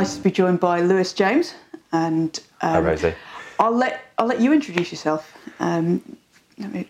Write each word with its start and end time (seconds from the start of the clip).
delighted 0.00 0.22
to 0.22 0.24
be 0.24 0.30
joined 0.30 0.60
by 0.60 0.80
Lewis 0.80 1.12
James, 1.12 1.54
and 1.92 2.40
um, 2.62 2.72
Hi, 2.72 2.78
Rosie. 2.80 3.14
I'll 3.58 3.76
let 3.76 4.00
I'll 4.18 4.26
let 4.26 4.40
you 4.40 4.52
introduce 4.52 4.90
yourself. 4.90 5.36
Um, 5.58 6.16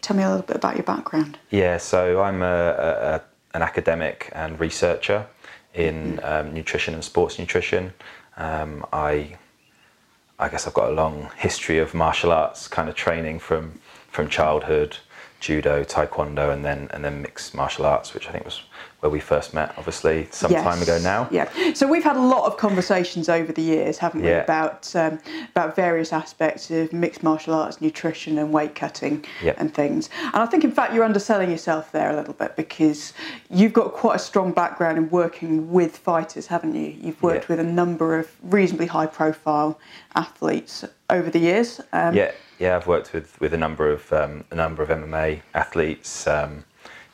tell 0.01 0.17
me 0.17 0.23
a 0.23 0.29
little 0.29 0.47
bit 0.47 0.57
about 0.57 0.77
your 0.77 0.85
background. 0.85 1.39
Yeah, 1.51 1.79
so 1.79 2.23
I'm 2.23 2.43
a, 2.43 2.47
a, 2.47 3.23
an 3.55 3.63
academic 3.63 4.31
and 4.33 4.59
researcher 4.61 5.27
in 5.75 6.19
mm-hmm. 6.19 6.25
um, 6.25 6.55
nutrition 6.55 6.95
and 6.95 7.03
sports 7.03 7.39
nutrition. 7.39 7.93
Um, 8.37 8.87
I 8.93 9.37
I 10.39 10.49
guess 10.49 10.67
I've 10.67 10.75
got 10.75 10.91
a 10.91 10.95
long 10.95 11.31
history 11.37 11.79
of 11.79 11.95
martial 11.95 12.31
arts 12.31 12.69
kind 12.69 12.89
of 12.89 12.95
training 12.95 13.41
from 13.41 13.81
from 14.09 14.29
childhood, 14.29 14.99
judo, 15.41 15.83
taekwondo, 15.83 16.53
and 16.53 16.65
then 16.65 16.89
and 16.93 17.05
then 17.05 17.23
mixed 17.23 17.55
martial 17.55 17.87
arts, 17.87 18.15
which 18.15 18.29
I 18.29 18.33
think 18.33 18.45
was 18.45 18.63
where 19.01 19.11
we 19.11 19.19
first 19.19 19.55
met, 19.55 19.75
obviously, 19.79 20.29
some 20.31 20.53
yes. 20.53 20.63
time 20.63 20.81
ago 20.83 20.99
now. 21.03 21.27
Yeah. 21.31 21.73
So 21.73 21.89
we've 21.89 22.05
had 22.05 22.17
a 22.17 22.21
lot 22.21 22.45
of 22.45 22.59
conversations 22.59 23.29
over 23.29 23.51
the 23.51 23.63
years, 23.63 23.99
haven't 23.99 24.23
we, 24.23 24.29
yeah. 24.29 24.43
about 24.43 24.95
um, 24.95 25.19
about 25.51 25.75
various 25.75 26.13
aspects 26.13 26.71
of 26.71 26.93
mixed 26.93 27.23
martial 27.23 27.55
arts, 27.55 27.81
nutrition, 27.81 28.39
and 28.39 28.53
weight 28.53 28.75
cutting 28.75 29.25
yeah. 29.43 29.55
and 29.57 29.73
things. 29.73 30.11
And 30.23 30.37
I 30.37 30.47
think, 30.47 30.65
in 30.65 30.73
fact, 30.73 30.93
you're 30.93 31.05
underselling 31.05 31.51
yourself 31.51 31.93
there 31.93 32.11
a 32.11 32.17
little 32.17 32.35
bit 32.35 32.57
because 32.57 33.15
you've 33.49 33.73
got 33.73 33.93
quite 33.93 34.17
a 34.17 34.21
strong 34.21 34.53
background 34.53 34.99
in 34.99 35.09
working 35.09 35.73
with 35.73 35.97
fighters, 35.97 36.47
haven't 36.47 36.75
you? 36.75 36.95
You've 37.01 37.23
worked 37.23 37.49
with 37.49 37.59
a 37.59 37.65
number 37.65 38.19
of 38.19 38.31
reasonably 38.43 38.87
high-profile 38.87 39.79
athletes 40.15 40.85
over 41.09 41.31
the 41.31 41.39
years. 41.39 41.81
Um, 41.93 42.15
yeah. 42.15 42.33
Yeah, 42.59 42.77
I've 42.77 42.87
worked 42.87 43.15
with, 43.15 43.41
with 43.41 43.55
a 43.55 43.57
number 43.57 43.91
of 43.91 44.13
um, 44.13 44.45
a 44.51 44.55
number 44.55 44.83
of 44.83 44.91
MMA 44.91 45.41
athletes. 45.55 46.27
Um, 46.27 46.65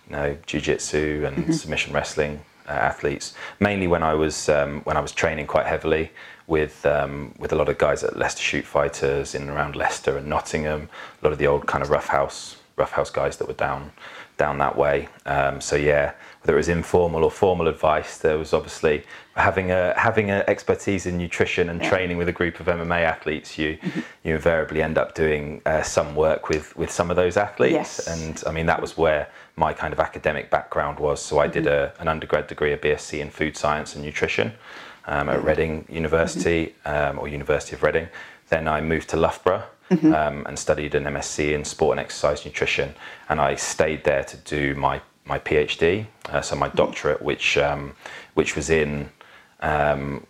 you 0.09 0.17
know, 0.17 0.37
jiu-jitsu 0.47 1.25
and 1.27 1.37
mm-hmm. 1.37 1.53
submission 1.53 1.93
wrestling 1.93 2.41
uh, 2.69 2.73
athletes. 2.73 3.35
Mainly 3.61 3.87
when 3.87 4.03
I 4.03 4.15
was 4.15 4.49
um, 4.49 4.81
when 4.83 4.97
I 4.97 5.01
was 5.01 5.13
training 5.13 5.47
quite 5.47 5.67
heavily 5.67 6.11
with 6.47 6.85
um, 6.87 7.35
with 7.39 7.53
a 7.53 7.57
lot 7.57 7.69
of 7.69 7.79
guys 7.79 8.03
at 8.05 8.17
Leicester 8.17 8.43
Shoot 8.43 8.65
Fighters 8.65 9.35
in 9.35 9.43
and 9.43 9.51
around 9.51 9.77
Leicester 9.77 10.17
and 10.17 10.29
Nottingham. 10.29 10.89
A 11.23 11.25
lot 11.25 11.33
of 11.33 11.39
the 11.39 11.47
old 11.47 11.67
kind 11.67 11.83
of 11.83 11.91
rough 11.91 12.09
house 12.09 12.57
rough 12.77 12.93
house 12.93 13.11
guys 13.11 13.37
that 13.39 13.49
were 13.49 13.55
down 13.55 13.93
down 14.37 14.59
that 14.59 14.77
way. 14.77 15.09
Um, 15.25 15.61
so 15.61 15.77
yeah, 15.77 16.13
whether 16.43 16.55
it 16.55 16.57
was 16.57 16.69
informal 16.69 17.25
or 17.25 17.31
formal 17.31 17.69
advice, 17.69 18.19
there 18.19 18.37
was 18.37 18.53
obviously 18.53 19.05
having 19.35 19.71
a 19.71 19.99
having 19.99 20.31
an 20.31 20.45
expertise 20.47 21.07
in 21.07 21.19
nutrition 21.19 21.69
and 21.71 21.83
training 21.83 22.17
with 22.17 22.29
a 22.29 22.33
group 22.33 22.61
of 22.61 22.67
MMA 22.67 23.03
athletes. 23.03 23.59
You 23.59 23.79
mm-hmm. 23.79 24.01
you 24.25 24.35
invariably 24.35 24.83
end 24.83 24.99
up 24.99 25.15
doing 25.15 25.63
uh, 25.67 25.83
some 25.83 26.15
work 26.15 26.49
with 26.49 26.77
with 26.77 26.91
some 26.91 27.11
of 27.11 27.17
those 27.17 27.37
athletes, 27.37 27.73
yes. 27.73 28.07
and 28.07 28.43
I 28.47 28.53
mean 28.53 28.67
that 28.67 28.81
was 28.81 28.97
where 28.97 29.29
my 29.57 29.73
kind 29.73 29.93
of 29.93 30.01
academic 30.01 30.51
background 30.51 30.99
was. 30.99 31.21
So 31.21 31.39
I 31.39 31.47
did 31.47 31.65
mm-hmm. 31.65 31.99
a, 31.99 32.01
an 32.01 32.09
undergrad 32.09 32.47
degree, 32.47 32.73
a 32.73 32.79
BSc 32.79 33.19
in 33.19 33.31
food 33.31 33.57
science 33.57 33.95
and 33.95 34.05
nutrition 34.05 34.53
um, 35.07 35.29
at 35.29 35.39
mm-hmm. 35.39 35.47
Reading 35.47 35.85
University 35.89 36.75
um, 36.85 37.19
or 37.19 37.29
University 37.29 37.75
of 37.75 37.83
Reading. 37.83 38.09
Then 38.49 38.69
I 38.69 38.81
moved 38.81 39.09
to 39.11 39.17
Loughborough. 39.17 39.65
Mm-hmm. 39.89 40.13
Um, 40.13 40.45
and 40.47 40.59
studied 40.59 40.97
an 40.97 41.05
MSc 41.05 41.53
in 41.55 41.65
sport 41.65 41.93
and 41.93 42.01
exercise 42.01 42.45
nutrition, 42.45 42.93
and 43.29 43.41
I 43.41 43.55
stayed 43.55 44.03
there 44.03 44.25
to 44.25 44.37
do 44.39 44.75
my 44.75 45.01
my 45.25 45.39
PhD, 45.39 46.07
uh, 46.29 46.41
so 46.41 46.57
my 46.57 46.69
doctorate, 46.71 47.23
which 47.23 47.57
um, 47.57 47.95
which 48.35 48.57
was 48.57 48.69
in 48.69 49.11
um, 49.61 50.27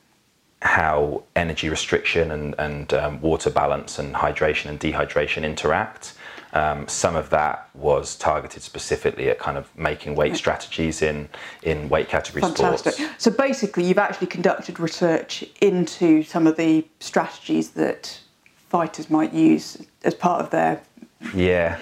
how 0.63 1.23
energy 1.35 1.69
restriction 1.69 2.31
and, 2.31 2.55
and 2.59 2.93
um, 2.95 3.21
water 3.21 3.51
balance 3.51 3.99
and 3.99 4.15
hydration 4.15 4.67
and 4.67 4.81
dehydration 4.81 5.45
interact. 5.45 6.15
Um, 6.53 6.89
some 6.89 7.17
of 7.17 7.31
that 7.31 7.69
was 7.75 8.17
targeted 8.17 8.63
specifically 8.63 9.29
at 9.29 9.39
kind 9.39 9.59
of 9.59 9.77
making 9.77 10.15
weight 10.15 10.37
strategies 10.37 11.03
in, 11.03 11.29
in 11.63 11.89
weight 11.89 12.09
category 12.09 12.41
Fantastic. 12.41 12.95
sports. 12.95 13.15
So 13.23 13.31
basically, 13.31 13.85
you've 13.85 13.99
actually 13.99 14.29
conducted 14.29 14.81
research 14.81 15.45
into 15.61 16.23
some 16.23 16.47
of 16.47 16.57
the 16.57 16.87
strategies 17.01 17.71
that 17.73 18.21
fighters 18.69 19.11
might 19.11 19.33
use 19.33 19.85
as 20.05 20.15
part 20.15 20.41
of 20.41 20.51
their 20.51 20.81
yeah 21.35 21.79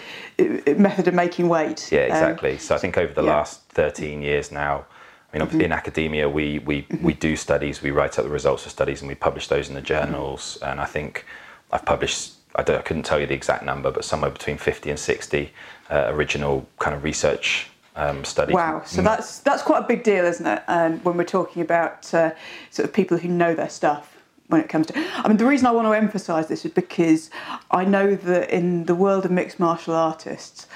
method 0.77 1.09
of 1.09 1.15
making 1.15 1.49
weight. 1.49 1.91
Yeah, 1.93 2.01
exactly. 2.01 2.53
Um, 2.53 2.59
so 2.59 2.75
I 2.75 2.79
think 2.79 2.99
over 2.99 3.13
the 3.13 3.23
yeah. 3.23 3.37
last 3.37 3.63
13 3.71 4.23
years 4.23 4.51
now, 4.51 4.87
I 5.33 5.39
mean, 5.39 5.49
mm-hmm. 5.49 5.61
in 5.61 5.73
academia, 5.73 6.29
we, 6.29 6.61
we, 6.61 6.83
mm-hmm. 6.83 7.05
we 7.05 7.15
do 7.15 7.37
studies, 7.37 7.83
we 7.83 7.91
write 7.91 8.19
up 8.19 8.25
the 8.25 8.31
results 8.31 8.67
of 8.67 8.73
studies 8.73 9.01
and 9.01 9.09
we 9.09 9.15
publish 9.15 9.49
those 9.49 9.69
in 9.69 9.75
the 9.75 9.81
journals. 9.81 10.59
And 10.63 10.81
I 10.81 10.85
think 10.85 11.25
I've 11.73 11.85
published, 11.85 12.33
I, 12.55 12.61
I 12.61 12.83
couldn't 12.83 13.05
tell 13.05 13.21
you 13.21 13.27
the 13.27 13.35
exact 13.35 13.65
number, 13.65 13.91
but 13.91 14.05
somewhere 14.05 14.31
between 14.31 14.59
50 14.59 14.91
and 14.91 14.99
60 14.99 15.53
uh, 15.91 16.05
original 16.09 16.67
kind 16.79 16.97
of 16.97 17.05
research 17.05 17.69
um, 17.97 18.25
studies. 18.25 18.55
Wow, 18.55 18.83
so 18.85 19.01
mm. 19.01 19.05
that's 19.05 19.39
that's 19.41 19.63
quite 19.63 19.85
a 19.85 19.87
big 19.87 20.03
deal, 20.03 20.25
isn't 20.25 20.47
it? 20.47 20.63
Um, 20.69 20.99
when 21.01 21.17
we're 21.17 21.25
talking 21.25 21.63
about 21.63 22.13
uh, 22.13 22.33
sort 22.71 22.89
of 22.89 22.93
people 22.93 23.19
who 23.19 23.29
know 23.29 23.55
their 23.55 23.69
stuff 23.69 24.17
when 24.49 24.61
it 24.61 24.69
comes 24.69 24.89
to. 24.89 24.95
I 24.97 25.29
mean, 25.29 25.37
the 25.37 25.47
reason 25.47 25.67
I 25.67 25.71
want 25.71 25.87
to 25.87 25.93
emphasise 25.93 26.47
this 26.47 26.65
is 26.65 26.73
because 26.73 27.31
I 27.71 27.85
know 27.85 28.15
that 28.15 28.51
in 28.51 28.85
the 28.85 28.95
world 28.95 29.25
of 29.25 29.31
mixed 29.31 29.59
martial 29.59 29.95
artists, 29.95 30.67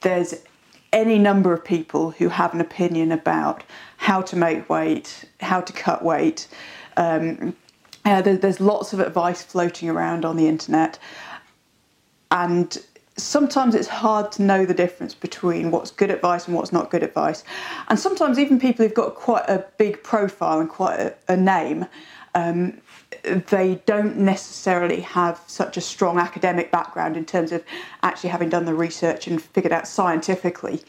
there's 0.00 0.34
any 0.92 1.18
number 1.18 1.52
of 1.52 1.64
people 1.64 2.12
who 2.12 2.28
have 2.28 2.54
an 2.54 2.60
opinion 2.60 3.12
about 3.12 3.62
how 3.98 4.22
to 4.22 4.36
make 4.36 4.68
weight, 4.68 5.24
how 5.40 5.60
to 5.60 5.72
cut 5.72 6.02
weight. 6.02 6.48
Um, 6.96 7.54
uh, 8.06 8.22
there, 8.22 8.36
there's 8.36 8.60
lots 8.60 8.92
of 8.92 9.00
advice 9.00 9.42
floating 9.42 9.90
around 9.90 10.24
on 10.24 10.36
the 10.36 10.48
internet, 10.48 10.98
and 12.30 12.78
sometimes 13.16 13.74
it's 13.74 13.88
hard 13.88 14.30
to 14.32 14.42
know 14.42 14.64
the 14.64 14.74
difference 14.74 15.14
between 15.14 15.70
what's 15.70 15.90
good 15.90 16.10
advice 16.10 16.46
and 16.46 16.56
what's 16.56 16.72
not 16.72 16.90
good 16.90 17.02
advice. 17.02 17.44
And 17.88 17.98
sometimes 17.98 18.38
even 18.38 18.58
people 18.58 18.84
who've 18.84 18.94
got 18.94 19.14
quite 19.14 19.44
a 19.48 19.64
big 19.76 20.02
profile 20.02 20.60
and 20.60 20.68
quite 20.68 20.98
a, 21.00 21.14
a 21.28 21.36
name 21.36 21.86
um, 22.36 22.80
they 23.48 23.80
don't 23.86 24.18
necessarily 24.18 25.00
have 25.00 25.40
such 25.46 25.76
a 25.76 25.80
strong 25.80 26.18
academic 26.18 26.70
background 26.70 27.16
in 27.16 27.24
terms 27.24 27.50
of 27.50 27.64
actually 28.02 28.28
having 28.28 28.50
done 28.50 28.66
the 28.66 28.74
research 28.74 29.26
and 29.26 29.42
figured 29.42 29.72
out 29.72 29.88
scientifically 29.88 30.82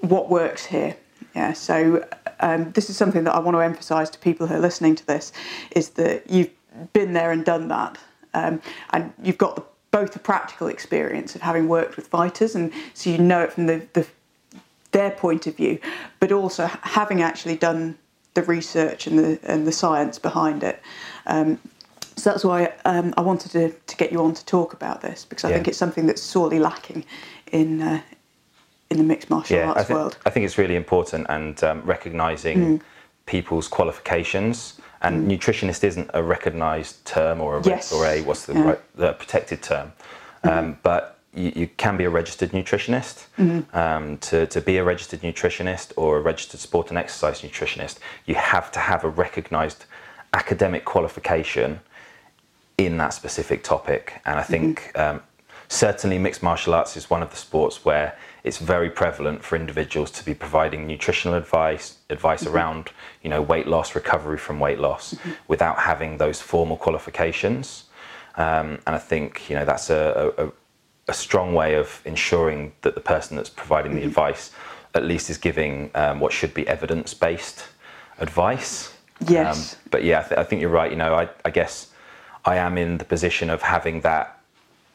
what 0.00 0.30
works 0.30 0.66
here. 0.66 0.96
Yeah, 1.34 1.52
so 1.52 2.06
um, 2.40 2.72
this 2.72 2.90
is 2.90 2.96
something 2.96 3.24
that 3.24 3.34
I 3.34 3.38
want 3.38 3.56
to 3.56 3.60
emphasise 3.60 4.10
to 4.10 4.18
people 4.18 4.46
who 4.46 4.54
are 4.54 4.60
listening 4.60 4.94
to 4.96 5.06
this 5.06 5.32
is 5.72 5.90
that 5.90 6.30
you've 6.30 6.50
been 6.92 7.12
there 7.12 7.30
and 7.30 7.44
done 7.44 7.68
that, 7.68 7.98
um, 8.34 8.60
and 8.90 9.12
you've 9.22 9.38
got 9.38 9.56
the, 9.56 9.62
both 9.90 10.12
the 10.12 10.18
practical 10.18 10.68
experience 10.68 11.34
of 11.34 11.40
having 11.40 11.68
worked 11.68 11.96
with 11.96 12.06
fighters, 12.08 12.54
and 12.54 12.72
so 12.94 13.10
you 13.10 13.18
know 13.18 13.42
it 13.42 13.52
from 13.52 13.66
the, 13.66 13.86
the 13.94 14.06
their 14.92 15.10
point 15.10 15.46
of 15.46 15.56
view, 15.56 15.78
but 16.20 16.32
also 16.32 16.66
having 16.82 17.22
actually 17.22 17.56
done 17.56 17.98
the 18.34 18.42
research 18.42 19.06
and 19.06 19.18
the 19.18 19.38
and 19.44 19.66
the 19.66 19.72
science 19.72 20.18
behind 20.18 20.62
it. 20.62 20.80
Um, 21.26 21.58
so 22.16 22.30
that's 22.30 22.44
why 22.44 22.72
um, 22.86 23.12
I 23.18 23.20
wanted 23.20 23.52
to, 23.52 23.70
to 23.70 23.96
get 23.96 24.10
you 24.10 24.22
on 24.22 24.32
to 24.32 24.44
talk 24.46 24.72
about 24.72 25.02
this 25.02 25.26
because 25.26 25.44
I 25.44 25.48
yeah. 25.50 25.56
think 25.56 25.68
it's 25.68 25.78
something 25.78 26.06
that's 26.06 26.22
sorely 26.22 26.58
lacking 26.58 27.04
in 27.52 27.82
uh, 27.82 28.00
in 28.90 28.98
the 28.98 29.04
mixed 29.04 29.30
martial 29.30 29.56
yeah, 29.56 29.68
arts 29.68 29.80
I 29.80 29.84
think, 29.84 29.98
world. 29.98 30.18
I 30.26 30.30
think 30.30 30.46
it's 30.46 30.58
really 30.58 30.76
important 30.76 31.26
and 31.28 31.62
um, 31.64 31.82
recognizing 31.82 32.78
mm. 32.78 32.80
people's 33.26 33.68
qualifications. 33.68 34.80
And 35.02 35.28
mm. 35.28 35.36
nutritionist 35.36 35.84
isn't 35.84 36.10
a 36.14 36.22
recognised 36.22 37.04
term 37.04 37.40
or 37.40 37.58
a 37.58 37.62
yes. 37.62 37.92
or 37.92 38.06
a 38.06 38.22
what's 38.22 38.46
the 38.46 38.54
yeah. 38.54 38.62
right, 38.62 38.96
the 38.96 39.12
protected 39.12 39.62
term, 39.62 39.92
mm. 40.42 40.76
but 40.82 41.18
you, 41.34 41.52
you, 41.54 41.68
can 41.76 41.96
be 41.98 42.04
a 42.04 42.10
registered 42.10 42.52
nutritionist. 42.52 43.26
Mm-hmm. 43.38 43.76
Um, 43.76 44.16
to, 44.18 44.46
to 44.46 44.60
be 44.60 44.78
a 44.78 44.84
registered 44.84 45.20
nutritionist 45.20 45.92
or 45.96 46.16
a 46.16 46.20
registered 46.20 46.60
sport 46.60 46.88
and 46.88 46.98
exercise 46.98 47.42
nutritionist, 47.42 47.98
you 48.24 48.34
have 48.36 48.72
to 48.72 48.78
have 48.78 49.04
a 49.04 49.08
recognised 49.08 49.84
academic 50.32 50.84
qualification 50.84 51.80
in 52.78 52.96
that 52.98 53.12
specific 53.12 53.62
topic. 53.62 54.20
And 54.24 54.38
I 54.38 54.42
think 54.42 54.92
mm-hmm. 54.94 55.16
um, 55.16 55.22
certainly 55.68 56.18
mixed 56.18 56.42
martial 56.42 56.74
arts 56.74 56.96
is 56.96 57.10
one 57.10 57.22
of 57.22 57.30
the 57.30 57.36
sports 57.36 57.84
where 57.84 58.16
it's 58.46 58.58
very 58.58 58.88
prevalent 58.88 59.42
for 59.42 59.56
individuals 59.56 60.10
to 60.12 60.24
be 60.24 60.32
providing 60.32 60.86
nutritional 60.86 61.36
advice, 61.36 61.98
advice 62.10 62.44
mm-hmm. 62.44 62.54
around 62.54 62.90
you 63.22 63.28
know 63.28 63.42
weight 63.42 63.66
loss, 63.66 63.94
recovery 63.94 64.38
from 64.38 64.60
weight 64.60 64.78
loss, 64.78 65.14
mm-hmm. 65.14 65.32
without 65.48 65.78
having 65.78 66.18
those 66.18 66.40
formal 66.40 66.76
qualifications. 66.76 67.84
Um, 68.36 68.78
and 68.86 68.94
I 68.94 68.98
think 68.98 69.50
you 69.50 69.56
know 69.56 69.64
that's 69.64 69.90
a, 69.90 70.32
a, 70.38 70.52
a 71.08 71.14
strong 71.14 71.54
way 71.54 71.74
of 71.74 72.00
ensuring 72.04 72.72
that 72.82 72.94
the 72.94 73.00
person 73.00 73.36
that's 73.36 73.50
providing 73.50 73.94
the 73.94 74.00
mm-hmm. 74.00 74.08
advice 74.08 74.52
at 74.94 75.04
least 75.04 75.28
is 75.28 75.38
giving 75.38 75.90
um, 75.94 76.20
what 76.20 76.32
should 76.32 76.54
be 76.54 76.66
evidence 76.68 77.14
based 77.14 77.66
advice. 78.18 78.94
Yes. 79.28 79.74
Um, 79.74 79.80
but 79.90 80.04
yeah, 80.04 80.20
I, 80.20 80.22
th- 80.22 80.38
I, 80.38 80.44
think 80.44 80.60
you're 80.60 80.70
right. 80.70 80.90
You 80.90 80.96
know, 80.96 81.14
I, 81.14 81.28
I, 81.44 81.50
guess 81.50 81.90
I 82.44 82.56
am 82.56 82.76
in 82.76 82.98
the 82.98 83.04
position 83.04 83.50
of 83.50 83.62
having 83.62 84.02
that, 84.02 84.40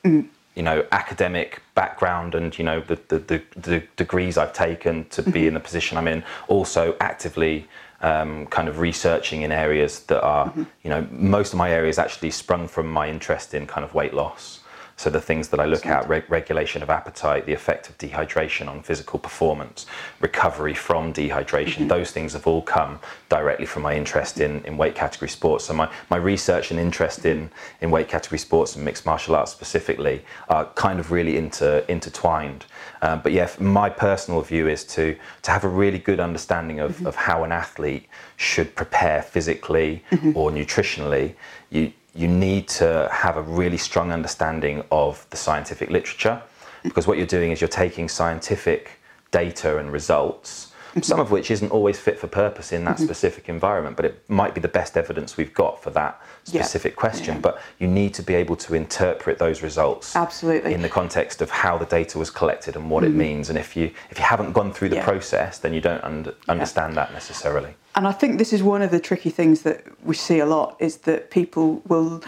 mm. 0.04 0.28
You 0.56 0.64
know, 0.64 0.86
academic 0.92 1.62
background 1.76 2.36
and, 2.36 2.58
you 2.58 2.66
know, 2.66 2.82
the, 2.82 3.00
the, 3.08 3.20
the, 3.20 3.44
the 3.56 3.84
degrees 3.96 4.38
I've 4.38 4.54
taken 4.54 5.06
to 5.10 5.22
mm-hmm. 5.22 5.32
be 5.32 5.48
in 5.48 5.54
the 5.54 5.60
position 5.60 5.98
I'm 5.98 6.08
in, 6.08 6.24
also 6.48 6.96
actively 7.00 7.68
um, 8.02 8.48
kind 8.48 8.68
of 8.68 8.80
researching 8.80 9.44
in 9.44 9.52
areas 9.52 10.02
that 10.06 10.22
are, 10.22 10.48
mm-hmm. 10.48 10.64
you 10.84 10.90
know, 10.90 11.08
most 11.12 11.54
of 11.54 11.58
my 11.58 11.72
areas 11.72 12.00
actually 12.00 12.32
sprung 12.32 12.68
from 12.68 12.92
my 12.92 13.08
interest 13.10 13.54
in 13.54 13.68
kind 13.68 13.86
of 13.86 13.94
weight 13.94 14.14
loss. 14.14 14.61
So 15.02 15.10
the 15.10 15.20
things 15.20 15.50
that 15.50 15.60
I 15.60 15.66
look 15.66 15.88
at, 15.88 16.08
reg- 16.08 16.30
regulation 16.30 16.84
of 16.84 16.92
appetite, 16.92 17.48
the 17.48 17.54
effect 17.54 17.90
of 17.90 17.98
dehydration 17.98 18.68
on 18.68 18.84
physical 18.84 19.18
performance, 19.18 19.88
recovery 20.20 20.76
from 20.76 21.12
dehydration, 21.12 21.80
mm-hmm. 21.80 21.88
those 21.88 22.12
things 22.12 22.34
have 22.34 22.46
all 22.46 22.62
come 22.62 23.00
directly 23.28 23.66
from 23.66 23.82
my 23.82 23.96
interest 23.96 24.40
in, 24.40 24.64
in 24.64 24.78
weight 24.78 24.94
category 24.94 25.28
sports. 25.28 25.66
So 25.66 25.74
my, 25.74 25.90
my 26.12 26.18
research 26.18 26.70
and 26.70 26.80
interest 26.80 27.26
in, 27.26 27.50
in 27.82 27.90
weight 27.90 28.10
category 28.10 28.38
sports 28.38 28.76
and 28.76 28.86
mixed 28.86 29.08
martial 29.08 29.34
arts 29.34 29.52
specifically 29.52 30.24
are 30.50 30.66
kind 30.76 31.00
of 31.00 31.10
really 31.12 31.36
inter, 31.36 31.84
intertwined. 31.88 32.66
Um, 33.02 33.22
but 33.24 33.32
yeah, 33.32 33.50
my 33.60 33.90
personal 33.90 34.42
view 34.42 34.68
is 34.68 34.84
to, 34.94 35.18
to 35.42 35.50
have 35.50 35.64
a 35.64 35.68
really 35.68 35.98
good 35.98 36.20
understanding 36.20 36.80
of, 36.80 36.92
mm-hmm. 36.92 37.08
of 37.08 37.16
how 37.16 37.44
an 37.44 37.52
athlete 37.52 38.06
should 38.38 38.76
prepare 38.76 39.24
physically 39.24 40.04
mm-hmm. 40.12 40.38
or 40.38 40.52
nutritionally. 40.52 41.34
You, 41.72 41.92
you 42.14 42.28
need 42.28 42.68
to 42.68 43.10
have 43.12 43.38
a 43.38 43.42
really 43.42 43.78
strong 43.78 44.12
understanding 44.12 44.84
of 44.92 45.26
the 45.30 45.38
scientific 45.38 45.90
literature 45.90 46.42
because 46.84 47.08
what 47.08 47.18
you're 47.18 47.28
doing 47.28 47.52
is 47.52 47.62
you're 47.62 47.68
taking 47.68 48.10
scientific 48.10 49.00
data 49.32 49.78
and 49.78 49.92
results 49.92 50.68
some 51.02 51.22
of 51.22 51.32
which 51.32 51.50
isn't 51.52 51.72
always 51.72 51.98
fit 51.98 52.20
for 52.20 52.28
purpose 52.28 52.74
in 52.74 52.84
that 52.84 53.00
specific 53.00 53.48
environment 53.48 53.96
but 53.96 54.04
it 54.04 54.22
might 54.30 54.54
be 54.54 54.60
the 54.60 54.68
best 54.68 54.98
evidence 54.98 55.38
we've 55.38 55.54
got 55.54 55.82
for 55.82 55.90
that 55.92 56.20
Yeah. 56.48 56.64
specific 56.64 56.98
question 56.98 57.36
Yeah. 57.36 57.40
but 57.42 57.62
you 57.80 57.88
need 57.88 58.14
to 58.16 58.22
be 58.24 58.36
able 58.36 58.58
to 58.58 58.74
interpret 58.76 59.38
those 59.38 59.62
results 59.64 60.18
Absolutely. 60.18 60.74
in 60.74 60.82
the 60.82 60.90
context 60.90 61.42
of 61.42 61.50
how 61.50 61.78
the 61.78 61.86
data 61.86 62.20
was 62.20 62.30
collected 62.30 62.76
and 62.76 62.90
what 62.92 63.06
it 63.06 63.14
means 63.14 63.48
and 63.50 63.58
if 63.58 63.78
you 63.78 63.92
if 64.10 64.20
you 64.20 64.26
haven't 64.26 64.52
gone 64.52 64.74
through 64.74 64.90
the 64.90 64.96
Mm-hmm. 64.98 65.08
Yeah. 65.08 65.12
process 65.14 65.60
then 65.60 65.74
you 65.74 65.80
don't 65.80 66.04
under, 66.04 66.34
understand 66.50 66.98
that 66.98 67.14
necessarily 67.14 67.74
And 67.96 68.08
I 68.08 68.12
think 68.12 68.38
this 68.38 68.54
is 68.54 68.64
one 68.64 68.82
of 68.82 68.92
the 68.92 69.00
tricky 69.00 69.30
things 69.30 69.64
that 69.64 69.84
we 70.06 70.16
see 70.16 70.40
a 70.40 70.46
lot 70.46 70.78
is 70.80 70.98
that 70.98 71.30
people 71.30 71.82
will 71.88 72.24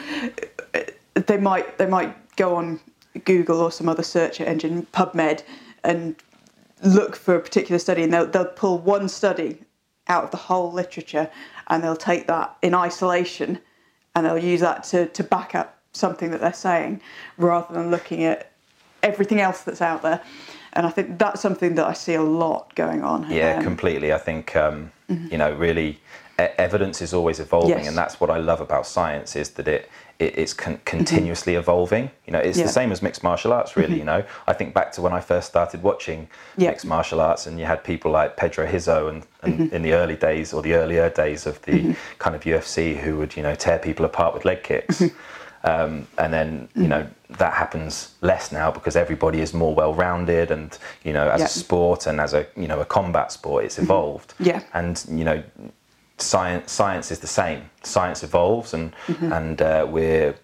they 1.14 1.38
might 1.38 1.78
they 1.78 1.86
might 1.86 2.36
go 2.36 2.56
on 2.56 2.80
Google 3.26 3.62
or 3.62 3.72
some 3.72 3.88
other 3.88 4.04
search 4.04 4.42
engine 4.42 4.88
PubMed 4.94 5.44
and 5.84 6.16
look 6.82 7.16
for 7.16 7.36
a 7.36 7.40
particular 7.40 7.80
study 7.80 8.04
and 8.04 8.12
they'll 8.12 8.26
they'll 8.26 8.46
pull 8.46 8.80
one 8.80 9.08
study 9.08 9.60
out 10.08 10.26
of 10.26 10.32
the 10.32 10.38
whole 10.38 10.72
literature 10.72 11.30
and 11.68 11.84
they'll 11.84 11.96
take 11.96 12.28
that 12.28 12.58
in 12.62 12.74
isolation 12.74 13.60
and 14.16 14.26
they'll 14.26 14.38
use 14.38 14.60
that 14.60 14.84
to, 14.84 15.08
to 15.08 15.24
back 15.24 15.56
up 15.56 15.80
something 15.94 16.32
that 16.32 16.42
they're 16.42 16.54
saying 16.54 17.02
rather 17.38 17.74
than 17.74 17.90
looking 17.90 18.24
at 18.24 18.52
everything 19.02 19.40
else 19.40 19.62
that's 19.62 19.82
out 19.82 20.02
there. 20.02 20.22
And 20.74 20.86
I 20.88 20.90
think 20.90 21.20
that's 21.20 21.42
something 21.42 21.76
that 21.76 21.86
I 21.88 21.94
see 21.94 22.16
a 22.16 22.22
lot 22.22 22.74
going 22.76 23.04
on. 23.04 23.30
Yeah, 23.30 23.58
Um, 23.58 23.64
completely. 23.64 24.12
I 24.12 24.18
think 24.18 24.56
um, 24.56 24.92
mm-hmm. 25.10 25.28
you 25.32 25.38
know, 25.38 25.54
really, 25.54 26.00
e- 26.40 26.54
evidence 26.58 27.02
is 27.02 27.14
always 27.14 27.40
evolving, 27.40 27.78
Yes. 27.78 27.88
and 27.88 27.98
that's 27.98 28.20
what 28.20 28.30
I 28.30 28.38
love 28.40 28.60
about 28.62 28.88
science 28.88 29.36
is 29.36 29.50
that 29.52 29.68
it, 29.68 29.88
it 30.18 30.36
it's 30.38 30.54
con- 30.54 30.74
mm-hmm. 30.74 30.84
continuously 30.98 31.54
evolving. 31.56 32.10
You 32.26 32.34
know, 32.34 32.40
it's 32.40 32.58
Yeah. 32.58 32.66
the 32.66 32.72
same 32.72 32.92
as 32.92 33.02
mixed 33.04 33.24
martial 33.24 33.54
arts, 33.54 33.76
really. 33.78 33.90
Mm-hmm. 33.90 34.00
You 34.00 34.06
know, 34.06 34.24
I 34.48 34.54
think 34.54 34.74
back 34.74 34.92
to 34.94 35.02
when 35.04 35.14
I 35.14 35.20
first 35.20 35.48
started 35.48 35.84
watching 35.84 36.28
Yeah. 36.58 36.72
mixed 36.72 36.86
martial 36.88 37.22
arts, 37.22 37.46
and 37.46 37.60
you 37.60 37.66
had 37.68 37.84
people 37.84 38.10
like 38.10 38.36
Pedro 38.36 38.66
Rizzo, 38.66 39.08
and, 39.10 39.28
and 39.44 39.72
in 39.72 39.84
the 39.84 39.94
early 39.94 40.16
days 40.16 40.54
or 40.54 40.64
the 40.64 40.74
earlier 40.74 41.08
days 41.12 41.46
of 41.46 41.62
the 41.64 41.96
kind 42.18 42.36
of 42.36 42.42
UFC, 42.46 42.98
who 42.98 43.18
would 43.20 43.38
you 43.38 43.44
know 43.44 43.54
tear 43.54 43.78
people 43.78 44.06
apart 44.06 44.34
with 44.34 44.44
leg 44.44 44.64
kicks. 44.64 45.04
Um, 45.66 46.08
and 46.18 46.34
then 46.34 46.68
you 46.76 46.90
know 46.90 47.08
that 47.38 47.54
happens 47.54 48.16
less 48.22 48.52
now 48.52 48.70
because 48.70 48.98
everybody 48.98 49.40
is 49.40 49.54
more 49.54 49.74
well-rounded 49.74 50.52
and 50.52 50.78
you 51.06 51.14
know 51.14 51.30
as 51.30 51.40
Yeah. 51.40 51.46
a 51.46 51.50
sport 51.50 52.06
and 52.06 52.20
as 52.20 52.34
a 52.34 52.46
you 52.58 52.68
know 52.68 52.82
a 52.82 52.86
combat 52.86 53.32
sport 53.32 53.64
it's 53.64 53.80
evolved 53.80 54.34
Yeah. 54.40 54.62
and 54.74 55.02
you 55.10 55.24
know 55.24 55.42
science 56.18 56.70
science 56.72 57.12
is 57.12 57.20
the 57.20 57.28
same 57.28 57.70
science 57.84 58.24
evolves 58.24 58.74
and 58.74 58.92
Mm-hmm. 59.08 59.32
and 59.34 59.62
uh, 59.62 59.88
we're 59.90 60.36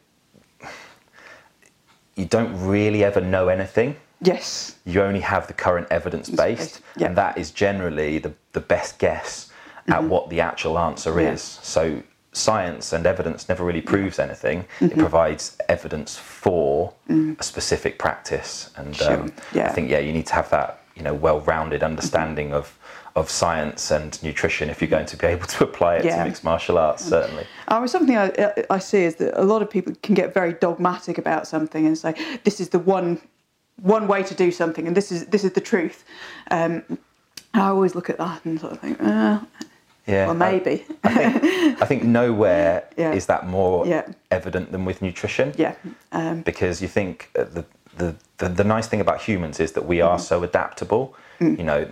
you 2.15 2.25
don't 2.25 2.53
really 2.67 3.03
ever 3.03 3.21
know 3.21 3.47
anything 3.49 3.95
Yes. 4.21 4.75
you 4.85 5.01
only 5.01 5.21
have 5.21 5.47
the 5.47 5.53
current 5.53 5.87
evidence 5.91 6.29
based 6.29 6.81
yeah. 6.97 7.07
and 7.07 7.15
that 7.17 7.37
is 7.37 7.51
generally 7.51 8.19
the, 8.19 8.33
the 8.53 8.59
best 8.61 8.99
guess 8.99 9.51
at 9.87 10.03
what 10.03 10.29
the 10.29 10.39
actual 10.41 10.77
answer 10.77 11.11
Mm-hmm. 11.11 11.19
Yeah. 11.19 11.33
is 11.33 11.41
so 11.61 12.01
science 12.39 12.93
and 12.93 13.05
evidence 13.05 13.47
never 13.49 13.63
really 13.69 13.81
proves 13.81 14.17
anything 14.19 14.59
it 14.59 14.65
Mm-hmm. 14.89 14.99
provides 14.99 15.57
evidence 15.67 16.17
for 16.17 16.93
a 17.39 17.43
specific 17.43 17.93
practice 18.05 18.51
and 18.77 18.93
Mm. 18.95 18.97
Sure, 19.05 19.13
um, 19.23 19.31
yeah. 19.53 19.67
i 19.69 19.71
think 19.75 19.89
yeah 19.93 19.99
you 20.07 20.13
need 20.17 20.27
to 20.27 20.35
have 20.39 20.49
that 20.57 20.69
you 20.97 21.03
know 21.03 21.13
well-rounded 21.27 21.81
understanding 21.91 22.49
of 22.59 22.65
of 23.15 23.29
science 23.29 23.91
and 23.97 24.11
nutrition 24.27 24.69
if 24.69 24.77
you're 24.81 24.95
going 24.97 25.05
to 25.13 25.17
be 25.17 25.27
able 25.35 25.47
to 25.55 25.63
apply 25.69 25.91
it 25.97 26.05
Yeah. 26.05 26.17
to 26.17 26.23
mixed 26.29 26.43
martial 26.43 26.77
arts 26.77 27.03
certainly 27.15 27.45
I 27.67 27.79
mean, 27.79 27.87
something 27.87 28.17
I, 28.17 28.27
I 28.77 28.79
see 28.79 29.03
is 29.09 29.15
that 29.21 29.31
a 29.43 29.45
lot 29.53 29.61
of 29.63 29.69
people 29.75 29.91
can 30.05 30.15
get 30.21 30.33
very 30.33 30.53
dogmatic 30.53 31.17
about 31.23 31.43
something 31.53 31.83
and 31.87 31.95
say 31.97 32.11
this 32.47 32.59
is 32.63 32.69
the 32.69 32.79
one 32.97 33.09
one 33.97 34.05
way 34.13 34.21
to 34.31 34.35
do 34.45 34.49
something 34.51 34.87
and 34.87 34.95
this 34.99 35.09
is 35.11 35.19
this 35.33 35.43
is 35.47 35.51
the 35.59 35.61
truth. 35.71 35.99
Um, 36.51 36.73
and 37.53 37.63
I 37.65 37.67
always 37.75 37.93
look 37.95 38.09
at 38.13 38.17
that 38.25 38.39
and 38.45 38.59
sort 38.59 38.73
of 38.73 38.79
think, 38.79 38.97
uh, 39.01 39.39
yeah 40.09 40.25
well, 40.25 40.35
maybe. 40.35 40.85
I 41.03 41.09
think, 41.13 41.81
I 41.81 41.85
think 41.85 42.03
nowhere 42.03 42.83
Yeah. 42.97 43.13
is 43.13 43.25
that 43.27 43.47
more 43.47 43.85
Yeah. 43.87 44.05
evident 44.31 44.71
than 44.71 44.85
with 44.85 45.01
nutrition. 45.01 45.53
yeah, 45.57 45.75
um, 46.11 46.41
Because 46.41 46.81
you 46.81 46.87
think 46.87 47.29
uh, 47.37 47.43
the, 47.43 47.65
the, 47.97 48.15
the, 48.37 48.49
the 48.49 48.63
nice 48.63 48.87
thing 48.87 49.01
about 49.01 49.21
humans 49.21 49.59
is 49.59 49.71
that 49.73 49.85
we 49.85 50.01
are 50.01 50.17
mm-hmm. 50.17 50.33
so 50.33 50.43
adaptable. 50.43 51.15
Mm. 51.39 51.57
You 51.57 51.63
know, 51.63 51.87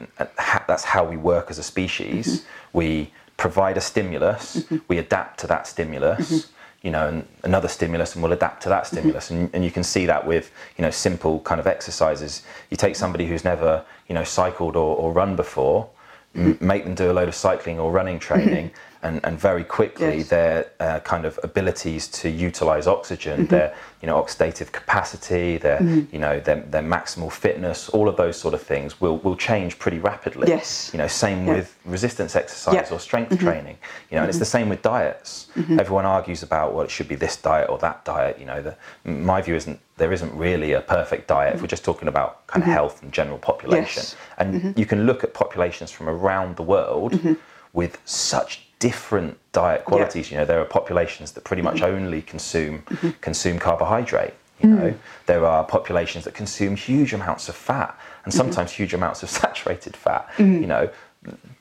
that's 0.67 0.83
how 0.83 1.03
we 1.05 1.17
work 1.17 1.49
as 1.49 1.57
a 1.57 1.63
species. 1.63 2.25
Mm-hmm. 2.27 2.77
We 2.77 3.11
provide 3.37 3.77
a 3.77 3.81
stimulus, 3.81 4.57
mm-hmm. 4.57 4.77
we 4.87 4.97
adapt 4.97 5.39
to 5.41 5.47
that 5.47 5.67
stimulus. 5.67 6.51
You 6.83 6.91
know, 6.91 7.07
and 7.07 7.27
another 7.43 7.67
stimulus, 7.67 8.13
and 8.13 8.21
we'll 8.23 8.33
adapt 8.33 8.61
to 8.63 8.69
that 8.69 8.85
stimulus, 8.87 9.31
and, 9.31 9.49
and 9.51 9.65
you 9.65 9.71
can 9.71 9.83
see 9.83 10.05
that 10.05 10.27
with 10.27 10.51
you 10.77 10.83
know 10.83 10.91
simple 10.91 11.39
kind 11.39 11.59
of 11.59 11.65
exercises. 11.65 12.43
You 12.69 12.77
take 12.77 12.95
somebody 12.95 13.25
who's 13.25 13.43
never 13.43 13.83
you 14.07 14.13
know 14.15 14.23
cycled 14.23 14.75
or, 14.75 14.95
or 14.95 15.11
run 15.11 15.35
before, 15.35 15.89
make 16.37 16.83
them 16.83 16.95
do 16.95 17.11
a 17.11 17.13
load 17.13 17.27
of 17.27 17.35
cycling 17.35 17.79
or 17.79 17.91
running 17.91 18.19
training, 18.19 18.71
and, 19.03 19.19
and 19.23 19.39
very 19.39 19.63
quickly 19.63 20.17
Yes. 20.17 20.29
their 20.29 20.65
uh, 20.79 20.99
kind 21.01 21.25
of 21.25 21.39
abilities 21.43 22.07
to 22.21 22.29
utilize 22.29 22.87
oxygen, 22.87 23.41
Mm-hmm. 23.41 23.55
their 23.55 23.75
you 24.01 24.07
know 24.07 24.21
oxidative 24.21 24.71
capacity, 24.71 25.57
their 25.57 25.81
you 26.11 26.19
know 26.19 26.39
their, 26.39 26.61
their 26.61 26.83
maximal 26.83 27.31
fitness, 27.31 27.89
all 27.89 28.07
of 28.07 28.15
those 28.15 28.37
sort 28.37 28.53
of 28.53 28.61
things 28.61 29.01
will 29.01 29.17
will 29.19 29.35
change 29.35 29.79
pretty 29.79 29.99
rapidly. 29.99 30.47
Yes. 30.47 30.89
You 30.93 30.97
know, 30.99 31.07
same 31.07 31.45
Yeah. 31.47 31.55
with 31.55 31.77
resistance 31.85 32.35
exercise 32.35 32.73
Yeah. 32.75 32.83
Mm-hmm. 32.83 32.93
or 32.95 32.99
strength 32.99 33.39
training. 33.39 33.77
You 34.09 34.15
know, 34.15 34.21
and 34.21 34.29
it's 34.29 34.39
the 34.39 34.45
same 34.45 34.69
with 34.69 34.81
diets. 34.81 35.47
Everyone 35.79 36.05
argues 36.05 36.43
about 36.43 36.73
well, 36.73 36.83
it 36.83 36.91
should 36.91 37.07
be 37.07 37.15
this 37.15 37.35
diet 37.37 37.69
or 37.69 37.77
that 37.79 38.05
diet. 38.05 38.37
You 38.39 38.45
know, 38.45 38.61
the, 38.61 38.75
my 39.09 39.41
view 39.41 39.55
isn't 39.55 39.79
there 39.97 40.13
isn't 40.13 40.33
really 40.35 40.73
a 40.73 40.81
perfect 40.81 41.27
diet 41.27 41.55
if 41.55 41.61
we're 41.61 41.67
just 41.67 41.83
talking 41.83 42.07
about 42.07 42.45
kind 42.47 42.61
of 42.63 42.69
health 42.69 43.01
and 43.01 43.11
general 43.11 43.39
population. 43.39 44.03
Mm-hmm. 44.03 44.53
Yes. 44.55 44.65
And 44.67 44.77
you 44.77 44.85
can 44.85 45.05
look 45.07 45.23
at 45.23 45.33
populations 45.33 45.89
from 45.91 46.07
around 46.09 46.55
the 46.55 46.63
world 46.63 47.13
Mm-hmm. 47.13 47.33
with 47.73 47.99
such 48.05 48.66
different 48.79 49.37
diet 49.51 49.85
qualities. 49.85 50.31
You 50.31 50.37
know, 50.37 50.45
there 50.45 50.59
are 50.59 50.65
populations 50.65 51.31
that 51.33 51.43
pretty 51.43 51.61
much 51.61 51.77
mm-hmm. 51.77 51.95
only 51.95 52.21
consume 52.21 52.83
mm-hmm. 52.83 53.09
consume 53.21 53.59
carbohydrate. 53.59 54.33
You 54.61 54.69
mm. 54.69 54.79
know, 54.79 54.93
there 55.27 55.45
are 55.45 55.63
populations 55.63 56.23
that 56.25 56.33
consume 56.33 56.75
huge 56.75 57.13
amounts 57.13 57.47
of 57.47 57.55
fat 57.55 57.95
and 58.25 58.33
mm-hmm. 58.33 58.37
sometimes 58.37 58.71
huge 58.71 58.93
amounts 58.95 59.21
of 59.21 59.29
saturated 59.41 59.95
fat. 59.95 60.27
You 60.39 60.65
know, 60.65 60.89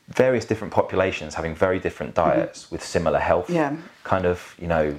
various 0.09 0.45
different 0.45 0.73
populations 0.73 1.35
having 1.35 1.55
very 1.55 1.79
different 1.79 2.15
diets 2.15 2.71
with 2.71 2.83
similar 2.83 3.19
health 3.19 3.51
Yeah. 3.51 3.77
kind 4.05 4.25
of 4.25 4.55
you 4.59 4.69
know 4.69 4.97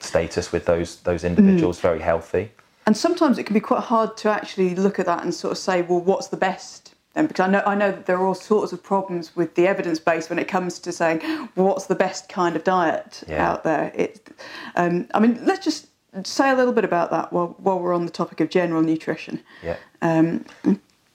status 0.00 0.50
with 0.52 0.64
those 0.66 0.96
those 1.02 1.24
individuals 1.24 1.78
mm. 1.78 1.82
very 1.82 2.00
healthy. 2.00 2.50
and 2.86 2.96
sometimes 2.96 3.38
it 3.38 3.44
can 3.46 3.54
be 3.54 3.60
quite 3.60 3.84
hard 3.84 4.16
to 4.16 4.28
actually 4.28 4.74
look 4.74 4.98
at 4.98 5.06
that 5.06 5.22
and 5.22 5.32
sort 5.32 5.52
of 5.52 5.58
say, 5.58 5.82
well, 5.82 6.00
what's 6.00 6.28
the 6.28 6.36
best? 6.36 6.81
Then, 7.14 7.26
because 7.26 7.46
I 7.46 7.50
know 7.50 7.62
I 7.66 7.74
know 7.74 7.90
that 7.90 8.06
there 8.06 8.16
are 8.16 8.26
all 8.26 8.34
sorts 8.34 8.72
of 8.72 8.82
problems 8.82 9.36
with 9.36 9.54
the 9.54 9.66
evidence 9.66 9.98
base 9.98 10.30
when 10.30 10.38
it 10.38 10.48
comes 10.48 10.78
to 10.78 10.92
saying 10.92 11.20
what's 11.54 11.86
the 11.86 11.94
best 11.94 12.28
kind 12.28 12.56
of 12.56 12.64
diet 12.64 13.22
Yeah. 13.28 13.50
out 13.50 13.64
there. 13.64 13.92
It, 13.94 14.28
um, 14.76 15.08
I 15.14 15.20
mean, 15.20 15.38
let's 15.44 15.64
just 15.64 15.88
say 16.26 16.50
a 16.50 16.54
little 16.54 16.72
bit 16.72 16.84
about 16.84 17.10
that 17.10 17.32
while 17.32 17.54
while 17.58 17.78
we're 17.78 17.94
on 17.94 18.06
the 18.06 18.12
topic 18.12 18.40
of 18.40 18.48
general 18.48 18.82
nutrition. 18.82 19.40
Yeah. 19.62 19.76
Um, 20.00 20.44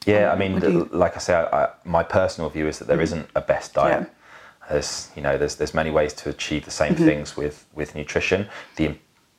Yeah, 0.06 0.32
I 0.32 0.38
mean, 0.38 0.62
you- 0.62 0.88
like 0.94 1.16
I 1.18 1.20
say, 1.20 1.34
I, 1.34 1.64
I, 1.64 1.70
my 1.84 2.02
personal 2.04 2.50
view 2.50 2.68
is 2.68 2.80
that 2.80 2.88
there 2.88 3.02
isn't 3.02 3.28
a 3.36 3.42
best 3.42 3.74
diet. 3.74 4.02
Yeah. 4.04 4.70
There's, 4.70 5.10
you 5.16 5.22
know, 5.22 5.38
there's 5.38 5.56
there's 5.56 5.74
many 5.74 5.92
ways 5.92 6.14
to 6.14 6.30
achieve 6.30 6.64
the 6.66 6.72
Mm-hmm. 6.72 6.96
same 6.96 7.08
things 7.08 7.36
with 7.36 7.66
with 7.74 7.96
nutrition. 7.96 8.48
The, 8.76 8.96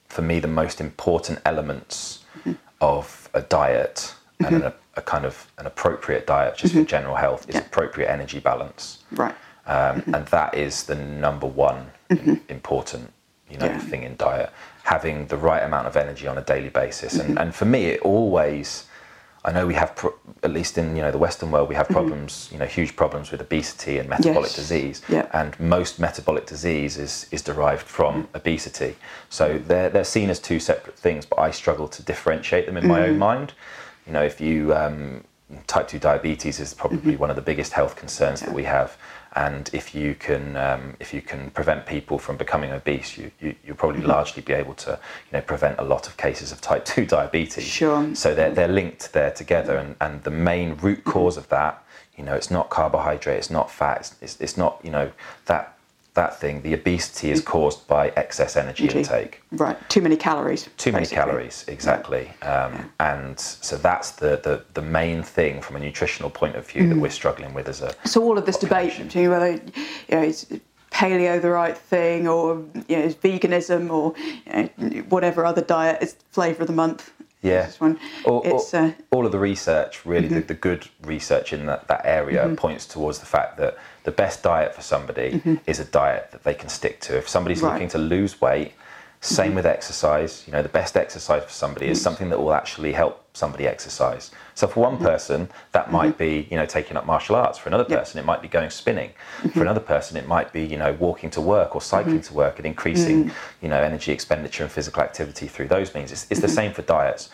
for 0.09 0.21
me, 0.23 0.39
the 0.39 0.47
most 0.63 0.81
important 0.81 1.39
elements 1.45 2.23
Mm-hmm. 2.39 2.53
of 2.81 3.29
a 3.33 3.41
diet 3.41 4.13
and 4.39 4.63
a, 4.63 4.73
a 4.95 5.01
kind 5.01 5.25
of 5.25 5.47
an 5.57 5.65
appropriate 5.65 6.25
diet, 6.27 6.55
just 6.57 6.73
for 6.73 6.79
mm-hmm. 6.79 6.87
general 6.87 7.15
health, 7.15 7.41
is 7.41 7.55
Mm-hmm. 7.55 7.57
Yeah. 7.57 7.65
appropriate 7.67 8.09
energy 8.09 8.39
balance, 8.39 9.03
right. 9.11 9.35
um, 9.65 10.01
mm-hmm. 10.01 10.15
and 10.15 10.25
that 10.27 10.53
is 10.53 10.83
the 10.83 10.95
number 10.95 11.47
one 11.47 11.91
mm-hmm. 12.09 12.35
important, 12.49 13.11
you 13.49 13.57
know, 13.57 13.65
Yeah. 13.65 13.79
thing 13.79 14.03
in 14.03 14.15
diet. 14.15 14.51
Having 14.83 15.27
the 15.27 15.37
right 15.37 15.63
amount 15.63 15.87
of 15.87 15.95
energy 15.95 16.25
on 16.27 16.37
a 16.37 16.41
daily 16.41 16.69
basis, 16.69 17.19
and 17.19 17.37
and 17.37 17.53
for 17.53 17.65
me, 17.65 17.85
it 17.87 18.01
always 18.01 18.85
I 19.45 19.53
know 19.53 19.65
we 19.65 19.73
have, 19.75 19.95
pro- 19.95 20.15
at 20.43 20.51
least 20.51 20.77
in 20.77 20.95
you 20.97 21.01
know 21.01 21.11
the 21.11 21.17
Western 21.17 21.49
world, 21.51 21.69
we 21.69 21.75
have 21.75 21.87
problems, 21.87 22.49
you 22.51 22.57
know, 22.57 22.65
huge 22.65 22.95
problems 22.95 23.31
with 23.31 23.39
obesity 23.39 23.97
and 23.97 24.09
metabolic 24.09 24.49
Yes. 24.49 24.55
disease. 24.55 25.01
Yeah. 25.07 25.27
And 25.33 25.57
most 25.59 25.97
metabolic 25.99 26.45
disease 26.45 26.97
is 26.97 27.25
is 27.31 27.41
derived 27.41 27.85
from 27.87 28.27
obesity. 28.35 28.95
So 29.29 29.57
they're 29.59 29.89
they're 29.89 30.03
seen 30.03 30.29
as 30.29 30.39
two 30.39 30.59
separate 30.59 30.97
things, 30.99 31.25
but 31.25 31.39
I 31.39 31.51
struggle 31.51 31.87
to 31.87 32.03
differentiate 32.03 32.65
them 32.65 32.75
in 32.77 32.87
my 32.87 33.07
own 33.07 33.17
mind. 33.17 33.53
You 34.09 34.13
know, 34.13 34.23
if 34.23 34.41
you 34.41 34.73
um, 34.73 35.23
type 35.67 35.87
two 35.87 35.99
diabetes 35.99 36.59
is 36.59 36.73
probably 36.73 37.13
mm-hmm. 37.13 37.21
one 37.21 37.29
of 37.29 37.35
the 37.35 37.43
biggest 37.43 37.73
health 37.73 37.95
concerns 37.95 38.41
that 38.41 38.51
we 38.51 38.63
have. 38.63 38.97
And 39.35 39.69
if 39.71 39.93
you 39.93 40.15
can, 40.15 40.57
um, 40.57 40.97
if 40.99 41.13
you 41.13 41.21
can 41.21 41.51
prevent 41.51 41.85
people 41.85 42.17
from 42.17 42.35
becoming 42.35 42.71
obese, 42.71 43.19
you, 43.19 43.29
you 43.39 43.53
you'll 43.63 43.75
probably 43.75 43.99
mm-hmm. 43.99 44.09
largely 44.09 44.41
be 44.41 44.53
able 44.53 44.73
to, 44.73 44.91
you 45.31 45.37
know, 45.37 45.41
prevent 45.41 45.77
a 45.77 45.83
lot 45.83 46.07
of 46.07 46.17
cases 46.17 46.51
of 46.51 46.59
type 46.59 46.85
two 46.85 47.05
diabetes. 47.17 47.65
Sure. 47.65 48.15
So 48.15 48.33
they're, 48.33 48.49
mm. 48.49 48.55
they're 48.55 48.67
linked 48.67 49.13
there 49.13 49.29
together, 49.29 49.75
mm. 49.75 49.81
and, 49.81 49.95
and 50.01 50.23
the 50.23 50.31
main 50.31 50.75
root 50.77 51.01
mm-hmm. 51.01 51.11
cause 51.11 51.37
of 51.37 51.47
that, 51.49 51.83
you 52.17 52.23
know, 52.23 52.33
it's 52.33 52.49
not 52.49 52.71
carbohydrate, 52.71 53.37
it's 53.37 53.51
not 53.51 53.69
fat, 53.69 53.99
it's, 53.99 54.15
it's, 54.21 54.41
it's 54.41 54.57
not, 54.57 54.79
you 54.83 54.89
know, 54.89 55.11
that 55.45 55.77
that 56.15 56.39
thing. 56.39 56.61
The 56.61 56.73
obesity 56.73 57.31
is 57.31 57.41
caused 57.41 57.87
by 57.87 58.09
excess 58.09 58.57
energy 58.57 58.83
Energy. 58.83 58.99
intake. 58.99 59.41
Right. 59.51 59.77
Too 59.89 60.01
many 60.01 60.17
calories. 60.17 60.67
Too 60.77 60.91
many 60.91 61.05
calories, 61.05 61.65
exactly. 61.67 62.31
Um, 62.41 62.91
And 62.99 63.39
so 63.39 63.77
that's 63.77 64.11
the, 64.11 64.39
the, 64.43 64.63
the 64.73 64.81
main 64.81 65.23
thing 65.23 65.61
from 65.61 65.75
a 65.75 65.79
nutritional 65.79 66.29
point 66.29 66.55
of 66.55 66.67
view 66.67 66.87
that 66.89 66.97
we're 66.97 67.09
struggling 67.11 67.53
with 67.53 67.67
as 67.69 67.81
a. 67.81 67.93
So 68.05 68.23
all 68.23 68.37
of 68.37 68.45
this 68.45 68.57
debate 68.57 68.91
population. 68.91 69.07
between 69.07 69.29
whether 69.29 69.51
you 69.51 69.61
know 70.15 70.23
is 70.23 70.47
paleo 70.91 71.39
the 71.39 71.51
right 71.51 71.77
thing 71.77 72.27
or 72.27 72.63
you 72.87 72.97
know 72.97 73.03
is 73.03 73.15
veganism 73.15 73.91
or 73.91 74.15
you 74.17 74.69
know, 74.77 74.99
whatever 75.09 75.45
other 75.45 75.61
diet 75.61 76.01
is 76.01 76.15
flavour 76.31 76.61
of 76.61 76.67
the 76.67 76.73
month. 76.73 77.11
Yeah. 77.41 77.67
This 77.67 77.79
one. 77.79 77.97
All, 78.25 78.41
it's 78.43 78.73
all, 78.73 78.81
uh, 78.81 78.87
Mm-hmm. 78.89 79.01
all 79.11 79.25
of 79.25 79.31
the 79.31 79.39
research, 79.39 80.05
really, 80.05 80.27
the, 80.27 80.41
the 80.41 80.53
good 80.55 80.89
research 81.03 81.53
in 81.53 81.67
that, 81.67 81.87
that 81.87 82.01
area 82.03 82.53
points 82.57 82.85
towards 82.85 83.19
the 83.19 83.25
fact 83.25 83.57
that 83.59 83.77
the 84.03 84.11
best 84.11 84.43
diet 84.43 84.73
for 84.75 84.81
somebody 84.81 85.41
is 85.67 85.79
a 85.79 85.85
diet 85.85 86.29
that 86.31 86.43
they 86.43 86.53
can 86.53 86.69
stick 86.69 86.99
to. 87.01 87.17
If 87.17 87.27
somebody's 87.29 87.59
Mm-hmm. 87.59 87.65
Right. 87.67 87.71
Mm-hmm. 87.73 87.83
looking 87.83 87.89
to 87.89 88.15
lose 88.15 88.41
weight, 88.41 88.73
same 89.21 89.53
with 89.53 89.65
exercise. 89.65 90.43
You 90.47 90.53
know, 90.53 90.61
the 90.63 90.69
best 90.69 90.95
exercise 90.95 91.43
for 91.43 91.51
somebody 91.51 91.87
is 91.87 92.01
something 92.01 92.29
that 92.29 92.39
will 92.39 92.53
actually 92.53 92.93
help 92.93 93.25
somebody 93.33 93.67
exercise. 93.67 94.31
So 94.55 94.65
for 94.67 94.79
Mm-hmm. 94.85 95.03
one 95.03 95.11
person, 95.11 95.49
that 95.73 95.91
might 95.91 96.17
be, 96.17 96.47
you 96.49 96.55
know, 96.57 96.65
taking 96.65 96.95
up 96.95 97.05
martial 97.05 97.35
arts. 97.35 97.57
For 97.57 97.67
another 97.67 97.83
person, 97.83 98.17
it 98.19 98.25
might 98.25 98.41
be 98.41 98.47
going 98.47 98.69
spinning. 98.69 99.09
Mm-hmm. 99.09 99.49
For 99.49 99.61
another 99.61 99.81
person, 99.81 100.15
it 100.15 100.27
might 100.27 100.53
be, 100.53 100.63
you 100.65 100.77
know, 100.77 100.93
walking 100.93 101.29
to 101.31 101.41
work 101.41 101.75
or 101.75 101.81
cycling 101.81 102.21
to 102.21 102.33
work 102.33 102.57
and 102.59 102.65
increasing, 102.65 103.25
Mm. 103.25 103.31
you 103.61 103.67
know, 103.69 103.81
energy 103.81 104.11
expenditure 104.13 104.63
and 104.63 104.71
physical 104.71 105.03
activity 105.03 105.47
through 105.47 105.67
those 105.67 105.93
means. 105.93 106.11
It's, 106.13 106.25
it's 106.31 106.39
the 106.39 106.47
Mm-hmm. 106.47 106.55
same 106.55 106.73
for 106.73 106.81
diets 106.83 107.29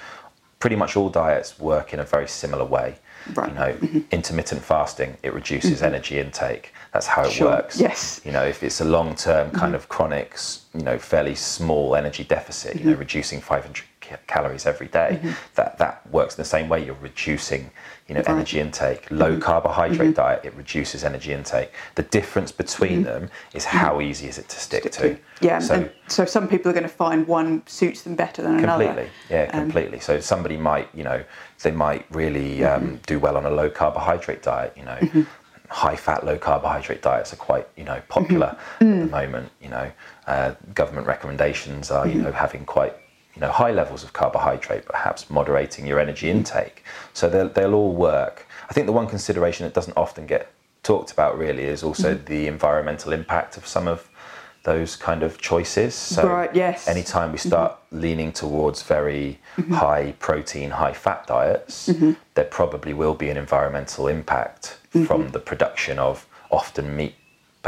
pretty 0.57 0.75
much 0.77 0.95
all 0.97 1.09
diets 1.09 1.59
work 1.59 1.93
in 1.93 1.99
a 1.99 2.03
very 2.03 2.27
similar 2.27 2.65
way. 2.65 2.95
Right. 3.33 3.49
You 3.49 3.55
know, 3.55 3.73
mm-hmm. 3.73 3.99
intermittent 4.11 4.61
fasting, 4.61 5.17
it 5.23 5.33
reduces 5.33 5.77
mm-hmm. 5.77 5.85
energy 5.85 6.19
intake. 6.19 6.73
That's 6.93 7.07
how 7.07 7.23
it 7.23 7.31
Sure. 7.31 7.47
works. 7.47 7.79
Yes. 7.79 8.21
You 8.23 8.31
know, 8.31 8.43
if 8.43 8.63
it's 8.63 8.81
a 8.81 8.85
long 8.85 9.15
term 9.15 9.51
kind 9.51 9.67
mm-hmm. 9.67 9.75
of 9.75 9.89
chronic, 9.89 10.37
you 10.73 10.83
know, 10.83 10.97
fairly 10.97 11.35
small 11.35 11.95
energy 11.95 12.23
deficit, 12.23 12.75
you 12.79 12.91
know, 12.91 12.97
reducing 12.97 13.41
500 13.41 13.75
ca- 13.75 13.85
calories 14.27 14.65
every 14.65 14.87
day, 14.87 15.19
that, 15.55 15.77
that 15.77 16.01
works 16.11 16.35
in 16.35 16.41
the 16.41 16.45
same 16.49 16.69
way. 16.69 16.85
You're 16.85 16.95
reducing, 17.01 17.71
you 18.07 18.15
know, 18.15 18.21
Right. 18.21 18.29
energy 18.29 18.59
intake. 18.59 19.09
Low 19.11 19.37
carbohydrate 19.39 20.15
diet, 20.15 20.41
it 20.43 20.53
reduces 20.55 21.03
energy 21.03 21.33
intake. 21.33 21.71
The 21.95 22.03
difference 22.03 22.51
between 22.51 23.03
them 23.03 23.29
is 23.53 23.65
how 23.65 24.01
easy 24.01 24.27
is 24.27 24.37
it 24.37 24.47
to 24.49 24.59
stick, 24.59 24.91
to. 24.91 25.17
yeah. 25.41 25.59
So, 25.59 25.73
and 25.75 25.91
so 26.07 26.25
some 26.25 26.47
people 26.47 26.69
are 26.71 26.73
going 26.73 26.83
to 26.83 26.89
find 27.05 27.27
one 27.27 27.63
suits 27.67 28.01
them 28.03 28.15
better 28.15 28.41
than 28.41 28.59
another. 28.59 28.85
completely 28.85 29.11
yeah 29.29 29.49
Um, 29.53 29.61
completely 29.61 29.99
so 29.99 30.19
somebody 30.19 30.57
might 30.57 30.87
you 30.93 31.03
know 31.03 31.23
they 31.63 31.71
might 31.71 32.05
really 32.11 32.57
Mm-hmm. 32.59 32.85
um, 32.85 32.99
do 33.07 33.17
well 33.19 33.37
on 33.37 33.45
a 33.45 33.49
low 33.49 33.69
carbohydrate 33.69 34.43
diet 34.43 34.73
you 34.77 34.83
know 34.83 34.99
high 35.69 35.95
fat 35.95 36.23
low 36.25 36.37
carbohydrate 36.37 37.01
diets 37.01 37.33
are 37.33 37.37
quite 37.37 37.67
you 37.75 37.83
know 37.83 37.99
popular 38.07 38.55
Mm. 38.79 38.93
at 39.03 39.05
the 39.05 39.11
moment 39.11 39.51
you 39.61 39.69
know 39.69 39.91
uh, 40.27 40.53
government 40.75 41.07
recommendations 41.07 41.89
are 41.91 42.05
Mm-hmm. 42.05 42.17
you 42.17 42.23
know 42.23 42.31
having 42.31 42.65
quite 42.65 42.93
you 43.35 43.41
know 43.41 43.49
high 43.51 43.71
levels 43.71 44.03
of 44.03 44.13
carbohydrate 44.13 44.85
perhaps 44.85 45.29
moderating 45.29 45.85
your 45.85 45.99
energy 45.99 46.27
Mm-hmm. 46.27 46.37
intake 46.39 46.83
so 47.13 47.29
they'll, 47.29 47.49
they'll 47.49 47.73
all 47.73 47.93
work 47.93 48.47
i 48.69 48.73
think 48.73 48.87
the 48.87 48.93
one 48.93 49.07
consideration 49.07 49.65
that 49.65 49.73
doesn't 49.73 49.97
often 49.97 50.25
get 50.25 50.51
talked 50.83 51.11
about 51.11 51.37
really 51.37 51.63
is 51.63 51.83
also 51.83 52.13
Mm-hmm. 52.15 52.25
the 52.25 52.47
environmental 52.47 53.11
impact 53.11 53.57
of 53.57 53.67
some 53.67 53.87
of 53.87 54.09
those 54.63 54.95
kind 54.95 55.21
of 55.21 55.37
choices 55.37 55.93
so 55.93 56.27
Right, 56.27 56.53
yes. 56.55 56.87
anytime 56.87 57.31
we 57.31 57.37
start 57.37 57.77
leaning 57.91 58.31
towards 58.31 58.81
very 58.83 59.39
Mm-hmm. 59.57 59.73
high 59.73 60.13
protein, 60.19 60.69
high 60.71 60.91
fat 60.91 61.25
diets, 61.27 61.89
there 62.33 62.43
probably 62.45 62.93
will 62.93 63.13
be 63.13 63.29
an 63.29 63.37
environmental 63.37 64.07
impact 64.07 64.77
Mm-hmm. 64.93 65.05
from 65.05 65.29
the 65.29 65.39
production 65.39 65.99
of 65.99 66.25
often 66.51 66.95
meat 66.95 67.15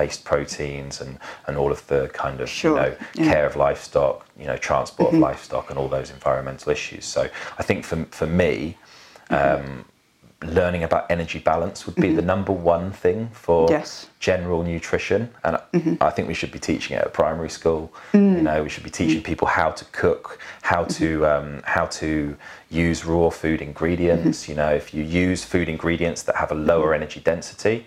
based 0.01 0.22
proteins 0.32 1.01
and, 1.04 1.13
and 1.48 1.54
all 1.58 1.72
of 1.77 1.82
the 1.88 2.01
kind 2.24 2.39
of 2.44 2.48
Sure, 2.50 2.72
you 2.72 2.77
know 2.84 2.92
yeah. 2.98 3.06
Mm-hmm. 3.24 3.32
care 3.34 3.46
of 3.50 3.56
livestock, 3.68 4.16
you 4.42 4.48
know, 4.50 4.58
transport 4.70 5.10
of 5.13 5.20
livestock 5.27 5.66
and 5.72 5.77
all 5.80 5.89
those 5.98 6.10
environmental 6.20 6.70
issues. 6.77 7.04
So 7.16 7.22
I 7.62 7.63
think 7.68 7.80
for 7.89 7.98
for 8.20 8.27
me, 8.44 8.77
Mm-hmm. 9.30 9.56
um, 9.66 9.86
learning 10.62 10.84
about 10.89 11.04
energy 11.10 11.39
balance 11.51 11.77
would 11.86 11.96
be 12.08 12.12
the 12.20 12.22
number 12.34 12.54
one 12.77 12.92
thing 13.04 13.20
for 13.46 13.62
Yes. 13.77 13.89
general 14.30 14.62
nutrition 14.74 15.22
and 15.44 15.54
Mm-hmm. 15.74 15.96
I- 16.08 16.12
think 16.16 16.25
we 16.27 16.38
should 16.39 16.54
be 16.60 16.63
teaching 16.72 16.92
it 16.98 17.01
at 17.08 17.12
primary 17.24 17.50
school 17.60 17.82
Mm. 18.13 18.36
you 18.38 18.44
know 18.48 18.58
we 18.66 18.70
should 18.74 18.84
be 18.92 18.96
teaching 19.01 19.22
people 19.32 19.48
how 19.60 19.70
to 19.80 19.84
cook 20.04 20.25
how 20.72 20.82
to 21.00 21.08
Mm-hmm. 21.20 21.32
um, 21.34 21.50
how 21.75 21.86
to 22.01 22.10
use 22.88 22.98
raw 23.13 23.30
food 23.42 23.60
ingredients 23.70 24.38
Mm-hmm. 24.44 24.51
you 24.51 24.56
know 24.62 24.72
if 24.82 24.86
you 24.96 25.04
use 25.27 25.39
food 25.54 25.68
ingredients 25.75 26.22
that 26.27 26.36
have 26.42 26.51
a 26.58 26.60
lower 26.72 26.89
energy 27.00 27.20
density 27.32 27.77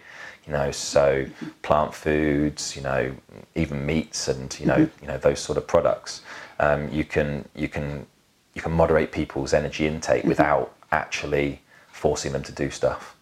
you 0.46 0.52
know 0.52 0.70
so 0.70 1.26
plant 1.62 1.94
foods 1.94 2.74
you 2.76 2.82
know 2.82 3.14
even 3.54 3.84
meats 3.84 4.28
and 4.28 4.58
you 4.60 4.66
know 4.66 4.76
Mm-hmm. 4.76 5.02
you 5.04 5.08
know 5.08 5.18
those 5.18 5.38
sort 5.40 5.58
of 5.58 5.66
products 5.66 6.22
um, 6.58 6.88
you 6.90 7.04
can 7.04 7.44
you 7.54 7.68
can 7.68 8.06
you 8.54 8.62
can 8.62 8.72
moderate 8.72 9.12
people's 9.12 9.52
energy 9.52 9.86
intake 9.86 10.20
Mm-hmm. 10.20 10.28
without 10.28 10.74
actually 10.92 11.60
forcing 11.92 12.32
them 12.32 12.42
to 12.42 12.52
do 12.52 12.70
stuff 12.70 13.16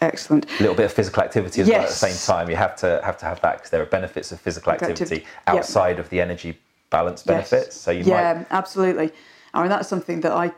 Excellent. 0.00 0.46
a 0.58 0.62
little 0.62 0.74
bit 0.74 0.86
of 0.86 0.92
physical 0.92 1.22
activity 1.22 1.60
as 1.62 1.68
well 1.68 1.82
at 1.82 1.88
the 1.88 1.94
same 1.94 2.16
time. 2.26 2.50
You 2.50 2.56
have 2.56 2.74
to 2.76 3.00
have 3.04 3.16
to 3.18 3.24
have 3.26 3.40
that 3.42 3.58
because 3.58 3.70
there 3.70 3.80
are 3.82 3.86
benefits 3.86 4.32
of 4.32 4.40
physical 4.40 4.72
Activity, 4.72 5.24
outside 5.46 5.98
of 6.00 6.08
the 6.10 6.20
energy 6.20 6.58
balance 6.90 7.22
Yes. 7.24 7.50
benefits. 7.50 7.76
So 7.76 7.92
you 7.92 8.04
yeah, 8.04 8.34
might 8.34 8.46
absolutely. 8.50 9.12
I 9.54 9.60
mean, 9.60 9.68
that's 9.70 9.88
something 9.88 10.20
that 10.22 10.32
I 10.32 10.50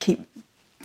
keep 0.00 0.26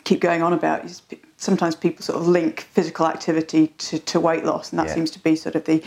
keep 0.03 0.19
going 0.21 0.41
on 0.41 0.53
about. 0.53 0.85
Is 0.85 1.01
sometimes 1.37 1.75
people 1.75 2.03
sort 2.03 2.19
of 2.19 2.27
link 2.27 2.61
physical 2.71 3.07
activity 3.07 3.67
to, 3.77 3.99
to 3.99 4.19
weight 4.19 4.43
loss, 4.45 4.71
and 4.71 4.79
that 4.79 4.87
Yeah. 4.87 4.93
seems 4.95 5.11
to 5.11 5.19
be 5.19 5.35
sort 5.35 5.55
of 5.55 5.65
the, 5.65 5.83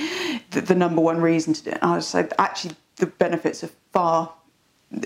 the 0.50 0.60
the 0.60 0.74
number 0.74 1.00
one 1.00 1.20
reason 1.20 1.52
to 1.54 1.62
do 1.64 1.70
it. 1.70 1.78
And 1.82 1.90
I 1.90 1.94
would 1.94 2.04
say 2.04 2.28
actually 2.38 2.74
the 2.96 3.06
benefits 3.06 3.62
are 3.64 3.70
far 3.92 4.32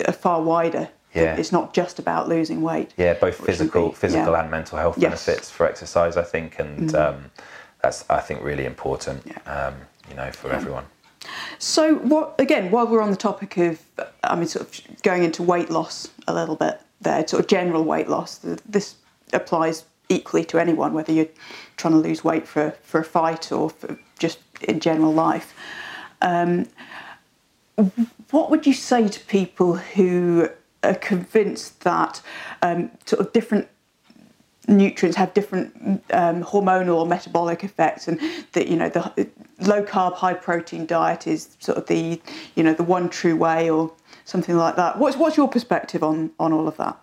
are 0.06 0.12
far 0.12 0.42
wider. 0.42 0.88
Yeah. 1.14 1.36
It's 1.36 1.52
not 1.52 1.72
just 1.72 1.98
about 1.98 2.28
losing 2.28 2.60
weight. 2.60 2.92
yeah 2.98 3.14
both 3.14 3.36
physical 3.36 3.88
be- 3.88 3.94
physical 3.94 4.32
yeah. 4.32 4.40
and 4.42 4.50
mental 4.50 4.76
health 4.78 4.98
Yes. 4.98 5.24
Benefits 5.24 5.50
for 5.50 5.66
exercise. 5.66 6.16
I 6.18 6.22
think 6.22 6.58
and 6.58 6.94
um, 6.94 7.30
that's 7.82 8.04
I 8.10 8.20
think 8.20 8.42
really 8.42 8.66
important. 8.66 9.22
Um, 9.46 9.74
you 10.10 10.14
know 10.16 10.30
for 10.32 10.50
everyone. 10.52 10.84
So, 11.58 11.94
what 11.96 12.34
again? 12.38 12.70
While 12.70 12.86
we're 12.86 13.02
on 13.02 13.10
the 13.10 13.16
topic 13.16 13.56
of, 13.56 13.80
I 14.22 14.36
mean, 14.36 14.46
sort 14.46 14.66
of 14.66 15.02
going 15.02 15.24
into 15.24 15.42
weight 15.42 15.70
loss 15.70 16.08
a 16.28 16.34
little 16.34 16.54
bit 16.54 16.78
there, 17.00 17.26
sort 17.26 17.40
of 17.40 17.46
general 17.48 17.84
weight 17.84 18.08
loss. 18.08 18.38
This 18.68 18.96
applies 19.32 19.84
equally 20.08 20.44
to 20.44 20.58
anyone, 20.58 20.92
whether 20.92 21.12
you're 21.12 21.28
trying 21.76 21.94
to 21.94 22.00
lose 22.00 22.22
weight 22.24 22.46
for 22.46 22.70
for 22.82 23.00
a 23.00 23.04
fight 23.04 23.52
or 23.52 23.70
for 23.70 23.98
just 24.18 24.38
in 24.62 24.80
general 24.80 25.12
life. 25.12 25.54
Um, 26.22 26.66
what 28.30 28.50
would 28.50 28.66
you 28.66 28.72
say 28.72 29.08
to 29.08 29.20
people 29.26 29.74
who 29.74 30.48
are 30.82 30.94
convinced 30.94 31.80
that 31.80 32.22
um, 32.62 32.90
sort 33.04 33.20
of 33.20 33.32
different 33.32 33.68
nutrients 34.68 35.16
have 35.16 35.32
different 35.34 36.02
um, 36.12 36.42
hormonal 36.42 36.96
or 36.96 37.06
metabolic 37.06 37.62
effects, 37.64 38.08
and 38.08 38.20
that 38.52 38.68
you 38.68 38.76
know 38.76 38.88
the 38.88 39.28
low 39.60 39.82
carb, 39.82 40.14
high 40.14 40.34
protein 40.34 40.86
diet 40.86 41.26
is 41.26 41.56
sort 41.60 41.78
of 41.78 41.86
the 41.86 42.20
you 42.54 42.62
know 42.62 42.74
the 42.74 42.82
one 42.82 43.08
true 43.08 43.36
way, 43.36 43.70
or 43.70 43.92
something 44.26 44.56
like 44.56 44.76
that. 44.76 44.98
What's 44.98 45.16
what's 45.16 45.36
your 45.38 45.48
perspective 45.48 46.02
on 46.04 46.30
on 46.38 46.52
all 46.52 46.68
of 46.68 46.76
that? 46.76 46.96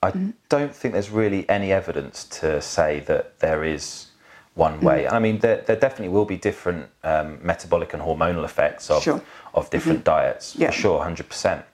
I 0.00 0.12
don't 0.48 0.74
think 0.74 0.94
there's 0.94 1.10
really 1.10 1.48
any 1.48 1.72
evidence 1.72 2.24
to 2.40 2.60
say 2.60 3.00
that 3.00 3.40
there 3.40 3.64
is 3.64 4.06
one 4.54 4.80
way. 4.80 5.02
Mm. 5.02 5.06
And 5.06 5.16
I 5.16 5.18
mean, 5.18 5.38
there, 5.38 5.62
there 5.66 5.76
definitely 5.76 6.10
will 6.10 6.24
be 6.24 6.36
different 6.36 6.88
um, 7.02 7.38
metabolic 7.42 7.94
and 7.94 8.02
hormonal 8.02 8.44
effects 8.44 8.90
of, 8.90 9.02
Sure. 9.02 9.20
of 9.54 9.70
different 9.70 10.04
diets, 10.04 10.54
Yeah. 10.56 10.70
for 10.70 10.76
sure, 10.76 11.00
100%. 11.00 11.28
percent 11.28 11.64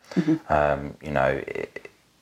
Um, 0.48 0.96
you 1.02 1.10
know, 1.10 1.42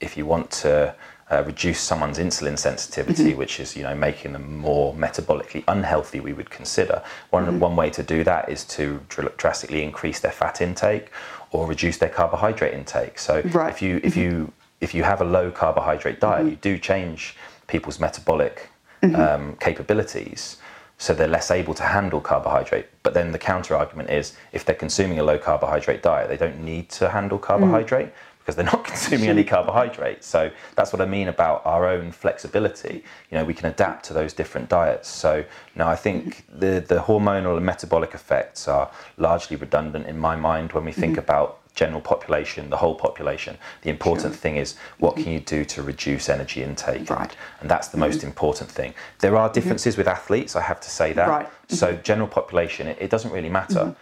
if 0.00 0.16
you 0.16 0.26
want 0.26 0.50
to 0.62 0.94
uh, 1.30 1.42
reduce 1.46 1.80
someone's 1.80 2.18
insulin 2.18 2.58
sensitivity, 2.58 3.34
which 3.34 3.60
is, 3.60 3.76
you 3.76 3.82
know, 3.82 3.94
making 3.94 4.32
them 4.32 4.56
more 4.58 4.92
metabolically 4.94 5.62
unhealthy, 5.68 6.20
we 6.20 6.32
would 6.32 6.50
consider. 6.50 7.02
One, 7.30 7.60
one 7.60 7.76
way 7.76 7.90
to 7.90 8.02
do 8.02 8.24
that 8.24 8.48
is 8.48 8.64
to 8.76 9.00
dr- 9.08 9.36
drastically 9.36 9.82
increase 9.82 10.18
their 10.20 10.32
fat 10.32 10.60
intake 10.60 11.10
or 11.52 11.66
reduce 11.66 11.98
their 11.98 12.08
carbohydrate 12.08 12.74
intake. 12.74 13.18
So 13.18 13.42
Right. 13.52 13.70
if 13.70 13.80
you 13.82 14.00
if 14.02 14.16
you 14.16 14.52
if 14.80 14.94
you 14.94 15.04
have 15.04 15.20
a 15.20 15.24
low 15.24 15.50
carbohydrate 15.50 16.18
diet, 16.20 16.40
Mm-hmm. 16.40 16.48
you 16.50 16.56
do 16.56 16.78
change 16.78 17.36
people's 17.68 18.00
metabolic 18.00 18.68
um, 19.14 19.56
capabilities. 19.60 20.56
So 20.98 21.12
they're 21.14 21.26
less 21.28 21.50
able 21.50 21.74
to 21.74 21.82
handle 21.82 22.20
carbohydrate. 22.20 22.86
But 23.02 23.14
then 23.14 23.32
the 23.32 23.38
counter 23.38 23.74
argument 23.76 24.10
is 24.10 24.34
if 24.52 24.64
they're 24.64 24.76
consuming 24.76 25.18
a 25.18 25.24
low 25.24 25.38
carbohydrate 25.38 26.02
diet, 26.02 26.28
they 26.28 26.36
don't 26.36 26.60
need 26.64 26.88
to 26.90 27.08
handle 27.08 27.38
carbohydrate 27.38 28.10
because 28.42 28.56
they're 28.56 28.64
not 28.64 28.84
consuming 28.92 29.28
any 29.28 29.44
carbohydrates. 29.44 30.26
So 30.26 30.50
that's 30.74 30.92
what 30.92 31.00
I 31.00 31.06
mean 31.06 31.28
about 31.28 31.64
our 31.64 31.86
own 31.86 32.12
flexibility. 32.12 33.04
You 33.30 33.38
know, 33.38 33.44
we 33.44 33.54
can 33.54 33.66
adapt 33.66 34.04
to 34.06 34.12
those 34.12 34.32
different 34.32 34.68
diets. 34.68 35.08
So 35.08 35.44
now 35.76 35.88
I 35.88 35.96
think 35.96 36.44
mm-hmm. 36.46 36.58
the, 36.58 36.80
the 36.80 37.00
hormonal 37.00 37.56
and 37.56 37.64
metabolic 37.64 38.14
effects 38.14 38.66
are 38.68 38.90
largely 39.16 39.56
redundant 39.56 40.06
in 40.06 40.18
my 40.18 40.36
mind 40.36 40.72
when 40.72 40.84
we 40.84 40.92
think 40.92 41.12
mm-hmm. 41.12 41.20
about 41.20 41.58
general 41.74 42.02
population, 42.02 42.68
the 42.68 42.76
whole 42.76 42.94
population. 42.94 43.56
The 43.82 43.90
important 43.90 44.34
thing 44.34 44.56
is 44.56 44.76
what 44.98 45.14
mm-hmm. 45.14 45.22
can 45.22 45.32
you 45.32 45.40
do 45.40 45.64
to 45.64 45.82
reduce 45.82 46.28
energy 46.28 46.62
intake? 46.62 47.08
Right. 47.08 47.20
And, 47.20 47.36
and 47.60 47.70
that's 47.70 47.88
the 47.88 47.96
most 47.96 48.24
important 48.24 48.70
thing. 48.70 48.92
There 49.20 49.36
are 49.36 49.50
differences 49.50 49.96
with 49.96 50.06
athletes, 50.06 50.54
I 50.54 50.60
have 50.60 50.80
to 50.80 50.90
say 50.90 51.12
that. 51.14 51.28
Right. 51.28 51.48
So 51.68 51.94
general 51.96 52.28
population, 52.28 52.88
it, 52.88 52.98
it 53.00 53.10
doesn't 53.10 53.30
really 53.30 53.48
matter. 53.48 53.94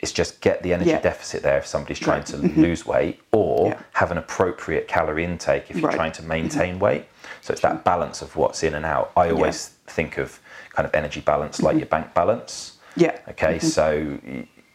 It's 0.00 0.12
just 0.12 0.40
get 0.40 0.62
the 0.62 0.72
energy 0.72 0.90
Yeah. 0.90 1.00
deficit 1.00 1.42
there 1.42 1.58
if 1.58 1.66
somebody's 1.66 1.98
trying 1.98 2.20
Right. 2.20 2.26
to 2.26 2.36
lose 2.60 2.86
weight 2.86 3.20
or 3.32 3.68
Yeah. 3.68 3.78
have 3.92 4.10
an 4.10 4.18
appropriate 4.18 4.88
calorie 4.88 5.24
intake 5.24 5.70
if 5.70 5.76
you're 5.76 5.88
Right. 5.88 5.96
trying 5.96 6.12
to 6.12 6.22
mm-hmm. 6.22 6.28
maintain 6.28 6.78
weight. 6.78 7.06
So 7.42 7.52
it's 7.52 7.62
that 7.62 7.84
balance 7.84 8.22
of 8.22 8.36
what's 8.36 8.62
in 8.62 8.74
and 8.74 8.84
out. 8.84 9.12
I 9.16 9.30
always 9.30 9.70
think 9.86 10.18
of 10.18 10.40
kind 10.72 10.86
of 10.86 10.94
energy 10.94 11.20
balance 11.20 11.60
like 11.60 11.72
mm-hmm. 11.72 11.78
your 11.80 11.86
bank 11.88 12.14
balance. 12.14 12.72
Yeah. 12.96 13.16
Okay, 13.28 13.56
mm-hmm. 13.56 13.66
so 13.66 14.18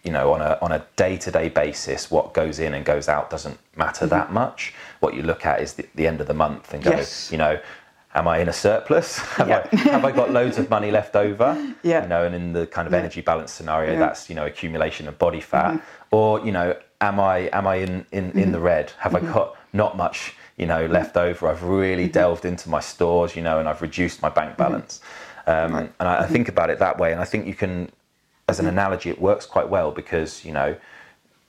you 0.06 0.12
know, 0.12 0.34
on 0.34 0.42
a 0.42 0.58
on 0.62 0.72
a 0.72 0.86
day 0.96 1.18
to 1.18 1.32
day 1.32 1.50
basis, 1.50 2.12
what 2.12 2.34
goes 2.34 2.60
in 2.60 2.76
and 2.76 2.86
goes 2.86 3.10
out 3.10 3.32
doesn't 3.32 3.58
matter 3.76 4.06
that 4.06 4.32
much. 4.32 4.74
What 5.00 5.16
you 5.16 5.24
look 5.24 5.46
at 5.48 5.62
is 5.62 5.74
the, 5.74 5.86
the 5.96 6.06
end 6.06 6.22
of 6.22 6.28
the 6.28 6.34
month 6.36 6.74
and 6.76 6.84
go, 6.84 6.92
Yes. 6.92 7.32
you 7.32 7.40
know, 7.40 7.60
am 8.16 8.28
I 8.28 8.40
in 8.40 8.50
a 8.50 8.54
surplus? 8.54 9.18
have 9.38 9.48
Yeah. 9.48 9.68
I 9.72 9.76
have 9.76 10.06
I 10.06 10.12
got 10.12 10.32
loads 10.32 10.58
of 10.58 10.70
money 10.70 10.92
left 10.92 11.16
over? 11.16 11.50
Yeah. 11.84 12.04
You 12.04 12.10
know, 12.10 12.24
and 12.24 12.34
in 12.34 12.54
the 12.54 12.66
kind 12.66 12.88
of 12.88 12.94
Yeah. 12.94 13.00
energy 13.00 13.22
balance 13.22 13.52
scenario, 13.52 13.92
Yeah. 13.92 13.98
Mm-hmm. 13.98 14.08
that's 14.08 14.30
you 14.30 14.36
know 14.36 14.46
accumulation 14.46 15.08
of 15.08 15.18
body 15.20 15.42
fat, 15.42 15.72
mm-hmm. 15.74 16.16
or 16.16 16.40
you 16.46 16.52
know, 16.52 16.76
am 17.02 17.20
I 17.20 17.50
am 17.54 17.68
I 17.68 17.76
in 17.76 18.06
in, 18.12 18.32
in 18.32 18.52
the 18.52 18.58
mm-hmm. 18.58 18.66
red? 18.66 18.92
Have 19.00 19.16
I 19.16 19.20
mm-hmm. 19.20 19.34
got 19.34 19.56
not 19.74 19.98
much? 19.98 20.34
You 20.58 20.68
know, 20.68 20.86
left 20.86 21.18
over. 21.18 21.50
I've 21.50 21.64
really 21.64 22.08
delved 22.08 22.46
into 22.46 22.70
my 22.70 22.80
stores, 22.80 23.36
you 23.36 23.42
know, 23.42 23.60
and 23.60 23.68
I've 23.68 23.82
reduced 23.82 24.22
my 24.22 24.30
bank 24.30 24.56
balance. 24.56 25.02
Um, 25.48 25.76
And 26.00 26.08
I, 26.08 26.24
I 26.24 26.28
think 26.28 26.48
about 26.48 26.70
it 26.70 26.80
that 26.80 26.98
way, 26.98 27.12
and 27.12 27.20
I 27.22 27.26
think 27.26 27.46
you 27.46 27.54
can 27.54 27.90
as 28.48 28.60
an 28.60 28.68
analogy, 28.68 29.10
it 29.10 29.20
works 29.20 29.46
quite 29.46 29.70
well 29.70 29.92
because 29.92 30.46
you 30.46 30.54
know, 30.54 30.76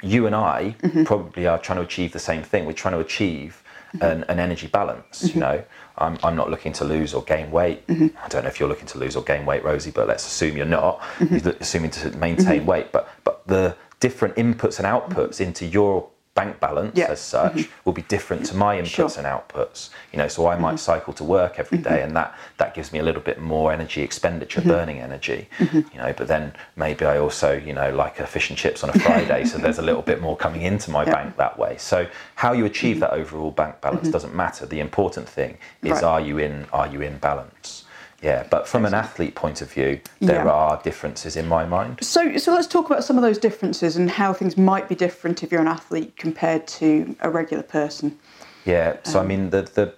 you 0.03 0.27
and 0.27 0.35
I 0.35 0.75
probably 1.05 1.47
are 1.47 1.59
trying 1.59 1.79
to 1.79 1.85
achieve 1.85 2.13
the 2.13 2.19
same 2.19 2.43
thing. 2.43 2.67
We're 2.67 2.73
trying 2.73 2.95
to 2.95 3.01
achieve 3.01 3.63
an, 4.01 4.25
an 4.29 4.39
energy 4.39 4.67
balance. 4.67 5.35
You 5.35 5.41
know, 5.41 5.65
I'm, 5.99 6.19
I'm 6.23 6.37
not 6.37 6.51
looking 6.51 6.73
to 6.75 6.85
lose 6.85 7.15
or 7.15 7.23
gain 7.23 7.51
weight. 7.51 7.87
Mm-hmm. 7.87 8.09
I 8.23 8.29
don't 8.29 8.43
know 8.43 8.49
if 8.49 8.61
you're 8.61 8.69
looking 8.69 8.87
to 8.87 8.99
lose 8.99 9.17
or 9.17 9.23
gain 9.23 9.47
weight, 9.47 9.65
Rosie, 9.65 9.91
but 9.91 10.07
let's 10.07 10.27
assume 10.27 10.57
you're 10.57 10.67
not. 10.67 11.01
Mm-hmm. 11.19 11.37
You're 11.37 11.57
assuming 11.61 11.91
to 11.93 12.11
maintain 12.19 12.61
mm-hmm. 12.61 12.67
weight, 12.67 12.93
but 12.93 13.09
but 13.25 13.47
the 13.47 13.77
different 14.01 14.37
inputs 14.37 14.79
and 14.79 14.87
outputs 14.87 15.41
into 15.41 15.65
your 15.65 16.09
bank 16.41 16.61
balance 16.61 16.97
Yeah. 16.97 17.11
as 17.15 17.21
such 17.21 17.53
mm-hmm. 17.55 17.81
will 17.85 17.93
be 18.03 18.03
different 18.03 18.47
to 18.47 18.55
my 18.57 18.73
inputs 18.81 19.15
Sure. 19.15 19.19
and 19.19 19.27
outputs. 19.35 19.81
You 20.13 20.19
know 20.21 20.29
so 20.29 20.47
i 20.47 20.57
might 20.57 20.77
mm-hmm. 20.77 20.91
cycle 20.91 21.13
to 21.21 21.25
work 21.25 21.53
every 21.59 21.79
day 21.79 21.91
mm-hmm. 21.91 22.07
and 22.07 22.17
that 22.17 22.35
that 22.61 22.71
gives 22.77 22.93
me 22.93 22.99
a 23.01 23.03
little 23.03 23.25
bit 23.31 23.39
more 23.41 23.73
energy 23.73 24.03
expenditure 24.03 24.61
burning 24.61 24.99
energy 25.01 25.49
you 25.61 25.99
know 26.03 26.13
but 26.17 26.27
then 26.29 26.53
maybe 26.77 27.05
i 27.05 27.17
also 27.19 27.49
you 27.69 27.73
know 27.73 27.91
like 28.05 28.21
a 28.21 28.27
fish 28.27 28.49
and 28.51 28.59
chips 28.59 28.85
on 28.85 28.91
a 28.91 28.99
friday 29.07 29.45
so 29.45 29.59
there's 29.59 29.79
a 29.79 29.83
little 29.91 30.03
bit 30.03 30.21
more 30.21 30.37
coming 30.37 30.63
into 30.63 30.91
my 30.91 31.05
Yeah. 31.05 31.13
bank 31.17 31.37
that 31.45 31.59
way. 31.59 31.77
So 31.79 31.99
how 32.37 32.53
you 32.59 32.65
achieve 32.73 33.01
that 33.01 33.13
overall 33.21 33.51
bank 33.51 33.81
balance 33.81 34.09
doesn't 34.17 34.35
matter. 34.35 34.67
The 34.67 34.81
important 34.81 35.29
thing 35.29 35.59
is 35.83 35.93
Right. 35.93 36.03
are 36.13 36.21
you 36.21 36.39
in 36.39 36.67
are 36.73 36.89
you 36.95 37.01
in 37.09 37.19
balance 37.19 37.85
yeah 38.23 38.47
but 38.51 38.67
from 38.67 38.85
an 38.85 38.95
athlete 38.95 39.35
point 39.35 39.61
of 39.63 39.71
view 39.73 40.01
there 40.21 40.45
Yeah. 40.45 40.53
are 40.53 40.81
differences 40.83 41.37
in 41.37 41.47
my 41.47 41.65
mind 41.67 41.99
So, 42.03 42.37
so 42.39 42.53
let's 42.55 42.67
talk 42.67 42.87
about 42.91 43.05
some 43.05 43.17
of 43.19 43.23
those 43.23 43.39
differences 43.39 43.97
and 43.97 44.11
how 44.11 44.33
things 44.33 44.57
might 44.57 44.89
be 44.89 44.95
different 44.95 45.43
if 45.43 45.51
you're 45.53 45.61
an 45.61 45.69
athlete 45.69 46.17
compared 46.17 46.67
to 46.81 47.15
a 47.21 47.29
regular 47.31 47.63
person. 47.63 48.19
Yeah, 48.65 48.97
so 49.05 49.19
I 49.19 49.23
Um, 49.23 49.29
mean 49.29 49.51
the 49.51 49.63
the 49.63 49.93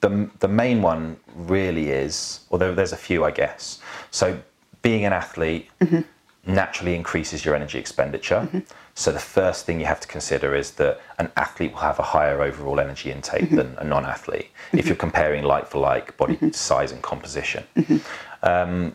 the 0.00 0.30
the 0.40 0.48
main 0.48 0.82
one 0.82 1.16
really 1.36 1.90
is, 1.90 2.40
although 2.50 2.74
there's 2.74 2.92
a 2.92 3.02
few, 3.08 3.24
I 3.24 3.30
guess. 3.30 3.78
So 4.10 4.38
being 4.82 5.04
an 5.04 5.12
athlete 5.12 5.68
Mm-hmm. 5.80 6.00
naturally 6.46 6.94
increases 6.94 7.44
your 7.44 7.54
energy 7.54 7.78
expenditure. 7.78 8.48
So 8.94 9.12
the 9.12 9.18
first 9.18 9.64
thing 9.66 9.80
you 9.80 9.86
have 9.86 10.00
to 10.00 10.08
consider 10.08 10.54
is 10.54 10.72
that 10.72 11.00
an 11.18 11.30
athlete 11.36 11.72
will 11.72 11.80
have 11.80 11.98
a 11.98 12.02
higher 12.02 12.42
overall 12.42 12.78
energy 12.80 13.10
intake 13.10 13.44
Mm-hmm. 13.44 13.56
than 13.56 13.76
a 13.78 13.84
non-athlete 13.84 14.50
if 14.72 14.86
you're 14.86 14.96
comparing 14.96 15.42
like 15.44 15.66
for 15.66 15.78
like 15.78 16.16
body 16.16 16.38
size 16.52 16.92
and 16.92 17.00
composition. 17.02 17.64
Mm-hmm. 17.76 17.98
Um, 18.42 18.94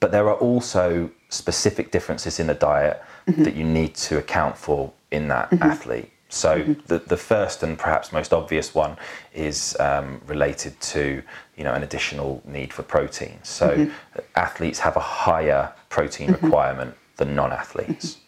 but 0.00 0.12
there 0.12 0.28
are 0.28 0.36
also 0.36 1.10
specific 1.30 1.90
differences 1.90 2.38
in 2.40 2.46
the 2.46 2.54
diet 2.54 3.02
Mm-hmm. 3.28 3.42
that 3.44 3.54
you 3.54 3.64
need 3.64 3.94
to 3.94 4.16
account 4.18 4.56
for 4.56 4.90
in 5.10 5.28
that 5.28 5.52
athlete. 5.60 6.10
So 6.30 6.58
Mm-hmm. 6.58 6.72
the, 6.86 6.98
the 6.98 7.16
first 7.16 7.62
and 7.62 7.78
perhaps 7.78 8.12
most 8.12 8.32
obvious 8.32 8.74
one 8.74 8.96
is 9.34 9.76
um, 9.80 10.20
related 10.26 10.78
to 10.94 11.22
you 11.56 11.64
know 11.64 11.72
an 11.74 11.82
additional 11.82 12.42
need 12.44 12.72
for 12.72 12.82
protein. 12.82 13.38
So 13.42 13.68
Mm-hmm. 13.70 14.20
athletes 14.36 14.78
have 14.80 14.96
a 14.96 15.00
higher 15.26 15.72
protein 15.88 16.32
requirement 16.32 16.94
than 17.16 17.34
non-athletes. 17.34 18.18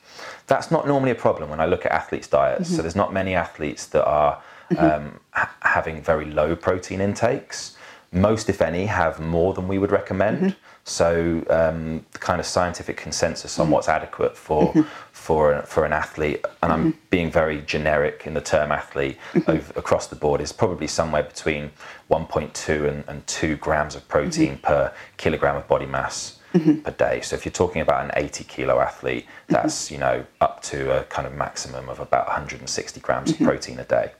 That's 0.51 0.71
not 0.73 0.85
normally 0.93 1.13
a 1.13 1.21
problem 1.29 1.49
when 1.49 1.61
I 1.61 1.67
look 1.67 1.87
at 1.87 1.93
athletes' 1.93 2.27
diets. 2.27 2.65
Mm-hmm. 2.67 2.75
So 2.77 2.83
there's 2.83 2.97
not 2.97 3.13
many 3.13 3.35
athletes 3.37 3.87
that 3.95 4.05
are 4.05 4.43
um, 4.79 5.21
ha- 5.31 5.55
having 5.63 6.03
very 6.03 6.25
low 6.25 6.57
protein 6.57 7.01
intakes. 7.01 7.77
Most, 8.13 8.49
if 8.49 8.61
any, 8.61 8.87
have 8.87 9.21
more 9.21 9.55
than 9.55 9.69
we 9.69 9.79
would 9.79 9.93
recommend. 9.93 10.39
Mm-hmm. 10.41 10.59
So 10.83 11.45
um, 11.51 12.05
the 12.11 12.19
kind 12.19 12.41
of 12.41 12.47
scientific 12.47 12.97
consensus 12.97 13.61
on 13.61 13.71
what's 13.71 13.89
adequate 13.89 14.37
for 14.37 14.63
Mm-hmm. 14.73 14.89
for 15.13 15.63
for 15.75 15.85
an 15.85 15.93
athlete, 15.93 16.45
and 16.63 16.73
I'm 16.73 16.99
being 17.11 17.31
very 17.31 17.59
generic 17.75 18.27
in 18.27 18.35
the 18.35 18.41
term 18.41 18.73
athlete 18.73 19.19
Mm-hmm. 19.35 19.51
over, 19.53 19.73
across 19.79 20.09
the 20.09 20.17
board, 20.17 20.41
is 20.41 20.53
probably 20.53 20.89
somewhere 20.89 21.23
between 21.23 21.71
1.2 22.11 22.89
and, 22.89 23.05
and 23.07 23.25
2 23.29 23.55
grams 23.67 23.95
of 23.95 24.03
protein 24.09 24.55
Mm-hmm. 24.55 24.67
per 24.67 24.93
kilogram 25.17 25.55
of 25.57 25.69
body 25.69 25.87
mass 25.87 26.39
per 26.53 26.91
day. 26.91 27.21
So 27.21 27.37
if 27.37 27.45
you're 27.45 27.53
talking 27.53 27.83
about 27.83 28.05
an 28.05 28.11
80 28.15 28.45
kilo 28.45 28.81
athlete, 28.81 29.27
Mm-hmm. 29.27 29.55
that's 29.55 29.91
you 29.91 29.99
know 29.99 30.25
up 30.41 30.63
to 30.63 31.01
a 31.01 31.05
kind 31.05 31.27
of 31.27 31.35
maximum 31.35 31.89
of 31.89 32.01
about 32.01 32.27
160 32.27 33.01
grams 33.01 33.33
Mm-hmm. 33.33 33.43
of 33.45 33.49
protein 33.49 33.79
a 33.79 33.85
day. 33.85 34.13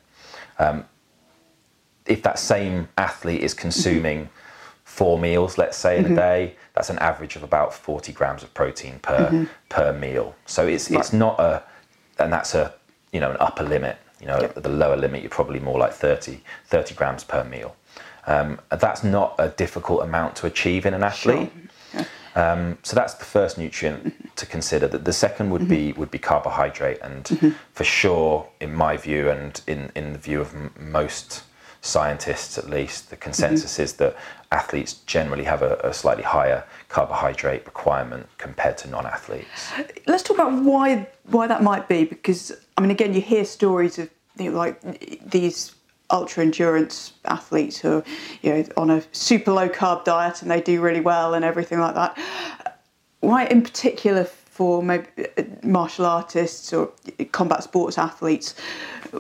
Um, 0.59 0.85
if 2.07 2.23
that 2.23 2.39
same 2.39 2.89
athlete 2.99 3.43
is 3.43 3.55
consuming 3.55 4.29
four 4.85 5.19
meals, 5.19 5.57
let's 5.59 5.77
say 5.77 5.99
in 5.99 6.05
a 6.07 6.15
day, 6.15 6.57
that's 6.75 6.91
an 6.91 6.99
average 6.99 7.37
of 7.37 7.43
about 7.43 7.73
40 7.73 8.13
grams 8.13 8.43
of 8.43 8.53
protein 8.55 8.99
per 9.01 9.47
per 9.69 9.93
meal. 9.93 10.35
So 10.47 10.67
it's 10.67 10.91
it's 10.91 11.13
not 11.13 11.39
a, 11.41 11.63
and 12.19 12.33
that's 12.33 12.55
a 12.55 12.75
you 13.13 13.21
know 13.21 13.31
an 13.31 13.37
upper 13.41 13.63
limit. 13.65 13.97
You 14.21 14.27
know, 14.27 14.37
at 14.37 14.63
the 14.63 14.69
lower 14.69 14.97
limit, 14.99 15.23
you're 15.23 15.31
probably 15.31 15.61
more 15.61 15.79
like 15.79 15.95
30, 15.95 16.41
30 16.67 16.95
grams 16.95 17.25
per 17.25 17.43
meal. 17.45 17.75
Um, 18.27 18.61
that's 18.69 19.03
not 19.03 19.35
a 19.39 19.49
difficult 19.49 20.03
amount 20.03 20.37
to 20.37 20.47
achieve 20.47 20.85
in 20.85 20.93
an 20.93 21.03
athlete. 21.03 21.51
Um, 22.35 22.79
so 22.83 22.95
that's 22.95 23.15
the 23.15 23.25
first 23.25 23.59
nutrient 23.59 24.37
to 24.37 24.47
consider. 24.47 24.87
That 24.89 25.05
the 25.05 25.13
second 25.13 25.51
would 25.51 25.69
be 25.69 25.91
mm-hmm. 25.91 26.01
would 26.01 26.11
be 26.11 26.19
carbohydrate, 26.19 26.99
and 27.03 27.25
mm-hmm. 27.25 27.51
for 27.73 27.85
sure, 27.85 28.49
in 28.61 28.75
my 28.75 28.97
view, 28.97 29.31
and 29.31 29.61
in 29.67 29.91
in 29.95 30.13
the 30.13 30.19
view 30.19 30.41
of 30.41 30.55
m- 30.55 30.73
most 30.79 31.43
scientists, 31.83 32.59
at 32.59 32.69
least, 32.69 33.11
the 33.11 33.17
mm-hmm. 33.17 33.23
consensus 33.23 33.79
is 33.79 33.95
that 33.95 34.17
athletes 34.53 34.95
generally 35.07 35.45
have 35.45 35.63
a, 35.63 35.77
a 35.83 35.93
slightly 35.95 36.25
higher 36.25 36.65
carbohydrate 36.89 37.65
requirement 37.65 38.27
compared 38.39 38.77
to 38.77 38.89
non-athletes. 38.89 39.73
Let's 40.07 40.23
talk 40.23 40.37
about 40.37 40.63
why 40.63 41.09
why 41.25 41.47
that 41.47 41.63
might 41.63 41.89
be 41.89 42.05
because 42.05 42.53
I 42.77 42.81
mean 42.81 42.91
again 42.91 43.15
you 43.15 43.21
hear 43.21 43.45
stories 43.45 43.99
of 43.99 44.11
you 44.39 44.51
know, 44.51 44.59
like 44.59 44.81
these 45.31 45.75
ultra 46.11 46.43
endurance 46.43 47.13
athletes 47.25 47.79
who 47.79 47.99
are 47.99 48.05
you 48.43 48.53
know 48.53 48.65
on 48.77 48.91
a 48.91 49.03
super 49.13 49.53
low 49.53 49.69
carb 49.69 50.05
diet 50.05 50.43
and 50.43 50.51
they 50.51 50.61
do 50.61 50.81
really 50.81 51.01
well 51.01 51.35
and 51.35 51.45
everything 51.45 51.79
like 51.81 51.95
that. 51.95 52.19
Why 53.21 53.45
in 53.47 53.63
particular 53.63 54.25
for 54.25 54.83
maybe 54.83 55.07
uh, 55.39 55.43
martial 55.63 56.05
artists 56.05 56.73
or 56.73 56.91
combat 57.33 57.63
sports 57.63 57.97
athletes 57.99 58.55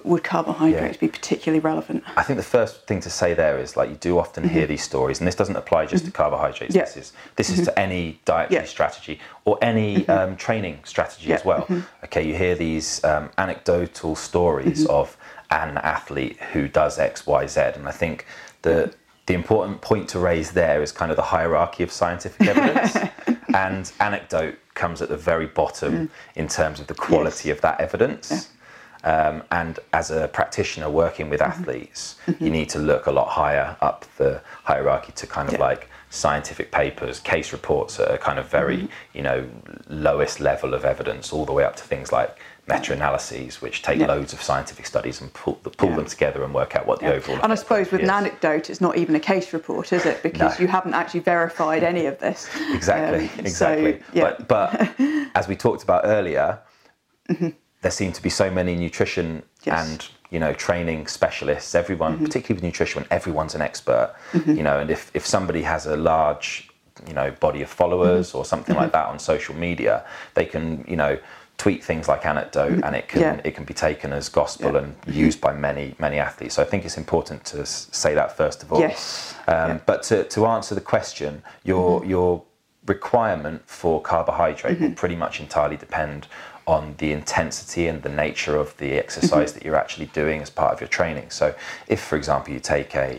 would 0.04 0.22
carbohydrates 0.22 0.96
Yeah. 0.96 1.00
be 1.00 1.08
particularly 1.08 1.60
relevant? 1.60 2.04
I 2.16 2.22
think 2.22 2.36
the 2.36 2.42
first 2.42 2.86
thing 2.86 3.00
to 3.00 3.10
say 3.10 3.32
there 3.34 3.58
is 3.58 3.76
like 3.76 3.88
you 3.90 3.96
do 3.96 4.18
often 4.18 4.46
hear 4.48 4.66
these 4.66 4.82
stories, 4.82 5.18
and 5.18 5.26
this 5.26 5.34
doesn't 5.34 5.56
apply 5.56 5.86
just 5.86 6.04
to 6.06 6.10
carbohydrates. 6.10 6.74
Mm-hmm. 6.74 6.78
Yeah. 6.78 6.84
This 6.84 6.96
is 6.96 7.12
this 7.36 7.50
is 7.50 7.64
to 7.66 7.78
any 7.78 8.20
dietary 8.24 8.62
Yeah. 8.62 8.66
strategy 8.68 9.18
or 9.44 9.58
any 9.62 10.06
um, 10.08 10.36
training 10.36 10.80
strategy 10.84 11.32
as 11.32 11.42
Yeah. 11.44 11.52
Mm-hmm. 11.54 11.74
well. 11.74 11.84
Okay, 12.04 12.26
you 12.26 12.34
hear 12.34 12.54
these 12.54 13.02
um, 13.04 13.30
anecdotal 13.38 14.16
stories 14.16 14.86
of 14.86 15.16
an 15.50 15.78
athlete 15.78 16.38
who 16.52 16.68
does 16.68 16.98
X, 16.98 17.26
Y, 17.26 17.46
Z, 17.46 17.60
and 17.76 17.88
I 17.88 17.92
think 17.92 18.26
the 18.62 18.94
the 19.26 19.34
important 19.34 19.80
point 19.80 20.08
to 20.08 20.18
raise 20.18 20.50
there 20.52 20.82
is 20.82 20.90
kind 20.90 21.12
of 21.12 21.16
the 21.16 21.22
hierarchy 21.22 21.84
of 21.84 21.92
scientific 21.92 22.46
evidence, 22.48 22.96
and 23.54 23.92
anecdote 24.00 24.58
comes 24.74 25.00
at 25.02 25.08
the 25.08 25.16
very 25.16 25.46
bottom 25.46 26.08
mm. 26.08 26.10
in 26.34 26.48
terms 26.48 26.80
of 26.80 26.86
the 26.88 26.94
quality 26.94 27.50
of 27.50 27.60
that 27.60 27.80
evidence. 27.80 28.50
Um, 29.02 29.42
and 29.50 29.78
as 29.92 30.10
a 30.10 30.28
practitioner 30.28 30.90
working 30.90 31.30
with 31.30 31.40
mm-hmm. 31.40 31.62
athletes, 31.62 32.16
mm-hmm. 32.26 32.44
you 32.44 32.50
need 32.50 32.68
to 32.70 32.78
look 32.78 33.06
a 33.06 33.10
lot 33.10 33.28
higher 33.28 33.76
up 33.80 34.04
the 34.16 34.42
hierarchy 34.64 35.12
to 35.12 35.26
kind 35.26 35.48
of 35.48 35.54
Yeah. 35.54 35.60
like 35.60 35.88
scientific 36.10 36.70
papers, 36.70 37.20
case 37.20 37.52
reports 37.52 37.98
at 38.00 38.12
a 38.12 38.18
kind 38.18 38.38
of 38.38 38.50
very, 38.50 38.78
mm-hmm. 38.78 39.16
you 39.16 39.22
know, 39.22 39.48
lowest 39.88 40.40
level 40.40 40.74
of 40.74 40.84
evidence, 40.84 41.32
all 41.32 41.46
the 41.46 41.52
way 41.52 41.64
up 41.64 41.76
to 41.76 41.84
things 41.84 42.12
like 42.12 42.38
meta-analyses, 42.74 43.60
which 43.62 43.82
take 43.82 43.98
Yeah. 43.98 44.06
loads 44.06 44.32
of 44.32 44.42
scientific 44.42 44.86
studies 44.86 45.20
and 45.20 45.32
pull, 45.32 45.54
pull 45.54 45.90
Yeah. 45.90 45.96
them 45.96 46.04
together 46.06 46.42
and 46.44 46.54
work 46.54 46.76
out 46.76 46.86
what 46.86 47.00
the 47.00 47.06
Yeah. 47.06 47.12
overall. 47.12 47.40
And 47.42 47.52
I 47.52 47.54
suppose 47.56 47.90
with 47.90 48.00
is. 48.02 48.08
an 48.08 48.14
anecdote, 48.14 48.70
it's 48.70 48.80
not 48.80 48.96
even 48.96 49.14
a 49.16 49.20
case 49.20 49.52
report, 49.52 49.92
is 49.92 50.04
it? 50.06 50.22
Because 50.22 50.58
No. 50.58 50.62
you 50.62 50.68
haven't 50.68 50.94
actually 50.94 51.20
verified 51.20 51.82
any 51.82 52.06
of 52.06 52.18
this. 52.18 52.48
Exactly, 52.72 53.24
Um, 53.26 53.30
exactly. 53.46 53.92
So, 53.98 54.04
yeah. 54.12 54.22
But 54.22 54.48
but 54.48 54.88
as 55.34 55.48
we 55.48 55.56
talked 55.56 55.82
about 55.82 56.02
earlier, 56.04 56.58
Mm-hmm. 57.30 57.48
there 57.82 57.92
seem 57.92 58.12
to 58.12 58.22
be 58.22 58.30
so 58.30 58.50
many 58.50 58.74
nutrition 58.76 59.42
Yes. 59.64 59.88
and 59.88 60.08
you 60.30 60.38
know 60.40 60.52
training 60.52 61.06
specialists. 61.08 61.74
Everyone, 61.74 62.14
Mm-hmm. 62.14 62.24
particularly 62.26 62.54
with 62.58 62.64
nutrition, 62.64 63.04
everyone's 63.10 63.54
an 63.54 63.62
expert. 63.62 64.14
You 64.46 64.62
know, 64.62 64.78
and 64.78 64.90
if 64.90 65.10
if 65.14 65.26
somebody 65.26 65.62
has 65.62 65.86
a 65.86 65.96
large 65.96 66.68
you 67.06 67.14
know 67.14 67.30
body 67.40 67.62
of 67.62 67.68
followers 67.70 68.28
Mm-hmm. 68.28 68.38
or 68.38 68.44
something 68.44 68.76
like 68.76 68.92
that 68.92 69.06
on 69.06 69.18
social 69.18 69.54
media, 69.54 70.02
they 70.34 70.44
can 70.44 70.84
you 70.88 70.96
know 70.96 71.18
tweet 71.62 71.84
things 71.84 72.08
like 72.08 72.22
anecdote 72.24 72.78
and 72.84 72.92
it 73.00 73.06
can 73.08 73.20
Mm-hmm. 73.20 73.36
Yeah. 73.38 73.48
it 73.48 73.54
can 73.56 73.64
be 73.72 73.74
taken 73.74 74.08
as 74.18 74.24
gospel 74.42 74.72
Yeah. 74.72 74.80
Mm-hmm. 74.80 75.10
and 75.10 75.14
used 75.26 75.40
by 75.46 75.52
many 75.68 75.86
many 76.06 76.18
athletes. 76.28 76.54
So 76.54 76.62
I 76.62 76.68
think 76.70 76.80
it's 76.86 76.98
important 77.04 77.40
to 77.52 77.58
say 78.02 78.12
that 78.20 78.28
first 78.40 78.58
of 78.62 78.72
all. 78.72 78.80
Yes. 78.80 79.34
Um, 79.46 79.54
Yeah. 79.54 79.66
Mm-hmm. 79.68 79.84
But 79.90 79.98
to, 80.08 80.16
to 80.34 80.40
answer 80.56 80.74
the 80.80 80.86
question, 80.94 81.32
your 81.70 81.88
your 82.14 82.30
requirement 82.94 83.60
for 83.78 83.94
carbohydrate 84.12 84.74
Mm-hmm. 84.76 84.84
will 84.84 85.00
pretty 85.02 85.16
much 85.24 85.34
entirely 85.46 85.76
depend 85.86 86.20
on 86.76 86.82
the 87.02 87.10
intensity 87.20 87.84
and 87.90 87.98
the 88.08 88.14
nature 88.24 88.56
of 88.64 88.68
the 88.80 88.90
Mm-hmm. 88.90 89.04
exercise 89.04 89.50
that 89.54 89.62
you're 89.64 89.80
actually 89.84 90.08
doing 90.20 90.38
as 90.46 90.50
part 90.60 90.72
of 90.74 90.78
your 90.82 90.88
training. 90.98 91.26
So, 91.40 91.46
if, 91.94 92.00
for 92.08 92.16
example, 92.20 92.48
you 92.54 92.60
take 92.76 92.90
a 93.08 93.10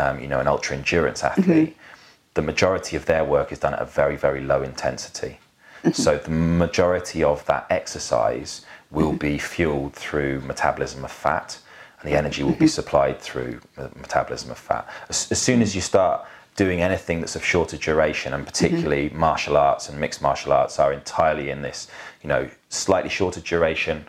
um, 0.00 0.14
you 0.22 0.28
know 0.32 0.40
an 0.44 0.48
ultra 0.54 0.72
endurance 0.78 1.20
athlete, 1.30 1.72
Mm-hmm. 1.74 2.34
the 2.38 2.44
majority 2.52 2.94
of 3.00 3.04
their 3.12 3.24
work 3.36 3.48
is 3.54 3.58
done 3.64 3.74
at 3.78 3.82
a 3.88 3.88
very 4.00 4.16
very 4.26 4.42
low 4.52 4.60
intensity. 4.72 5.32
Mm-hmm. 5.82 5.92
So 5.92 6.16
the 6.18 6.30
majority 6.30 7.22
of 7.24 7.44
that 7.46 7.66
exercise 7.70 8.64
will 8.90 9.08
Mm-hmm. 9.10 9.16
be 9.16 9.38
fueled 9.38 9.94
through 9.94 10.40
metabolism 10.42 11.04
of 11.04 11.10
fat, 11.10 11.58
and 12.00 12.10
the 12.12 12.16
energy 12.16 12.42
will 12.42 12.52
be 12.52 12.66
Mm-hmm. 12.66 12.66
supplied 12.66 13.20
through 13.20 13.60
metabolism 13.96 14.50
of 14.50 14.58
fat. 14.58 14.86
As, 15.08 15.30
as 15.32 15.40
soon 15.40 15.62
as 15.62 15.74
you 15.74 15.80
start 15.80 16.24
doing 16.56 16.82
anything 16.82 17.20
that's 17.20 17.34
of 17.34 17.44
shorter 17.44 17.78
duration, 17.78 18.34
and 18.34 18.46
particularly 18.46 19.08
martial 19.10 19.56
arts 19.56 19.88
and 19.88 19.98
mixed 19.98 20.20
martial 20.20 20.52
arts 20.52 20.78
are 20.78 20.92
entirely 20.92 21.48
in 21.50 21.62
this, 21.62 21.88
you 22.22 22.28
know, 22.28 22.48
slightly 22.68 23.08
shorter 23.08 23.40
duration, 23.40 24.04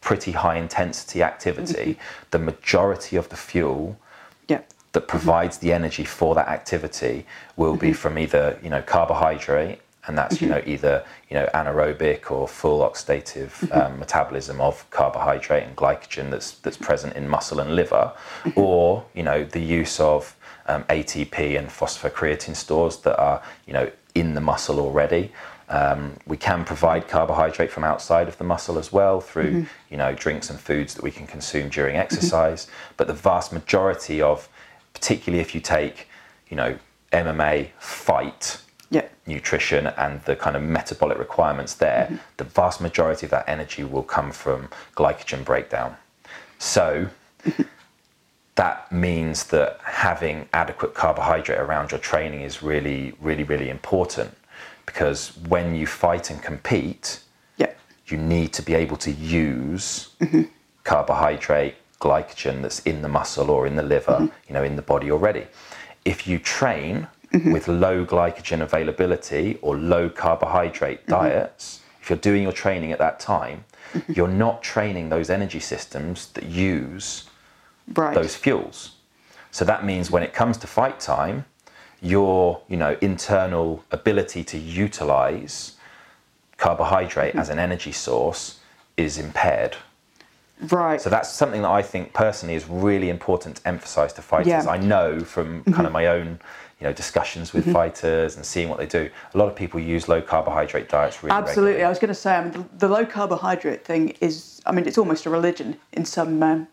pretty 0.00 0.32
high 0.32 0.56
intensity 0.56 1.22
activity, 1.22 1.98
the 2.30 2.38
majority 2.38 3.16
of 3.16 3.28
the 3.28 3.36
fuel 3.36 3.98
Yeah. 4.48 4.60
that 4.92 5.08
provides 5.08 5.58
the 5.58 5.72
energy 5.72 6.04
for 6.04 6.34
that 6.36 6.48
activity 6.48 7.26
will 7.56 7.76
be 7.76 7.92
from 7.92 8.16
either 8.18 8.58
you 8.62 8.70
know 8.70 8.80
carbohydrate 8.82 9.80
and 10.06 10.16
that's 10.16 10.40
you 10.40 10.48
know 10.48 10.62
either 10.66 11.04
you 11.28 11.34
know 11.34 11.48
anaerobic 11.54 12.30
or 12.30 12.48
full 12.48 12.80
oxidative 12.80 13.70
um, 13.76 13.98
metabolism 13.98 14.60
of 14.60 14.88
carbohydrate 14.90 15.64
and 15.64 15.76
glycogen 15.76 16.30
that's 16.30 16.52
that's 16.52 16.76
present 16.76 17.14
in 17.16 17.28
muscle 17.28 17.60
and 17.60 17.76
liver 17.76 18.12
or 18.56 19.04
you 19.14 19.22
know 19.22 19.44
the 19.44 19.60
use 19.60 20.00
of 20.00 20.36
um, 20.66 20.84
ATP 20.84 21.58
and 21.58 21.68
phosphocreatine 21.68 22.54
stores 22.54 22.98
that 22.98 23.18
are 23.18 23.42
you 23.66 23.72
know 23.72 23.90
in 24.14 24.34
the 24.34 24.40
muscle 24.40 24.80
already. 24.80 25.32
Um, 25.68 26.16
we 26.26 26.36
can 26.36 26.64
provide 26.64 27.06
carbohydrate 27.06 27.70
from 27.70 27.84
outside 27.84 28.26
of 28.26 28.36
the 28.38 28.44
muscle 28.44 28.76
as 28.76 28.92
well 28.92 29.20
through 29.20 29.66
you 29.90 29.96
know 29.96 30.14
drinks 30.14 30.50
and 30.50 30.58
foods 30.58 30.94
that 30.94 31.02
we 31.02 31.10
can 31.10 31.26
consume 31.26 31.68
during 31.68 31.96
exercise. 31.96 32.66
But 32.96 33.06
the 33.06 33.14
vast 33.14 33.52
majority 33.52 34.20
of 34.20 34.48
particularly 34.94 35.40
if 35.40 35.54
you 35.54 35.60
take, 35.60 36.08
you 36.48 36.56
know, 36.56 36.76
MMA 37.12 37.70
fight 37.78 38.60
Yeah. 38.90 39.06
nutrition 39.26 39.86
and 39.86 40.20
the 40.24 40.34
kind 40.34 40.56
of 40.56 40.62
metabolic 40.62 41.16
requirements 41.18 41.74
there, 41.74 42.06
mm-hmm. 42.06 42.16
the 42.38 42.44
vast 42.44 42.80
majority 42.80 43.26
of 43.26 43.30
that 43.30 43.48
energy 43.48 43.84
will 43.84 44.02
come 44.02 44.32
from 44.32 44.68
glycogen 44.96 45.44
breakdown. 45.44 45.96
So 46.58 47.08
mm-hmm. 47.44 47.62
that 48.56 48.90
means 48.90 49.44
that 49.44 49.78
having 49.84 50.48
adequate 50.52 50.94
carbohydrate 50.94 51.60
around 51.60 51.92
your 51.92 52.00
training 52.00 52.42
is 52.42 52.62
really, 52.62 53.14
really, 53.20 53.44
really 53.44 53.68
important 53.70 54.36
because 54.86 55.36
when 55.48 55.74
you 55.76 55.86
fight 55.86 56.30
and 56.30 56.42
compete, 56.42 57.20
Yeah. 57.56 57.72
you 58.06 58.16
need 58.16 58.52
to 58.54 58.62
be 58.62 58.74
able 58.74 58.96
to 58.98 59.12
use 59.12 60.08
mm-hmm. 60.20 60.42
carbohydrate, 60.82 61.76
glycogen 62.00 62.62
that's 62.62 62.80
in 62.80 63.02
the 63.02 63.08
muscle 63.08 63.50
or 63.50 63.66
in 63.68 63.76
the 63.76 63.82
liver, 63.82 64.28
you 64.48 64.54
know, 64.54 64.64
in 64.64 64.74
the 64.74 64.82
body 64.82 65.12
already. 65.12 65.46
If 66.04 66.26
you 66.26 66.38
train 66.40 67.06
Mm-hmm. 67.32 67.52
with 67.52 67.68
low 67.68 68.04
glycogen 68.04 68.60
availability 68.60 69.56
or 69.62 69.76
low 69.76 70.10
carbohydrate 70.10 71.02
mm-hmm. 71.02 71.12
diets, 71.12 71.80
if 72.02 72.10
you're 72.10 72.18
doing 72.18 72.42
your 72.42 72.52
training 72.52 72.90
at 72.90 72.98
that 72.98 73.20
time, 73.20 73.64
mm-hmm. 73.92 74.12
you're 74.14 74.26
not 74.26 74.64
training 74.64 75.10
those 75.10 75.30
energy 75.30 75.60
systems 75.60 76.26
that 76.32 76.44
use 76.44 77.28
Right. 77.94 78.14
those 78.14 78.36
fuels. 78.36 78.92
So 79.50 79.64
that 79.64 79.84
means 79.84 80.10
when 80.10 80.22
it 80.22 80.32
comes 80.32 80.56
to 80.58 80.66
fight 80.66 81.00
time, 81.00 81.44
your 82.02 82.62
you 82.68 82.76
know 82.76 82.96
internal 83.00 83.84
ability 83.90 84.42
to 84.44 84.58
utilize 84.58 85.76
carbohydrate 86.56 87.34
as 87.34 87.48
an 87.48 87.58
energy 87.58 87.92
source 87.92 88.60
is 88.96 89.18
impaired. 89.18 89.76
Right. 90.68 91.00
So 91.00 91.10
that's 91.10 91.32
something 91.32 91.62
that 91.62 91.70
I 91.70 91.82
think 91.82 92.12
personally 92.12 92.54
is 92.54 92.68
really 92.68 93.08
important 93.08 93.56
to 93.56 93.68
emphasize 93.68 94.12
to 94.14 94.22
fighters. 94.22 94.46
Yeah. 94.46 94.60
Mm-hmm. 94.60 94.68
I 94.68 94.76
know 94.76 95.20
from 95.20 95.64
kind 95.64 95.86
of 95.86 95.92
my 95.92 96.06
own 96.06 96.38
you 96.80 96.86
know 96.86 96.92
discussions 96.92 97.52
with 97.52 97.70
fighters 97.72 98.36
and 98.36 98.44
seeing 98.44 98.68
what 98.68 98.78
they 98.78 98.86
do. 98.86 99.10
A 99.34 99.38
lot 99.38 99.48
of 99.48 99.54
people 99.54 99.78
use 99.78 100.08
low 100.08 100.22
carbohydrate 100.22 100.88
diets 100.88 101.22
really 101.22 101.36
Absolutely. 101.36 101.72
regularly. 101.72 101.84
I 101.84 101.88
was 101.88 101.98
going 101.98 102.08
to 102.08 102.14
say, 102.14 102.34
I 102.36 102.42
mean, 102.42 102.52
the, 102.52 102.86
the 102.86 102.88
low 102.88 103.04
carbohydrate 103.04 103.84
thing 103.84 104.16
is, 104.20 104.62
I 104.66 104.72
mean, 104.72 104.86
it's 104.86 104.98
almost 104.98 105.26
a 105.26 105.30
religion 105.30 105.76
in 105.92 106.04
some 106.04 106.42
um, 106.42 106.68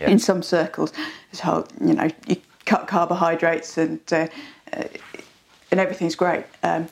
Yeah. 0.00 0.08
in 0.08 0.18
some 0.18 0.42
circles. 0.42 0.92
This 1.30 1.40
whole, 1.40 1.66
you 1.80 1.94
know, 1.94 2.08
you 2.26 2.36
cut 2.64 2.86
carbohydrates 2.86 3.76
and 3.76 4.00
uh, 4.10 4.28
uh, 4.72 4.84
and 5.70 5.80
everything's 5.80 6.14
great. 6.14 6.44
Um, 6.62 6.88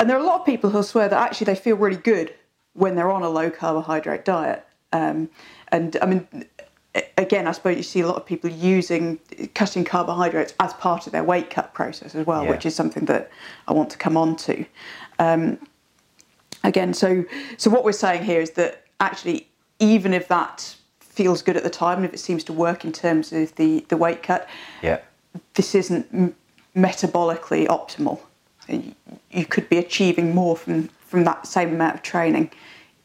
and 0.00 0.10
there 0.10 0.16
are 0.16 0.20
a 0.20 0.26
lot 0.26 0.40
of 0.40 0.46
people 0.46 0.70
who 0.70 0.82
swear 0.82 1.08
that 1.08 1.20
actually 1.20 1.44
they 1.44 1.54
feel 1.54 1.76
really 1.76 1.96
good 1.96 2.34
when 2.74 2.96
they're 2.96 3.10
on 3.10 3.22
a 3.22 3.28
low 3.28 3.50
carbohydrate 3.50 4.24
diet. 4.24 4.64
Um, 4.92 5.30
and 5.68 5.96
I 6.02 6.06
mean, 6.06 6.26
again, 7.16 7.46
I 7.46 7.52
suppose 7.52 7.76
you 7.76 7.82
see 7.82 8.00
a 8.00 8.06
lot 8.06 8.16
of 8.16 8.26
people 8.26 8.50
using 8.50 9.18
cutting 9.54 9.84
carbohydrates 9.84 10.54
as 10.60 10.72
part 10.74 11.06
of 11.06 11.12
their 11.12 11.24
weight 11.24 11.50
cut 11.50 11.72
process 11.74 12.14
as 12.14 12.26
well, 12.26 12.44
Yeah. 12.44 12.50
which 12.50 12.66
is 12.66 12.74
something 12.74 13.06
that 13.06 13.30
I 13.68 13.72
want 13.72 13.90
to 13.90 13.98
come 13.98 14.16
on 14.16 14.36
to. 14.36 14.64
Um, 15.18 15.58
again, 16.64 16.92
so 16.94 17.24
so 17.56 17.70
what 17.70 17.84
we're 17.84 17.92
saying 17.92 18.24
here 18.24 18.40
is 18.40 18.50
that 18.52 18.82
actually, 19.00 19.48
even 19.78 20.12
if 20.12 20.28
that 20.28 20.76
feels 21.00 21.42
good 21.42 21.56
at 21.56 21.62
the 21.62 21.70
time 21.70 21.98
and 21.98 22.04
if 22.06 22.12
it 22.14 22.18
seems 22.18 22.44
to 22.44 22.52
work 22.52 22.84
in 22.84 22.92
terms 22.92 23.32
of 23.32 23.54
the 23.56 23.84
the 23.88 23.96
weight 23.96 24.22
cut, 24.22 24.48
Yeah. 24.82 24.98
this 25.54 25.74
isn't 25.74 26.06
m- 26.12 26.34
metabolically 26.76 27.66
optimal. 27.68 28.20
You- 28.68 28.94
You 29.30 29.46
could 29.46 29.68
be 29.70 29.78
achieving 29.78 30.34
more 30.34 30.56
from 30.56 30.90
from 31.06 31.24
that 31.24 31.46
same 31.46 31.70
amount 31.74 31.94
of 31.94 32.02
training 32.02 32.50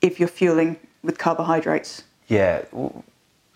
if 0.01 0.17
you're 0.19 0.29
fueling 0.29 0.77
with 1.03 1.17
carbohydrates. 1.17 2.03
Yeah, 2.27 2.61
w- 2.71 3.03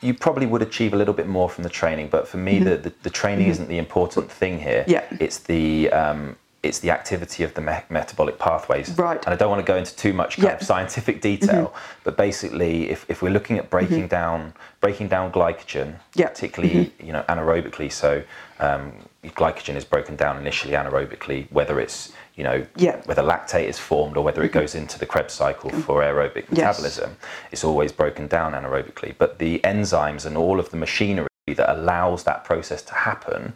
you 0.01 0.13
probably 0.13 0.45
would 0.47 0.61
achieve 0.61 0.93
a 0.93 0.97
little 0.97 1.13
bit 1.13 1.27
more 1.27 1.49
from 1.49 1.63
the 1.63 1.69
training, 1.69 2.09
but 2.09 2.27
for 2.27 2.37
me, 2.37 2.59
the, 2.59 2.75
the, 2.77 2.93
the 3.03 3.09
training 3.09 3.47
isn't 3.47 3.69
the 3.69 3.77
important 3.77 4.31
thing 4.31 4.59
here. 4.59 4.81
Mm-hmm. 4.81 4.91
Yeah. 4.91 5.05
it's 5.19 5.39
the 5.39 5.91
um, 5.91 6.35
it's 6.63 6.77
the 6.79 6.91
activity 6.91 7.43
of 7.43 7.55
the 7.55 7.61
me- 7.61 7.83
metabolic 7.89 8.37
pathways. 8.37 8.95
Right. 8.95 9.23
And 9.25 9.33
I 9.33 9.35
don't 9.35 9.49
want 9.49 9.65
to 9.65 9.71
go 9.71 9.77
into 9.77 9.95
too 9.95 10.13
much 10.13 10.35
kind 10.35 10.43
Yeah. 10.43 10.49
Mm-hmm. 10.53 10.61
of 10.61 10.67
scientific 10.67 11.21
detail, 11.21 11.73
but 12.03 12.17
basically, 12.17 12.89
if, 12.91 13.03
if 13.09 13.23
we're 13.23 13.31
looking 13.31 13.57
at 13.57 13.69
breaking 13.71 14.07
down 14.07 14.53
breaking 14.79 15.07
down 15.07 15.31
glycogen, 15.31 15.95
Yeah. 16.15 16.27
particularly 16.27 16.91
you 16.99 17.13
know 17.13 17.23
anaerobically, 17.29 17.91
so 17.91 18.23
um, 18.59 18.93
glycogen 19.25 19.75
is 19.75 19.85
broken 19.85 20.15
down 20.15 20.37
initially 20.37 20.73
anaerobically, 20.73 21.51
whether 21.51 21.79
it's 21.79 22.11
you 22.35 22.43
know 22.43 22.65
Yeah. 22.75 22.93
Mm-hmm. 22.93 23.07
whether 23.07 23.23
lactate 23.23 23.65
is 23.67 23.77
formed 23.77 24.15
or 24.17 24.23
whether 24.23 24.43
it 24.43 24.51
goes 24.51 24.75
into 24.75 24.97
the 24.99 25.05
Krebs 25.05 25.33
cycle 25.33 25.69
for 25.69 26.01
aerobic 26.01 26.49
metabolism 26.49 27.17
it's 27.51 27.63
always 27.63 27.91
broken 27.91 28.27
down 28.27 28.53
anaerobically. 28.53 29.13
But 29.17 29.39
the 29.39 29.59
enzymes 29.63 30.25
and 30.25 30.37
all 30.37 30.59
of 30.59 30.69
the 30.69 30.77
machinery 30.77 31.27
that 31.47 31.71
allows 31.71 32.23
that 32.23 32.43
process 32.45 32.81
to 32.83 32.93
happen, 32.93 33.53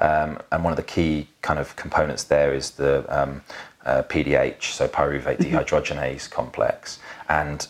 um, 0.00 0.38
and 0.52 0.62
one 0.62 0.72
of 0.72 0.76
the 0.76 0.82
key 0.82 1.28
kind 1.42 1.58
of 1.58 1.74
components 1.76 2.24
there 2.24 2.54
is 2.54 2.72
the 2.72 3.04
um, 3.08 3.42
uh, 3.86 4.02
PDH, 4.02 4.62
so 4.72 4.86
pyruvate 4.86 5.38
dehydrogenase 5.38 6.30
complex, 6.30 6.98
and 7.28 7.66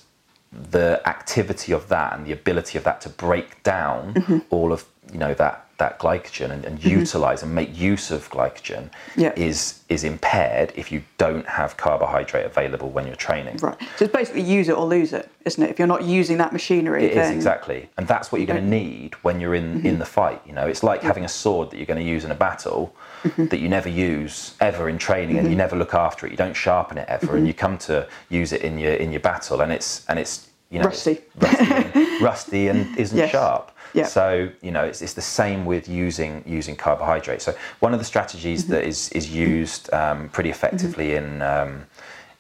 the 0.53 1.01
activity 1.07 1.73
of 1.73 1.89
that 1.89 2.13
and 2.15 2.27
the 2.27 2.33
ability 2.33 2.79
of 2.79 2.85
that 2.85 3.01
to 3.01 3.09
break 3.09 3.63
down 3.63 4.43
all 4.51 4.73
of 4.73 4.85
you 5.13 5.19
know 5.19 5.35
that 5.35 5.64
that 5.79 5.99
glycogen 5.99 6.51
and, 6.51 6.65
and 6.65 6.79
mm-hmm. 6.79 7.01
utilize 7.01 7.43
and 7.43 7.55
make 7.55 7.77
use 7.77 8.11
of 8.11 8.29
glycogen 8.31 8.91
Yeah. 9.17 9.33
is 9.37 9.81
is 9.89 10.05
impaired 10.05 10.73
if 10.77 10.91
you 10.93 11.03
don't 11.19 11.47
have 11.47 11.77
carbohydrate 11.77 12.47
available 12.47 12.91
when 12.91 13.07
you're 13.07 13.17
training. 13.17 13.57
Right. 13.59 13.77
So 13.97 14.05
it's 14.05 14.13
basically 14.13 14.43
use 14.43 14.69
it 14.69 14.77
or 14.77 14.87
lose 14.87 15.13
it, 15.13 15.31
isn't 15.45 15.63
it? 15.63 15.71
If 15.71 15.79
you're 15.79 15.89
not 15.89 16.05
using 16.05 16.39
that 16.39 16.53
machinery, 16.53 17.05
It 17.05 17.11
is 17.11 17.17
then 17.17 17.35
exactly, 17.35 17.89
and 17.97 18.07
that's 18.07 18.31
what 18.31 18.41
you're 18.41 18.47
going 18.47 18.63
to 18.63 18.69
need 18.69 19.15
when 19.23 19.41
you're 19.41 19.55
in, 19.55 19.79
mm-hmm. 19.79 19.87
in 19.87 19.99
the 19.99 20.05
fight. 20.05 20.41
You 20.47 20.53
know, 20.53 20.67
it's 20.67 20.83
like 20.83 21.03
having 21.03 21.25
a 21.25 21.29
sword 21.29 21.71
that 21.71 21.77
you're 21.77 21.87
going 21.87 22.05
to 22.05 22.11
use 22.11 22.25
in 22.25 22.31
a 22.31 22.37
battle 22.37 22.95
mm-hmm. 23.23 23.47
that 23.47 23.59
you 23.59 23.69
never 23.69 23.89
use 23.89 24.55
ever 24.61 24.89
in 24.89 24.99
training, 24.99 25.39
and 25.39 25.49
you 25.51 25.57
never 25.57 25.77
look 25.77 25.95
after 25.95 26.27
it. 26.27 26.31
You 26.31 26.37
don't 26.39 26.55
sharpen 26.55 26.99
it 26.99 27.09
ever, 27.09 27.37
and 27.37 27.47
you 27.47 27.55
come 27.55 27.79
to 27.79 28.07
use 28.31 28.53
it 28.53 28.63
in 28.63 28.79
your 28.79 28.95
in 28.95 29.11
your 29.13 29.21
battle, 29.21 29.61
and 29.61 29.73
it's 29.73 30.05
and 30.09 30.19
it's 30.19 30.49
you 30.71 30.79
know 30.79 30.87
Rusty. 30.87 31.21
rusty, 31.37 31.73
and, 31.73 32.21
rusty, 32.23 32.69
and 32.69 32.99
isn't 32.99 33.19
Yes. 33.19 33.31
sharp. 33.31 33.71
Yeah. 33.95 34.07
So 34.07 34.51
you 34.61 34.73
know, 34.73 34.85
it's, 34.85 35.01
it's 35.03 35.15
the 35.15 35.23
same 35.23 35.65
with 35.65 35.89
using 35.89 36.43
using 36.47 36.77
carbohydrates. 36.77 37.45
So 37.45 37.55
one 37.81 37.93
of 37.95 38.01
the 38.01 38.05
strategies 38.05 38.67
that 38.67 38.85
is 38.85 39.09
is 39.11 39.31
used 39.31 39.93
um, 39.93 40.29
pretty 40.29 40.51
effectively 40.51 41.15
in, 41.15 41.41
um, 41.43 41.87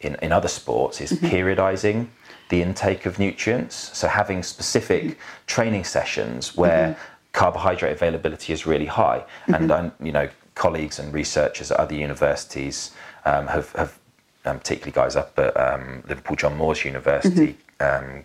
in 0.01 0.17
in 0.17 0.33
other 0.33 0.49
sports 0.49 1.01
is 1.01 1.13
periodizing 1.13 2.09
the 2.49 2.61
intake 2.61 3.07
of 3.07 3.19
nutrients. 3.19 3.97
So 3.97 4.09
having 4.09 4.43
specific 4.43 5.19
training 5.47 5.85
sessions 5.85 6.57
where 6.57 6.97
carbohydrate 7.33 7.93
availability 7.93 8.53
is 8.53 8.67
really 8.67 8.87
high, 8.87 9.25
and 9.47 9.71
um, 9.71 9.93
you 10.01 10.13
know, 10.13 10.29
colleagues 10.55 10.99
and 10.99 11.13
researchers 11.15 11.71
at 11.71 11.79
other 11.79 11.95
universities 11.95 12.91
um, 13.25 13.47
have 13.47 13.73
have 13.73 13.99
um, 14.45 14.59
particularly 14.59 14.93
guys 14.93 15.17
up 15.17 15.39
at 15.39 15.57
um, 15.57 16.03
Liverpool 16.09 16.37
John 16.37 16.57
Moores 16.57 16.85
University. 16.85 17.57
Um, 17.81 18.25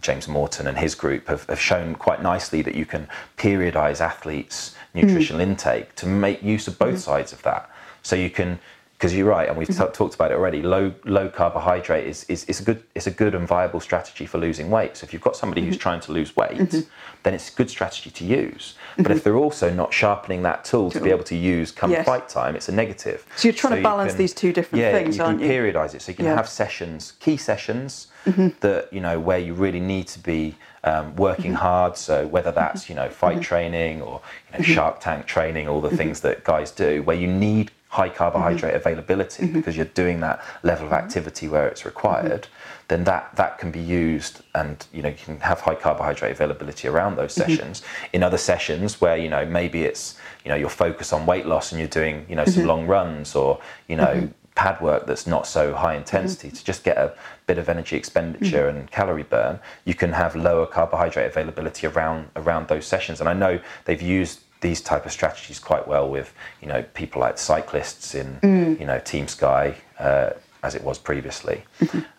James 0.00 0.28
Morton 0.28 0.66
and 0.66 0.78
his 0.78 0.94
group 0.94 1.28
have, 1.28 1.44
have 1.46 1.60
shown 1.60 1.94
quite 1.94 2.22
nicely 2.22 2.62
that 2.62 2.74
you 2.74 2.86
can 2.86 3.08
periodize 3.36 4.00
athletes' 4.00 4.74
nutritional 4.94 5.40
mm. 5.40 5.50
intake 5.50 5.94
to 5.96 6.06
make 6.06 6.42
use 6.42 6.68
of 6.68 6.78
both 6.78 6.96
mm. 6.96 6.98
sides 6.98 7.32
of 7.32 7.42
that. 7.42 7.70
So 8.02 8.16
you 8.16 8.30
can, 8.30 8.58
because 8.96 9.14
you're 9.14 9.28
right, 9.28 9.48
and 9.48 9.56
we've 9.56 9.68
mm-hmm. 9.68 9.86
t- 9.86 9.92
talked 9.92 10.14
about 10.14 10.30
it 10.32 10.34
already. 10.34 10.62
Low 10.62 10.94
low 11.04 11.28
carbohydrate 11.28 12.06
is, 12.06 12.24
is, 12.24 12.44
is 12.44 12.60
a 12.60 12.62
good 12.62 12.82
is 12.94 13.06
a 13.06 13.10
good 13.10 13.34
and 13.34 13.46
viable 13.46 13.80
strategy 13.80 14.26
for 14.26 14.38
losing 14.38 14.70
weight. 14.70 14.96
So 14.96 15.04
if 15.04 15.12
you've 15.12 15.22
got 15.22 15.36
somebody 15.36 15.62
who's 15.62 15.74
mm-hmm. 15.74 15.82
trying 15.82 16.00
to 16.00 16.12
lose 16.12 16.34
weight, 16.34 16.58
mm-hmm. 16.58 16.80
Then 17.22 17.34
it's 17.34 17.52
a 17.52 17.52
good 17.52 17.70
strategy 17.70 18.10
to 18.10 18.24
use. 18.24 18.74
But 18.96 19.06
if 19.06 19.18
mm-hmm. 19.18 19.24
they're 19.24 19.36
also 19.36 19.72
not 19.72 19.92
sharpening 19.92 20.42
that 20.42 20.64
tool 20.64 20.90
to 20.90 21.00
be 21.00 21.10
able 21.10 21.24
to 21.24 21.36
use 21.36 21.70
come 21.70 21.90
Yes. 21.90 22.06
fight 22.06 22.28
time, 22.28 22.56
it's 22.56 22.68
a 22.68 22.72
negative. 22.72 23.26
So 23.36 23.48
you're 23.48 23.54
trying 23.54 23.72
to 23.72 23.78
you 23.78 23.82
balance 23.82 24.14
these 24.14 24.34
two 24.34 24.52
different 24.52 24.82
yeah, 24.82 24.92
things, 24.92 25.16
you 25.16 25.24
aren't 25.24 25.40
can 25.40 25.48
you? 25.48 25.54
periodize 25.54 25.94
it 25.94 26.02
so 26.02 26.12
you 26.12 26.16
can 26.16 26.26
Yeah. 26.26 26.36
have 26.36 26.48
sessions, 26.48 27.12
key 27.20 27.36
sessions 27.36 28.08
mm-hmm. 28.24 28.48
that 28.60 28.92
you 28.92 29.00
know 29.00 29.18
where 29.18 29.38
you 29.38 29.54
really 29.54 29.80
need 29.80 30.08
to 30.08 30.18
be 30.18 30.56
um, 30.84 31.14
working 31.16 31.52
mm-hmm. 31.52 31.62
hard. 31.62 31.96
So 31.96 32.26
whether 32.26 32.52
that's 32.52 32.88
you 32.88 32.94
know 32.94 33.08
fight 33.08 33.42
training 33.42 34.02
or 34.02 34.20
you 34.52 34.58
know, 34.58 34.64
Shark 34.64 35.00
Tank 35.00 35.26
training, 35.26 35.68
all 35.68 35.80
the 35.80 35.96
things 35.96 36.20
that 36.20 36.44
guys 36.44 36.70
do, 36.70 37.02
where 37.02 37.16
you 37.16 37.26
need 37.26 37.70
high 37.88 38.08
carbohydrate 38.08 38.74
availability 38.74 39.46
because 39.46 39.74
you're 39.76 39.86
doing 39.86 40.20
that 40.20 40.44
level 40.62 40.86
of 40.86 40.92
activity 40.92 41.48
where 41.48 41.66
it's 41.66 41.86
required, 41.86 42.46
then 42.88 43.04
that 43.04 43.36
that 43.36 43.58
can 43.58 43.70
be 43.70 43.80
used, 43.80 44.40
and 44.54 44.86
you 44.92 45.02
know 45.02 45.10
you 45.10 45.14
can 45.14 45.40
have 45.40 45.60
high 45.60 45.74
carbohydrate 45.74 46.32
availability 46.32 46.88
around 46.88 47.16
those 47.16 47.34
mm-hmm. 47.34 47.50
sessions. 47.50 47.82
In 48.12 48.22
other 48.22 48.38
sessions 48.38 49.00
where 49.00 49.16
you 49.16 49.28
know 49.28 49.44
maybe 49.44 49.84
it's 49.84 50.18
you 50.44 50.48
know 50.48 50.56
you're 50.56 50.70
focused 50.70 51.12
on 51.12 51.26
weight 51.26 51.46
loss 51.46 51.70
and 51.70 51.78
you're 51.78 51.88
doing 51.88 52.24
you 52.28 52.34
know 52.34 52.46
some 52.46 52.60
mm-hmm. 52.60 52.68
long 52.68 52.86
runs 52.86 53.34
or 53.34 53.60
you 53.88 53.96
know 53.96 54.06
mm-hmm. 54.06 54.26
pad 54.54 54.80
work 54.80 55.06
that's 55.06 55.26
not 55.26 55.46
so 55.46 55.74
high 55.74 55.94
intensity 55.94 56.50
to 56.50 56.64
just 56.64 56.82
get 56.82 56.96
a 56.96 57.14
bit 57.46 57.58
of 57.58 57.68
energy 57.68 57.96
expenditure 57.96 58.68
and 58.68 58.90
calorie 58.90 59.22
burn, 59.22 59.60
you 59.84 59.94
can 59.94 60.12
have 60.12 60.34
lower 60.34 60.66
carbohydrate 60.66 61.26
availability 61.26 61.86
around 61.86 62.28
around 62.36 62.68
those 62.68 62.86
sessions. 62.86 63.20
And 63.20 63.28
I 63.28 63.34
know 63.34 63.60
they've 63.84 64.00
used 64.00 64.40
these 64.60 64.80
type 64.80 65.06
of 65.06 65.12
strategies 65.12 65.58
quite 65.58 65.86
well 65.86 66.08
with 66.08 66.32
you 66.62 66.68
know 66.68 66.82
people 66.94 67.20
like 67.20 67.36
cyclists 67.36 68.14
in 68.14 68.38
mm. 68.42 68.80
you 68.80 68.86
know 68.86 68.98
Team 68.98 69.28
Sky. 69.28 69.76
Uh, 69.98 70.30
as 70.62 70.74
it 70.74 70.82
was 70.82 70.98
previously, 70.98 71.62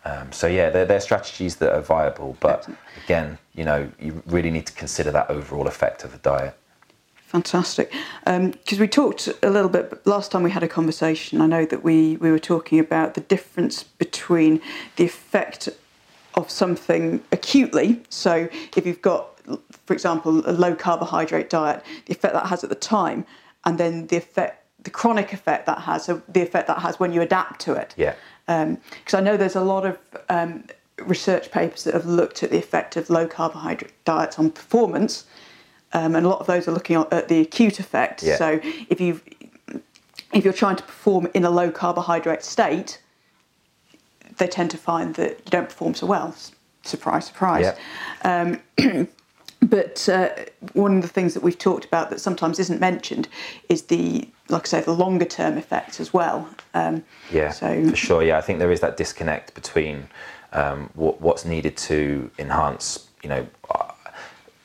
um, 0.04 0.32
so 0.32 0.46
yeah, 0.46 0.70
they're, 0.70 0.86
they're 0.86 1.00
strategies 1.00 1.56
that 1.56 1.74
are 1.74 1.82
viable. 1.82 2.36
But 2.40 2.68
again, 3.04 3.38
you 3.54 3.64
know, 3.64 3.90
you 4.00 4.22
really 4.26 4.50
need 4.50 4.66
to 4.66 4.72
consider 4.72 5.10
that 5.10 5.30
overall 5.30 5.66
effect 5.66 6.04
of 6.04 6.12
the 6.12 6.18
diet. 6.18 6.54
Fantastic. 7.30 7.92
Because 8.24 8.80
we 8.80 8.88
talked 8.88 9.28
a 9.44 9.50
little 9.50 9.70
bit 9.70 10.04
last 10.04 10.32
time 10.32 10.42
we 10.42 10.50
had 10.50 10.64
a 10.64 10.68
conversation. 10.68 11.40
I 11.40 11.46
know 11.46 11.64
that 11.64 11.84
we, 11.84 12.16
we 12.16 12.32
were 12.32 12.40
talking 12.40 12.80
about 12.80 13.14
the 13.14 13.20
difference 13.20 13.84
between 13.84 14.60
the 14.96 15.04
effect 15.04 15.68
of 16.34 16.50
something 16.50 17.22
acutely. 17.30 18.02
So 18.08 18.48
if 18.76 18.84
you've 18.84 19.00
got, 19.00 19.38
for 19.86 19.92
example, 19.92 20.42
a 20.44 20.50
low 20.50 20.74
carbohydrate 20.74 21.50
diet, 21.50 21.84
the 22.06 22.14
effect 22.14 22.34
that 22.34 22.46
has 22.46 22.64
at 22.64 22.70
the 22.70 22.74
time, 22.74 23.24
and 23.64 23.78
then 23.78 24.08
the 24.08 24.16
effect, 24.16 24.59
the 24.82 24.90
chronic 24.90 25.32
effect 25.32 25.66
that 25.66 25.80
has, 25.80 26.04
so 26.04 26.22
the 26.28 26.42
effect 26.42 26.66
that 26.68 26.78
has 26.78 26.98
when 26.98 27.12
you 27.12 27.20
adapt 27.20 27.60
to 27.62 27.74
it. 27.74 27.94
Yeah. 27.96 28.14
Because 28.46 29.14
I 29.14 29.20
know 29.20 29.36
there's 29.36 29.56
a 29.56 29.60
lot 29.60 29.86
of 29.86 29.98
um, 30.28 30.64
research 30.98 31.50
papers 31.50 31.84
that 31.84 31.94
have 31.94 32.06
looked 32.06 32.42
at 32.42 32.50
the 32.50 32.58
effect 32.58 32.96
of 32.96 33.08
low 33.10 33.26
carbohydrate 33.26 33.92
diets 34.04 34.38
on 34.38 34.50
performance, 34.50 35.24
um, 35.92 36.14
and 36.14 36.26
a 36.26 36.28
lot 36.28 36.40
of 36.40 36.46
those 36.46 36.66
are 36.66 36.72
looking 36.72 36.96
at 36.96 37.12
at 37.12 37.28
the 37.28 37.40
acute 37.40 37.78
effect. 37.78 38.22
Yeah. 38.22 38.36
So 38.36 38.60
if 38.88 39.00
you 39.00 39.20
if 40.32 40.44
you're 40.44 40.52
trying 40.52 40.76
to 40.76 40.82
perform 40.82 41.28
in 41.34 41.44
a 41.44 41.50
low 41.50 41.70
carbohydrate 41.70 42.42
state, 42.42 43.00
they 44.38 44.46
tend 44.46 44.70
to 44.70 44.78
find 44.78 45.14
that 45.14 45.30
you 45.30 45.50
don't 45.50 45.68
perform 45.68 45.94
so 45.94 46.06
well. 46.06 46.34
Surprise, 46.82 47.26
surprise. 47.26 47.74
Yeah. 48.24 48.56
But 49.62 50.08
uh, 50.08 50.30
one 50.72 50.96
of 50.96 51.02
the 51.02 51.08
things 51.08 51.34
that 51.34 51.42
we've 51.42 51.58
talked 51.58 51.84
about 51.84 52.10
that 52.10 52.20
sometimes 52.20 52.58
isn't 52.58 52.80
mentioned 52.80 53.28
is 53.68 53.82
the, 53.82 54.28
like 54.48 54.62
I 54.62 54.68
say, 54.68 54.80
the 54.80 54.92
longer 54.92 55.26
term 55.26 55.58
effects 55.58 56.00
as 56.00 56.14
well. 56.14 56.48
Um, 56.72 57.04
Yeah, 57.30 57.50
So 57.50 57.88
for 57.90 57.96
sure. 57.96 58.22
Yeah, 58.22 58.38
I 58.38 58.40
think 58.40 58.58
there 58.58 58.72
is 58.72 58.80
that 58.80 58.96
disconnect 58.96 59.54
between 59.54 60.08
um, 60.52 60.90
what, 60.94 61.20
what's 61.20 61.44
needed 61.44 61.76
to 61.76 62.30
enhance, 62.38 63.08
you 63.22 63.28
know, 63.28 63.46
uh, 63.70 63.92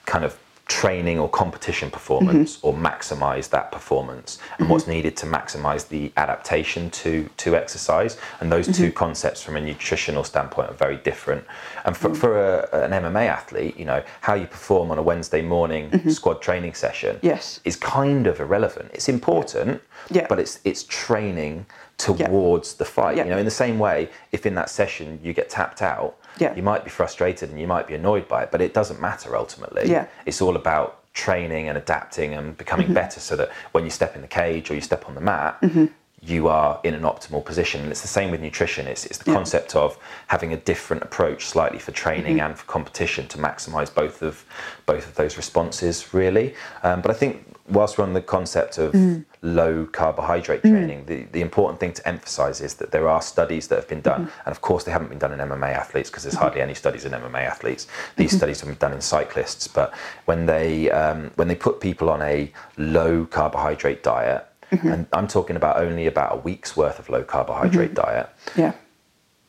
kind 0.05 0.23
of 0.23 0.39
training 0.67 1.19
or 1.19 1.29
competition 1.29 1.91
performance 1.91 2.57
mm-hmm. 2.57 2.67
or 2.67 2.73
maximize 2.73 3.49
that 3.49 3.71
performance 3.71 4.39
and 4.57 4.67
what's 4.67 4.85
mm-hmm. 4.85 4.93
needed 4.93 5.15
to 5.15 5.27
maximize 5.27 5.87
the 5.87 6.11
adaptation 6.17 6.89
to 6.89 7.29
to 7.37 7.55
exercise. 7.55 8.17
And 8.39 8.51
those 8.51 8.65
two 8.65 8.87
mm-hmm. 8.87 8.97
concepts 8.97 9.43
from 9.43 9.57
a 9.57 9.61
nutritional 9.61 10.23
standpoint 10.23 10.71
are 10.71 10.73
very 10.73 10.97
different. 10.97 11.45
And 11.85 11.95
for, 11.95 12.15
for 12.15 12.31
a, 12.39 12.85
an 12.85 12.91
mma 12.91 13.27
athlete 13.27 13.77
you 13.77 13.85
know 13.85 14.03
how 14.21 14.33
you 14.33 14.47
perform 14.47 14.89
on 14.89 14.97
a 14.97 15.03
wednesday 15.03 15.41
morning 15.41 16.09
squad 16.09 16.41
training 16.41 16.73
session 16.73 17.19
Yes. 17.21 17.59
is 17.63 17.75
kind 17.75 18.25
of 18.25 18.39
irrelevant. 18.39 18.89
It's 18.93 19.09
important 19.09 19.81
Yeah. 20.09 20.25
but 20.27 20.39
it's 20.39 20.59
it's 20.63 20.83
training 20.83 21.65
towards 21.97 22.73
the 22.75 22.85
fight. 22.85 23.17
Yeah. 23.17 23.23
You 23.25 23.29
know, 23.31 23.37
in 23.37 23.45
the 23.45 23.51
same 23.51 23.79
way, 23.79 24.09
if 24.31 24.45
in 24.45 24.55
that 24.55 24.69
session 24.69 25.19
you 25.23 25.33
get 25.33 25.49
tapped 25.49 25.81
out, 25.81 26.17
Yeah. 26.37 26.55
you 26.55 26.63
might 26.63 26.83
be 26.83 26.89
frustrated 26.89 27.49
and 27.49 27.59
you 27.59 27.67
might 27.67 27.87
be 27.87 27.95
annoyed 27.95 28.27
by 28.27 28.43
it, 28.43 28.51
but 28.51 28.61
it 28.61 28.73
doesn't 28.73 28.99
matter 28.99 29.35
ultimately. 29.35 29.89
Yeah. 29.89 30.07
It's 30.25 30.41
all 30.41 30.55
about 30.55 31.01
training 31.13 31.69
and 31.69 31.77
adapting 31.77 32.33
and 32.33 32.57
becoming 32.57 32.87
mm-hmm. 32.87 32.95
better 32.95 33.19
so 33.19 33.35
that 33.37 33.49
when 33.71 33.83
you 33.83 33.89
step 33.89 34.15
in 34.15 34.21
the 34.21 34.27
cage 34.27 34.69
or 34.69 34.75
you 34.75 34.81
step 34.81 35.07
on 35.07 35.15
the 35.15 35.21
mat, 35.21 35.59
mm-hmm. 35.61 35.85
you 36.21 36.47
are 36.49 36.79
in 36.83 36.93
an 36.93 37.03
optimal 37.03 37.43
position. 37.43 37.81
And 37.81 37.89
it's 37.89 38.01
the 38.01 38.07
same 38.07 38.31
with 38.31 38.41
nutrition. 38.41 38.85
It's, 38.85 39.05
it's 39.05 39.19
the 39.19 39.31
Yeah. 39.31 39.37
concept 39.37 39.75
of 39.75 39.97
having 40.27 40.51
a 40.51 40.57
different 40.57 41.03
approach 41.03 41.45
slightly 41.45 41.79
for 41.79 41.91
training 41.91 42.37
mm-hmm. 42.37 42.47
and 42.47 42.59
for 42.59 42.65
competition 42.65 43.27
to 43.29 43.37
maximize 43.37 43.93
both 43.93 44.21
of 44.21 44.43
both 44.85 45.07
of 45.07 45.15
those 45.15 45.37
responses 45.37 46.13
really. 46.13 46.53
Um, 46.83 47.01
but 47.01 47.11
I 47.11 47.13
think 47.13 47.54
whilst 47.67 47.97
we're 47.97 48.03
on 48.03 48.13
the 48.13 48.21
concept 48.21 48.77
of 48.77 48.93
mm. 48.93 49.25
low 49.41 49.85
carbohydrate 49.85 50.61
mm. 50.61 50.69
training, 50.69 51.05
the, 51.05 51.23
the 51.31 51.41
important 51.41 51.79
thing 51.79 51.93
to 51.93 52.07
emphasize 52.07 52.61
is 52.61 52.75
that 52.75 52.91
there 52.91 53.07
are 53.07 53.21
studies 53.21 53.67
that 53.67 53.75
have 53.75 53.87
been 53.87 54.01
done. 54.01 54.27
Mm. 54.27 54.31
And 54.45 54.51
of 54.51 54.61
course, 54.61 54.83
they 54.83 54.91
haven't 54.91 55.09
been 55.09 55.17
done 55.17 55.33
in 55.33 55.39
MMA 55.39 55.73
athletes 55.73 56.09
because 56.09 56.23
there's 56.23 56.35
mm-hmm. 56.35 56.43
hardly 56.43 56.61
any 56.61 56.75
studies 56.75 57.05
in 57.05 57.11
MMA 57.11 57.41
athletes. 57.41 57.85
Mm-hmm. 57.85 58.21
These 58.21 58.37
studies 58.37 58.59
have 58.61 58.69
been 58.69 58.77
done 58.77 58.93
in 58.93 59.01
cyclists. 59.01 59.67
But 59.67 59.93
when 60.25 60.45
they, 60.45 60.91
um, 60.91 61.31
when 61.35 61.47
they 61.47 61.55
put 61.55 61.79
people 61.79 62.09
on 62.09 62.21
a 62.21 62.51
low 62.77 63.25
carbohydrate 63.25 64.03
diet, 64.03 64.45
mm-hmm. 64.71 64.87
and 64.87 65.07
I'm 65.11 65.27
talking 65.27 65.55
about 65.55 65.77
only 65.77 66.05
about 66.05 66.33
a 66.33 66.37
week's 66.37 66.77
worth 66.77 66.99
of 66.99 67.09
low 67.09 67.23
carbohydrate 67.23 67.93
diet, 67.95 68.29
yeah, 68.55 68.73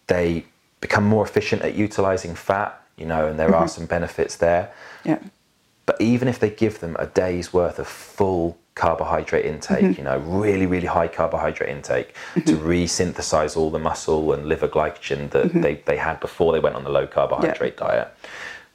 they 0.07 0.47
become 0.81 1.05
more 1.05 1.25
efficient 1.25 1.63
at 1.63 1.75
utilizing 1.75 2.35
fat, 2.35 2.81
you 2.97 3.07
know, 3.07 3.27
and 3.27 3.39
there 3.39 3.55
are 3.55 3.69
some 3.69 3.87
benefits 3.87 4.37
there. 4.37 4.73
yeah, 5.05 5.19
But 5.87 6.01
even 6.01 6.27
if 6.29 6.39
they 6.41 6.51
give 6.51 6.81
them 6.81 6.97
a 6.99 7.07
day's 7.07 7.53
worth 7.53 7.79
of 7.79 7.87
full 7.87 8.59
carbohydrate 8.75 9.45
intake, 9.47 9.97
you 9.97 10.05
know, 10.05 10.19
really, 10.19 10.67
really 10.67 10.87
high 10.89 11.09
carbohydrate 11.09 11.71
intake 11.71 12.15
to 12.45 12.57
re-synthesize 12.57 13.57
all 13.57 13.71
the 13.71 13.79
muscle 13.79 14.33
and 14.33 14.47
liver 14.47 14.69
glycogen 14.69 15.31
that 15.31 15.53
they, 15.63 15.77
they 15.87 15.97
had 15.97 16.21
before 16.21 16.53
they 16.53 16.59
went 16.61 16.75
on 16.77 16.85
the 16.85 16.91
low 16.91 17.07
carbohydrate 17.07 17.77
diet. 17.77 18.09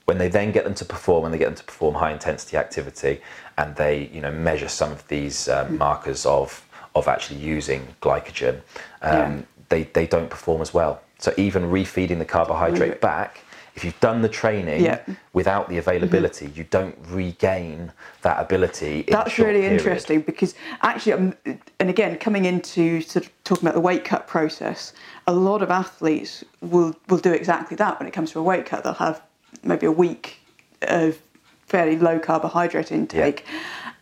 When 0.06 0.18
they 0.18 0.30
then 0.30 0.52
get 0.52 0.64
them 0.64 0.74
to 0.76 0.86
perform, 0.86 1.24
when 1.24 1.32
they 1.32 1.38
get 1.38 1.46
them 1.46 1.56
to 1.56 1.64
perform 1.64 1.96
high 1.96 2.12
intensity 2.12 2.58
activity, 2.58 3.22
and 3.58 3.76
they, 3.76 4.10
you 4.12 4.22
know, 4.22 4.32
measure 4.32 4.68
some 4.68 4.92
of 4.92 5.08
these 5.08 5.48
um, 5.50 5.78
markers 5.78 6.26
of 6.26 6.66
of 6.96 7.08
actually 7.08 7.40
using 7.40 7.88
glycogen, 8.02 8.56
um, 9.02 9.12
Yeah. 9.14 9.42
they 9.70 9.84
they 9.84 10.08
don't 10.08 10.30
perform 10.30 10.62
as 10.62 10.74
well. 10.74 11.02
So 11.20 11.34
even 11.38 11.64
refeeding 11.66 12.18
the 12.18 12.26
carbohydrate 12.26 13.00
back 13.00 13.42
if 13.76 13.86
you've 13.86 14.00
done 14.00 14.22
the 14.22 14.30
training 14.30 14.84
Yeah. 14.84 15.00
without 15.34 15.70
the 15.70 15.78
availability, 15.78 16.52
you 16.56 16.66
don't 16.66 16.96
regain 17.10 17.92
that 18.22 18.40
ability. 18.40 19.06
That's 19.08 19.38
really 19.40 19.62
period. 19.62 19.74
interesting 19.80 20.22
because 20.22 20.56
actually, 20.82 21.14
um, 21.14 21.34
and 21.80 21.90
again, 21.90 22.18
coming 22.18 22.46
into 22.46 23.02
sort 23.02 23.26
of 23.26 23.44
talking 23.44 23.64
about 23.66 23.76
the 23.76 23.82
weight 23.82 24.04
cut 24.04 24.28
process, 24.28 24.94
a 25.28 25.34
lot 25.34 25.62
of 25.62 25.72
athletes 25.72 26.44
will 26.62 26.96
will 27.08 27.18
do 27.18 27.32
exactly 27.32 27.78
that 27.78 28.00
when 28.00 28.08
it 28.08 28.12
comes 28.12 28.32
to 28.32 28.40
a 28.40 28.44
weight 28.44 28.66
cut. 28.66 28.84
They'll 28.84 28.94
have 28.94 29.22
maybe 29.64 29.86
a 29.86 29.92
week 29.92 30.38
of 30.84 31.20
fairly 31.68 31.98
low 31.98 32.20
carbohydrate 32.20 32.92
intake, 32.92 33.46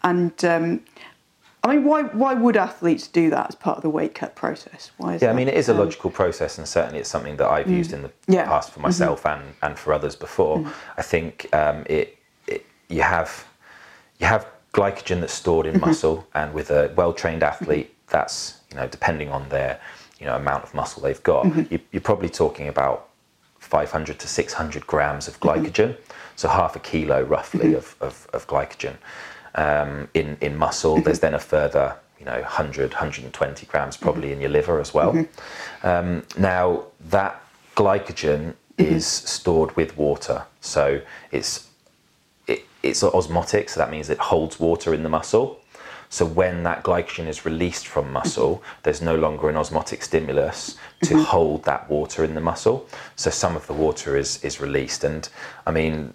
and 0.04 0.34
um, 0.46 0.82
I 1.64 1.76
mean, 1.76 1.84
why 1.84 2.04
why 2.04 2.34
would 2.34 2.56
athletes 2.56 3.08
do 3.08 3.30
that 3.32 3.50
as 3.50 3.56
part 3.56 3.78
of 3.78 3.84
the 3.84 3.90
weight 3.90 4.16
cut 4.16 4.36
process? 4.36 4.92
Why 4.98 5.16
is 5.16 5.22
Yeah, 5.22 5.32
I 5.32 5.34
mean, 5.34 5.50
it 5.50 5.56
is 5.56 5.68
a 5.68 5.74
Um, 5.74 5.80
logical 5.80 6.10
process, 6.10 6.58
and 6.58 6.68
certainly 6.68 7.00
it's 7.00 7.10
something 7.10 7.36
that 7.38 7.50
I've 7.50 7.66
mm. 7.66 7.78
used 7.78 7.92
in 7.92 8.02
the 8.02 8.12
Yeah. 8.28 8.46
past 8.46 8.70
for 8.70 8.76
mm-hmm. 8.76 8.88
myself 8.88 9.26
and, 9.26 9.44
and 9.62 9.78
for 9.78 9.94
others 9.94 10.16
before. 10.16 10.60
Mm. 10.60 10.72
I 10.98 11.02
think 11.02 11.48
um, 11.54 11.84
it, 11.88 12.18
it 12.48 12.66
you 12.88 13.02
have 13.02 13.46
you 14.20 14.28
have 14.28 14.48
glycogen 14.74 15.20
that's 15.20 15.34
stored 15.34 15.66
in 15.66 15.76
mm-hmm. 15.76 15.88
muscle, 15.88 16.28
and 16.34 16.54
with 16.54 16.72
a 16.72 16.94
well-trained 16.96 17.42
mm-hmm. 17.42 17.64
athlete, 17.64 17.94
that's 18.08 18.62
you 18.72 18.78
know 18.78 18.88
depending 18.88 19.30
on 19.30 19.50
their 19.50 19.82
you 20.18 20.26
know 20.26 20.36
amount 20.36 20.64
of 20.64 20.74
muscle 20.74 21.02
they've 21.02 21.24
got, 21.24 21.46
you, 21.72 21.80
you're 21.92 22.02
probably 22.02 22.30
talking 22.30 22.70
about 22.70 23.10
500 23.60 24.18
to 24.18 24.28
600 24.28 24.88
grams 24.88 25.28
of 25.28 25.40
glycogen, 25.42 25.98
so 26.38 26.48
half 26.48 26.78
a 26.78 26.80
kilo 26.80 27.22
roughly 27.22 27.74
of, 27.74 27.96
of, 28.00 28.28
of 28.34 28.48
glycogen 28.48 28.96
um, 29.60 30.08
in, 30.14 30.38
in 30.40 30.56
muscle. 30.56 30.96
Mm-hmm. 30.96 31.04
There's 31.04 31.20
then 31.20 31.34
a 31.34 31.40
further, 31.40 31.96
you 32.18 32.26
know, 32.26 32.40
100, 32.40 32.92
120 32.92 33.66
grams 33.66 33.98
probably 33.98 34.30
mm-hmm. 34.30 34.34
in 34.34 34.42
your 34.42 34.50
liver 34.50 34.80
as 34.80 34.94
well. 34.94 35.14
Mm-hmm. 35.14 35.88
Um, 35.88 36.24
now, 36.38 36.86
that 37.10 37.44
glycogen 37.76 38.54
is 38.78 39.06
stored 39.06 39.76
with 39.76 39.98
water, 39.98 40.46
so 40.62 41.02
it's 41.32 41.68
it, 42.48 42.64
it's 42.82 43.04
osmotic, 43.04 43.68
so 43.70 43.80
that 43.82 43.92
means 43.92 44.10
it 44.10 44.20
holds 44.20 44.58
water 44.60 44.94
in 44.94 45.04
the 45.04 45.10
muscle. 45.10 45.60
So 46.12 46.26
when 46.26 46.64
that 46.64 46.84
glycogen 46.84 47.28
is 47.28 47.46
released 47.46 47.88
from 47.88 48.12
muscle, 48.12 48.64
there's 48.84 49.02
no 49.02 49.16
longer 49.16 49.50
an 49.50 49.58
osmotic 49.58 50.02
stimulus 50.02 50.76
to 51.04 51.22
hold 51.24 51.66
that 51.66 51.90
water 51.90 52.24
in 52.24 52.34
the 52.34 52.42
muscle. 52.42 52.88
So 53.16 53.30
some 53.30 53.56
of 53.58 53.68
the 53.68 53.74
water 53.74 54.16
is 54.16 54.42
is 54.44 54.62
released, 54.62 55.04
and 55.04 55.28
I 55.68 55.72
mean, 55.72 56.14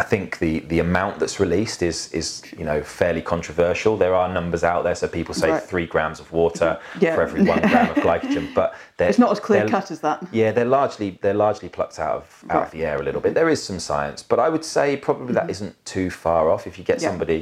I 0.00 0.02
think 0.12 0.38
the 0.38 0.60
the 0.72 0.78
amount 0.78 1.18
that's 1.20 1.38
released 1.46 1.82
is 1.82 1.98
is 2.20 2.42
you 2.60 2.64
know 2.64 2.80
fairly 2.82 3.20
controversial. 3.34 3.92
There 4.04 4.14
are 4.20 4.28
numbers 4.32 4.64
out 4.64 4.82
there, 4.86 4.94
so 4.94 5.06
people 5.08 5.34
say 5.34 5.50
Right. 5.50 5.62
three 5.72 5.86
grams 5.94 6.18
of 6.20 6.32
water 6.32 6.70
Yeah. 7.04 7.14
for 7.14 7.22
every 7.22 7.42
one 7.42 7.60
gram 7.60 7.90
of 7.90 7.96
glycogen, 7.96 8.46
but 8.60 8.68
It's 8.98 9.18
not 9.18 9.30
as 9.36 9.40
clear 9.40 9.68
cut 9.68 9.90
as 9.90 10.00
that. 10.00 10.18
yeah, 10.32 10.52
they're 10.54 10.72
largely 10.80 11.08
they're 11.22 11.40
largely 11.46 11.68
plucked 11.68 11.98
out 11.98 12.16
of 12.20 12.44
out 12.54 12.62
of 12.66 12.70
the 12.70 12.82
air 12.90 12.98
a 12.98 13.02
little 13.02 13.20
bit. 13.20 13.34
There 13.34 13.50
is 13.50 13.62
some 13.62 13.78
science, 13.78 14.22
but 14.22 14.38
I 14.38 14.48
would 14.48 14.64
say 14.64 14.96
probably 14.96 15.34
that 15.34 15.50
isn't 15.50 15.74
too 15.84 16.08
far 16.10 16.42
off. 16.52 16.66
If 16.66 16.78
you 16.78 16.84
get 16.84 16.96
Mm-hmm. 16.98 17.04
Yeah. 17.04 17.10
Mm-hmm. 17.10 17.18
somebody, 17.18 17.40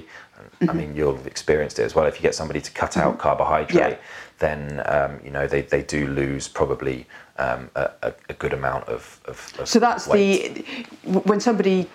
I 0.71 0.73
mean, 0.81 0.97
you'll 0.97 1.17
have 1.17 1.27
experienced 1.27 1.79
it 1.79 1.85
as 1.89 1.95
well. 1.95 2.07
If 2.07 2.17
you 2.19 2.23
get 2.29 2.35
somebody 2.35 2.61
to 2.61 2.71
cut 2.83 2.97
out 2.97 3.19
carbohydrate, 3.19 3.99
Yeah. 3.99 4.07
then 4.47 4.61
um, 4.97 5.13
you 5.27 5.31
know 5.37 5.47
they, 5.47 5.63
they 5.75 5.83
do 5.97 6.01
lose 6.23 6.45
probably 6.61 6.99
um, 7.47 7.71
a, 7.77 8.13
a, 8.33 8.35
good 8.43 8.53
amount 8.53 8.85
of. 8.89 9.03
of, 9.31 9.37
of 9.61 9.69
So 9.69 9.79
that's 9.79 10.07
weight. 10.09 10.67
the 11.05 11.19
when 11.31 11.41
somebody 11.41 11.87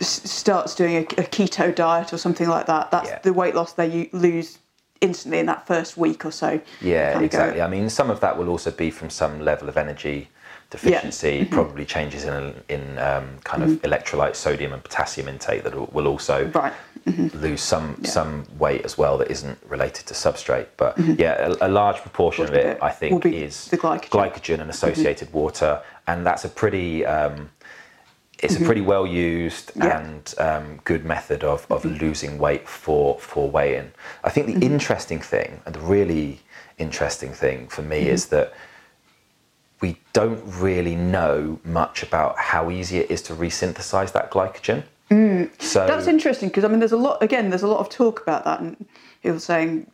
starts 0.00 0.74
doing 0.74 0.96
a, 0.96 1.00
a 1.00 1.24
keto 1.24 1.74
diet 1.74 2.12
or 2.12 2.18
something 2.18 2.48
like 2.48 2.66
that. 2.66 2.90
That's 2.90 3.08
Yeah. 3.10 3.18
the 3.22 3.32
weight 3.32 3.54
loss 3.54 3.72
they 3.72 4.08
lose 4.12 4.58
instantly 5.00 5.40
in 5.40 5.46
that 5.46 5.66
first 5.66 5.96
week 5.96 6.24
or 6.24 6.30
so. 6.30 6.60
Yeah, 6.80 7.12
Kinda 7.12 7.18
go- 7.18 7.24
exactly. 7.24 7.60
I 7.62 7.68
mean, 7.68 7.90
some 7.90 8.10
of 8.10 8.20
that 8.20 8.36
will 8.38 8.48
also 8.48 8.70
be 8.70 8.90
from 8.90 9.10
some 9.10 9.40
level 9.40 9.68
of 9.68 9.76
energy 9.76 10.28
deficiency, 10.70 11.40
Mm-hmm. 11.44 11.54
probably 11.54 11.84
changes 11.84 12.24
in 12.24 12.54
in 12.68 12.98
um, 12.98 13.26
kind 13.44 13.62
of 13.62 13.70
electrolyte, 13.82 14.34
sodium, 14.36 14.72
and 14.72 14.82
potassium 14.82 15.28
intake 15.28 15.62
that 15.64 15.74
will- 15.74 16.06
also 16.08 16.50
Right. 16.54 16.72
lose 17.34 17.60
some 17.62 17.96
Yeah. 18.00 18.08
some 18.10 18.44
weight 18.58 18.84
as 18.84 18.96
well 18.96 19.18
that 19.18 19.30
isn't 19.30 19.58
related 19.68 20.06
to 20.06 20.14
substrate. 20.14 20.66
But 20.76 20.96
yeah, 20.98 21.52
a, 21.60 21.66
a 21.66 21.70
large 21.80 22.00
proportion 22.00 22.44
of 22.46 22.54
it, 22.54 22.78
I 22.80 22.90
think, 22.90 23.26
is 23.26 23.66
the 23.68 23.76
glycogen. 23.76 24.60
and 24.60 24.70
associated 24.70 25.32
water, 25.32 25.80
and 26.06 26.24
that's 26.26 26.44
a 26.44 26.48
pretty. 26.48 27.04
Um, 27.04 27.50
it's 28.42 28.54
a 28.54 28.56
mm-hmm. 28.56 28.66
pretty 28.66 28.80
well 28.80 29.06
used 29.06 29.72
Yeah. 29.76 30.00
and 30.00 30.34
um, 30.38 30.80
good 30.84 31.04
method 31.04 31.44
of, 31.44 31.66
of 31.70 31.84
mm-hmm. 31.84 32.04
losing 32.04 32.38
weight 32.38 32.68
for 32.68 33.18
for 33.20 33.48
weigh-in. 33.48 33.92
I 34.24 34.30
think 34.30 34.46
the 34.46 34.54
mm-hmm. 34.54 34.74
interesting 34.74 35.20
thing, 35.20 35.60
and 35.64 35.74
the 35.74 35.80
really 35.80 36.40
interesting 36.76 37.32
thing 37.32 37.68
for 37.68 37.82
me, 37.82 38.08
is 38.08 38.26
that 38.26 38.52
we 39.80 39.96
don't 40.12 40.42
really 40.60 40.96
know 40.96 41.60
much 41.64 42.02
about 42.02 42.38
how 42.38 42.70
easy 42.70 42.98
it 42.98 43.10
is 43.10 43.22
to 43.22 43.34
resynthesize 43.34 44.12
that 44.12 44.30
glycogen. 44.30 44.84
Mm. 45.10 45.50
So 45.60 45.86
That's 45.86 46.06
interesting 46.06 46.48
because 46.48 46.64
I 46.64 46.68
mean, 46.68 46.80
there's 46.80 46.92
a 46.92 46.96
lot. 46.96 47.22
Again, 47.22 47.50
there's 47.50 47.62
a 47.62 47.68
lot 47.68 47.80
of 47.80 47.88
talk 47.90 48.20
about 48.22 48.44
that, 48.44 48.60
and 48.60 48.86
people 49.22 49.38
saying, 49.38 49.86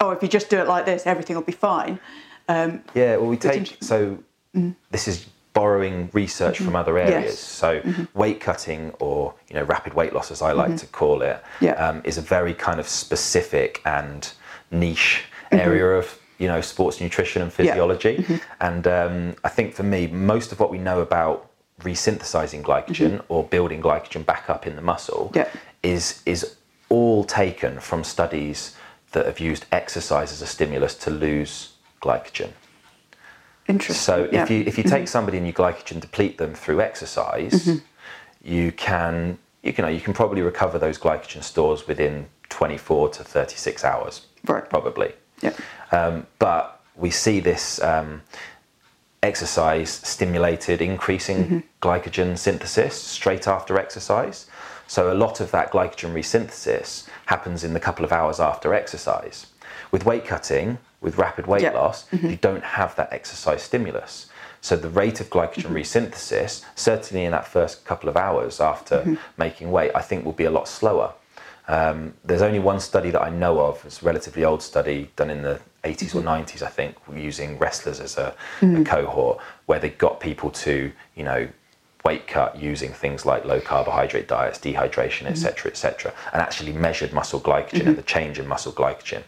"Oh, 0.00 0.10
if 0.10 0.22
you 0.22 0.28
just 0.28 0.48
do 0.48 0.58
it 0.58 0.68
like 0.68 0.86
this, 0.86 1.06
everything 1.06 1.36
will 1.36 1.42
be 1.42 1.52
fine." 1.52 2.00
Um, 2.48 2.82
Yeah, 2.94 3.16
well, 3.16 3.28
we 3.28 3.36
take 3.36 3.76
so 3.80 4.18
mm. 4.56 4.74
this 4.90 5.06
is 5.06 5.26
borrowing 5.52 6.10
research 6.12 6.58
from 6.58 6.68
mm-hmm. 6.68 6.76
other 6.76 6.98
areas. 6.98 7.32
Yes. 7.32 7.38
So 7.38 7.80
mm-hmm. 7.80 8.18
weight 8.18 8.40
cutting, 8.40 8.90
or 8.98 9.34
you 9.48 9.56
know, 9.56 9.64
rapid 9.64 9.94
weight 9.94 10.12
loss, 10.12 10.30
as 10.30 10.42
I 10.42 10.52
like 10.52 10.68
mm-hmm. 10.68 10.76
to 10.76 10.86
call 10.86 11.22
it, 11.22 11.42
Yeah. 11.60 11.72
um, 11.72 12.02
is 12.04 12.18
a 12.18 12.22
very 12.22 12.54
kind 12.54 12.80
of 12.80 12.88
specific 12.88 13.80
and 13.84 14.30
niche 14.70 15.24
area 15.52 15.86
of 15.86 16.18
you 16.38 16.46
know 16.46 16.60
sports 16.60 17.00
nutrition 17.00 17.42
and 17.42 17.52
physiology. 17.52 18.24
And 18.60 18.86
um, 18.86 19.36
I 19.44 19.48
think 19.48 19.74
for 19.74 19.82
me, 19.82 20.06
most 20.06 20.52
of 20.52 20.60
what 20.60 20.70
we 20.70 20.78
know 20.78 21.00
about 21.00 21.50
resynthesizing 21.82 22.62
glycogen 22.62 23.22
or 23.28 23.44
building 23.44 23.80
glycogen 23.80 24.24
back 24.24 24.50
up 24.50 24.66
in 24.66 24.76
the 24.76 24.82
muscle 24.82 25.30
Yeah. 25.34 25.48
is 25.82 26.22
is 26.26 26.56
all 26.88 27.24
taken 27.24 27.80
from 27.80 28.04
studies 28.04 28.76
that 29.12 29.26
have 29.26 29.40
used 29.40 29.64
exercise 29.72 30.32
as 30.32 30.42
a 30.42 30.46
stimulus 30.46 30.94
to 30.94 31.10
lose 31.10 31.72
glycogen. 32.02 32.50
Interesting. 33.70 33.94
So 34.02 34.28
yeah. 34.32 34.44
Mm-hmm. 34.44 34.44
if 34.44 34.50
you 34.50 34.60
if 34.66 34.78
you 34.78 34.84
take 34.84 35.08
somebody 35.08 35.38
and 35.38 35.46
you 35.46 35.52
glycogen 35.52 36.00
deplete 36.00 36.38
them 36.38 36.54
through 36.54 36.80
exercise, 36.80 37.80
you 38.42 38.72
can 38.72 39.38
you 39.62 39.72
can 39.72 39.92
you 39.94 40.00
can 40.00 40.12
probably 40.14 40.42
recover 40.42 40.78
those 40.78 40.98
glycogen 40.98 41.42
stores 41.42 41.86
within 41.86 42.26
24 42.48 43.10
to 43.10 43.24
36 43.24 43.84
hours, 43.84 44.26
Right. 44.46 44.68
probably. 44.68 45.12
yeah. 45.40 45.52
Um, 45.92 46.26
but 46.38 46.80
we 46.96 47.10
see 47.10 47.40
this 47.40 47.80
um, 47.82 48.22
exercise 49.22 49.90
stimulated 49.90 50.80
increasing 50.80 51.62
glycogen 51.82 52.36
synthesis 52.38 52.94
straight 52.94 53.46
after 53.46 53.78
exercise. 53.78 54.46
So 54.86 55.12
a 55.12 55.14
lot 55.14 55.40
of 55.40 55.50
that 55.52 55.70
glycogen 55.70 56.12
resynthesis 56.14 57.06
happens 57.26 57.62
in 57.62 57.74
the 57.74 57.80
couple 57.80 58.04
of 58.04 58.12
hours 58.12 58.40
after 58.40 58.74
exercise. 58.74 59.46
With 59.92 60.04
weight 60.04 60.24
cutting, 60.24 60.78
with 61.00 61.18
rapid 61.18 61.46
weight 61.46 61.62
Yeah. 61.62 61.72
loss, 61.72 62.06
mm-hmm. 62.08 62.30
you 62.30 62.36
don't 62.36 62.64
have 62.64 62.96
that 62.96 63.12
exercise 63.12 63.62
stimulus. 63.62 64.26
So 64.60 64.76
the 64.76 64.90
rate 64.90 65.20
of 65.20 65.30
glycogen 65.30 65.70
mm-hmm. 65.70 65.76
resynthesis, 65.76 66.64
certainly 66.74 67.24
in 67.24 67.32
that 67.32 67.46
first 67.46 67.84
couple 67.84 68.08
of 68.08 68.16
hours 68.16 68.60
after 68.60 68.98
mm-hmm. 68.98 69.14
making 69.38 69.70
weight, 69.70 69.92
I 69.94 70.02
think 70.02 70.24
will 70.24 70.32
be 70.32 70.44
a 70.44 70.50
lot 70.50 70.68
slower. 70.68 71.14
Um, 71.68 72.14
there's 72.24 72.42
only 72.42 72.58
one 72.58 72.80
study 72.80 73.10
that 73.10 73.22
I 73.22 73.30
know 73.30 73.60
of. 73.60 73.84
It's 73.86 74.02
a 74.02 74.04
relatively 74.04 74.44
old 74.44 74.62
study 74.62 75.10
done 75.16 75.30
in 75.30 75.42
the 75.42 75.60
80s 75.84 76.14
or 76.14 76.20
90s, 76.20 76.62
I 76.62 76.68
think, 76.68 76.96
using 77.14 77.58
wrestlers 77.58 78.00
as 78.00 78.18
a, 78.18 78.34
a 78.60 78.84
cohort, 78.84 79.38
where 79.66 79.78
they 79.78 79.90
got 79.90 80.20
people 80.20 80.50
to, 80.50 80.92
you 81.14 81.22
know, 81.22 81.48
weight 82.04 82.26
cut 82.26 82.56
using 82.60 82.92
things 82.92 83.24
like 83.24 83.44
low 83.44 83.60
carbohydrate 83.60 84.26
diets, 84.26 84.58
dehydration, 84.58 85.26
etc., 85.26 85.70
etc., 85.70 86.12
and 86.32 86.42
actually 86.42 86.72
measured 86.72 87.12
muscle 87.12 87.40
glycogen 87.40 87.86
and 87.86 87.96
the 87.96 88.02
change 88.02 88.38
in 88.38 88.46
muscle 88.46 88.72
glycogen. 88.72 89.22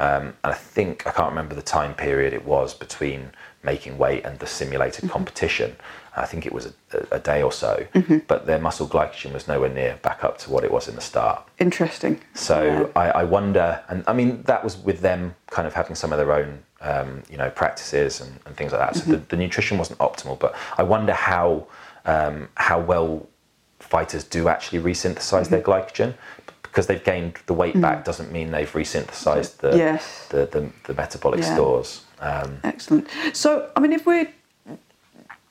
Um, 0.00 0.32
and 0.42 0.52
I 0.52 0.54
think 0.54 1.06
I 1.06 1.10
can't 1.10 1.28
remember 1.28 1.54
the 1.54 1.62
time 1.62 1.94
period 1.94 2.32
it 2.32 2.46
was 2.46 2.72
between 2.72 3.32
making 3.62 3.98
weight 3.98 4.24
and 4.24 4.38
the 4.38 4.46
simulated 4.46 5.10
competition. 5.10 5.76
I 6.16 6.24
think 6.24 6.46
it 6.46 6.52
was 6.52 6.72
a, 6.92 7.06
a, 7.12 7.18
day 7.18 7.42
or 7.42 7.52
so, 7.52 7.86
but 8.26 8.46
their 8.46 8.58
muscle 8.58 8.88
glycogen 8.88 9.34
was 9.34 9.46
nowhere 9.46 9.68
near 9.68 9.98
back 10.02 10.24
up 10.24 10.38
to 10.38 10.50
what 10.50 10.64
it 10.64 10.72
was 10.72 10.88
in 10.88 10.94
the 10.94 11.02
start. 11.02 11.46
Interesting. 11.58 12.20
So 12.32 12.62
Yeah. 12.62 13.00
I, 13.00 13.10
I 13.20 13.24
wonder, 13.24 13.82
and 13.88 14.02
I 14.06 14.14
mean 14.14 14.42
that 14.44 14.64
was 14.64 14.78
with 14.78 15.00
them 15.00 15.34
kind 15.50 15.68
of 15.68 15.74
having 15.74 15.94
some 15.94 16.12
of 16.12 16.18
their 16.18 16.32
own, 16.32 16.62
um, 16.80 17.22
you 17.30 17.36
know, 17.36 17.50
practices 17.50 18.22
and, 18.22 18.32
and 18.46 18.56
things 18.56 18.72
like 18.72 18.80
that. 18.80 18.96
So 18.96 19.12
the, 19.12 19.18
the 19.18 19.36
nutrition 19.36 19.76
wasn't 19.76 19.98
optimal, 19.98 20.38
but 20.38 20.54
I 20.78 20.82
wonder 20.82 21.12
how 21.12 21.66
um, 22.06 22.48
how 22.54 22.80
well 22.80 23.28
fighters 23.78 24.24
do 24.24 24.48
actually 24.48 24.78
resynthesize 24.78 25.48
their 25.48 25.60
glycogen 25.62 26.14
because 26.70 26.86
they've 26.86 27.02
gained 27.04 27.34
the 27.46 27.54
weight 27.54 27.80
back 27.80 28.04
doesn't 28.04 28.30
mean 28.32 28.50
they've 28.52 28.72
resynthesized 28.72 29.58
the 29.58 29.76
Yes. 29.76 30.26
the, 30.28 30.46
the, 30.46 30.70
the 30.84 30.94
metabolic 30.94 31.40
Yeah. 31.40 31.54
stores. 31.54 32.04
Um, 32.20 32.58
Excellent. 32.64 33.08
So, 33.32 33.70
I 33.76 33.80
mean, 33.80 33.92
if 33.92 34.06
we're 34.06 34.28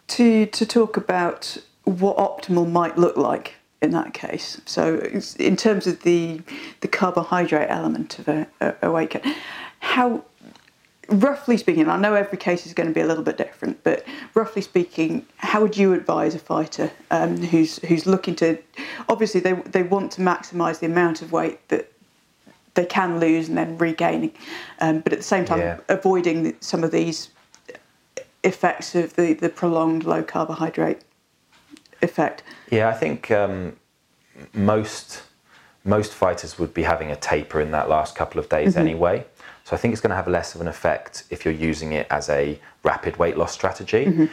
to 0.07 0.45
to 0.47 0.65
talk 0.65 0.97
about 0.97 1.57
what 1.83 2.17
optimal 2.17 2.69
might 2.69 2.97
look 2.97 3.17
like 3.17 3.55
in 3.81 3.91
that 3.91 4.13
case, 4.13 4.61
so 4.65 4.99
in 5.37 5.55
terms 5.55 5.87
of 5.87 6.01
the 6.03 6.41
the 6.81 6.87
carbohydrate 6.87 7.69
element 7.69 8.19
of 8.19 8.27
a, 8.27 8.47
a, 8.61 8.73
a 8.83 8.91
weight 8.91 9.11
cut, 9.11 9.25
how 9.79 10.23
roughly 11.09 11.57
speaking, 11.57 11.89
I 11.89 11.97
know 11.97 12.13
every 12.13 12.37
case 12.37 12.65
is 12.65 12.73
going 12.73 12.87
to 12.87 12.93
be 12.93 13.01
a 13.01 13.05
little 13.05 13.23
bit 13.23 13.37
different, 13.37 13.83
but 13.83 14.05
roughly 14.33 14.61
speaking, 14.61 15.25
how 15.37 15.61
would 15.61 15.77
you 15.77 15.93
advise 15.93 16.35
a 16.35 16.39
fighter 16.39 16.91
um, 17.11 17.37
who's 17.37 17.77
who's 17.79 18.05
looking 18.05 18.35
to? 18.37 18.57
Obviously, 19.07 19.39
they 19.39 19.53
they 19.53 19.83
want 19.83 20.11
to 20.13 20.21
maximise 20.21 20.79
the 20.79 20.85
amount 20.85 21.21
of 21.21 21.31
weight 21.31 21.67
that 21.69 21.91
they 22.75 22.85
can 22.85 23.19
lose 23.19 23.49
and 23.49 23.57
then 23.57 23.77
regaining, 23.77 24.31
um, 24.79 24.99
but 25.01 25.11
at 25.13 25.19
the 25.19 25.23
same 25.23 25.45
time, 25.45 25.59
Yeah. 25.59 25.79
avoiding 25.89 26.55
some 26.61 26.83
of 26.83 26.91
these 26.91 27.29
effects 28.43 28.95
of 28.95 29.15
the, 29.15 29.33
the 29.33 29.49
prolonged 29.49 30.05
low 30.05 30.23
carbohydrate 30.23 31.01
effect. 32.01 32.41
Yeah, 32.71 32.87
I 32.87 32.93
think 32.93 33.31
um, 33.31 33.75
most 34.53 35.23
most 35.83 36.13
fighters 36.13 36.59
would 36.59 36.73
be 36.73 36.83
having 36.83 37.09
a 37.11 37.15
taper 37.15 37.59
in 37.59 37.71
that 37.71 37.89
last 37.89 38.15
couple 38.15 38.39
of 38.39 38.49
days 38.49 38.75
anyway. 38.75 39.25
So 39.69 39.75
I 39.75 39.79
think 39.79 39.91
it's 39.91 40.01
going 40.01 40.09
to 40.09 40.15
have 40.15 40.27
less 40.27 40.55
of 40.55 40.61
an 40.61 40.67
effect 40.67 41.25
if 41.29 41.45
you're 41.45 41.53
using 41.53 41.91
it 41.91 42.07
as 42.09 42.27
a 42.27 42.59
rapid 42.81 43.17
weight 43.17 43.37
loss 43.37 43.51
strategy. 43.53 44.05
Mm-hmm. 44.07 44.25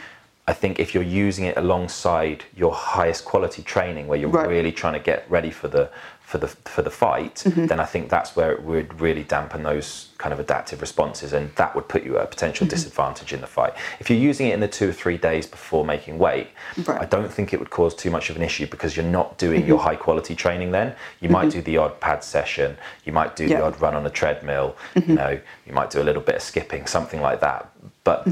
I 0.47 0.53
think 0.53 0.79
if 0.79 0.95
you're 0.95 1.03
using 1.03 1.45
it 1.45 1.55
alongside 1.57 2.43
your 2.55 2.73
highest 2.73 3.23
quality 3.23 3.61
training, 3.61 4.07
where 4.07 4.17
you're 4.17 4.31
Right. 4.31 4.47
really 4.49 4.71
trying 4.71 4.93
to 4.93 4.99
get 4.99 5.29
ready 5.29 5.51
for 5.51 5.67
the 5.67 5.91
for 6.27 6.39
the 6.39 6.47
for 6.47 6.81
the 6.81 6.91
fight, 6.91 7.35
mm-hmm. 7.35 7.67
then 7.67 7.79
I 7.79 7.85
think 7.85 8.09
that's 8.09 8.35
where 8.35 8.51
it 8.51 8.61
would 8.61 8.99
really 8.99 9.23
dampen 9.23 9.63
those 9.63 10.09
kind 10.17 10.33
of 10.33 10.41
adaptive 10.41 10.81
responses, 10.81 11.31
and 11.31 11.55
that 11.55 11.73
would 11.73 11.87
put 11.87 12.03
you 12.03 12.17
at 12.17 12.23
a 12.25 12.27
potential 12.27 12.65
mm-hmm. 12.65 12.75
disadvantage 12.75 13.31
in 13.31 13.39
the 13.39 13.47
fight. 13.47 13.73
If 14.01 14.09
you're 14.09 14.19
using 14.19 14.47
it 14.47 14.53
in 14.53 14.59
the 14.59 14.67
two 14.67 14.89
or 14.89 14.91
three 14.91 15.17
days 15.17 15.47
before 15.47 15.85
making 15.85 16.17
weight, 16.19 16.49
Right. 16.85 17.01
I 17.01 17.05
don't 17.05 17.31
think 17.31 17.53
it 17.53 17.59
would 17.61 17.69
cause 17.69 17.95
too 17.95 18.11
much 18.11 18.29
of 18.29 18.35
an 18.35 18.41
issue 18.41 18.67
because 18.67 18.97
you're 18.97 19.05
not 19.05 19.37
doing 19.37 19.65
your 19.65 19.77
mm-hmm. 19.77 19.87
high 19.87 19.95
quality 19.95 20.35
training 20.35 20.71
then. 20.71 20.93
You 21.21 21.29
might 21.29 21.49
do 21.49 21.61
the 21.61 21.77
odd 21.77 21.97
pad 22.01 22.25
session, 22.25 22.75
you 23.05 23.13
might 23.13 23.37
do 23.37 23.47
the 23.47 23.63
odd 23.63 23.79
run 23.79 23.95
on 23.95 24.05
a 24.05 24.09
treadmill, 24.09 24.75
you 24.95 25.15
know, 25.15 25.39
you 25.65 25.71
might 25.71 25.91
do 25.91 26.01
a 26.01 26.03
little 26.03 26.21
bit 26.21 26.35
of 26.35 26.41
skipping, 26.41 26.87
something 26.87 27.21
like 27.21 27.39
that. 27.39 27.71
But 28.03 28.27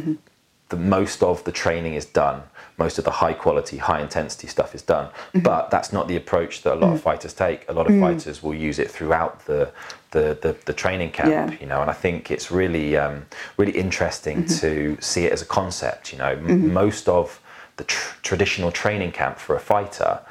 the 0.68 0.76
most 0.76 1.24
of 1.24 1.46
the 1.46 1.54
training 1.54 1.94
is 1.94 2.06
done. 2.06 2.44
Most 2.78 2.98
of 2.98 3.06
the 3.06 3.12
high 3.12 3.34
quality, 3.34 3.78
high 3.78 4.02
intensity 4.02 4.48
stuff 4.48 4.76
is 4.76 4.82
done. 4.82 5.08
Mm-hmm. 5.08 5.40
But 5.40 5.72
that's 5.72 5.94
not 5.94 6.08
the 6.08 6.18
approach 6.18 6.64
that 6.64 6.74
a 6.74 6.80
lot 6.80 6.94
of 6.94 7.00
mm. 7.00 7.04
fighters 7.04 7.34
take. 7.34 7.68
A 7.70 7.74
lot 7.74 7.88
of 7.88 7.94
mm. 7.94 8.02
fighters 8.02 8.44
will 8.44 8.54
use 8.54 8.80
it 8.80 8.92
throughout 8.92 9.46
the 9.46 9.72
the, 10.12 10.38
the, 10.42 10.56
the 10.66 10.72
training 10.72 11.12
camp, 11.12 11.30
Yeah. 11.30 11.52
you 11.60 11.68
know, 11.68 11.82
and 11.82 11.90
I 11.90 11.94
think 11.94 12.32
it's 12.32 12.50
really 12.50 12.96
um, 12.96 13.26
really 13.58 13.74
interesting 13.74 14.46
mm-hmm. 14.46 14.60
to 14.60 14.98
see 15.02 15.26
it 15.26 15.34
as 15.34 15.42
a 15.42 15.46
concept. 15.46 16.14
You 16.14 16.20
know, 16.20 16.30
M- 16.30 16.48
mm-hmm. 16.48 16.74
most 16.74 17.10
of 17.10 17.42
the 17.78 17.84
tr- 17.84 18.16
traditional 18.22 18.72
training 18.72 19.12
camp 19.12 19.38
for 19.40 19.56
a 19.56 19.60
fighter 19.60 20.22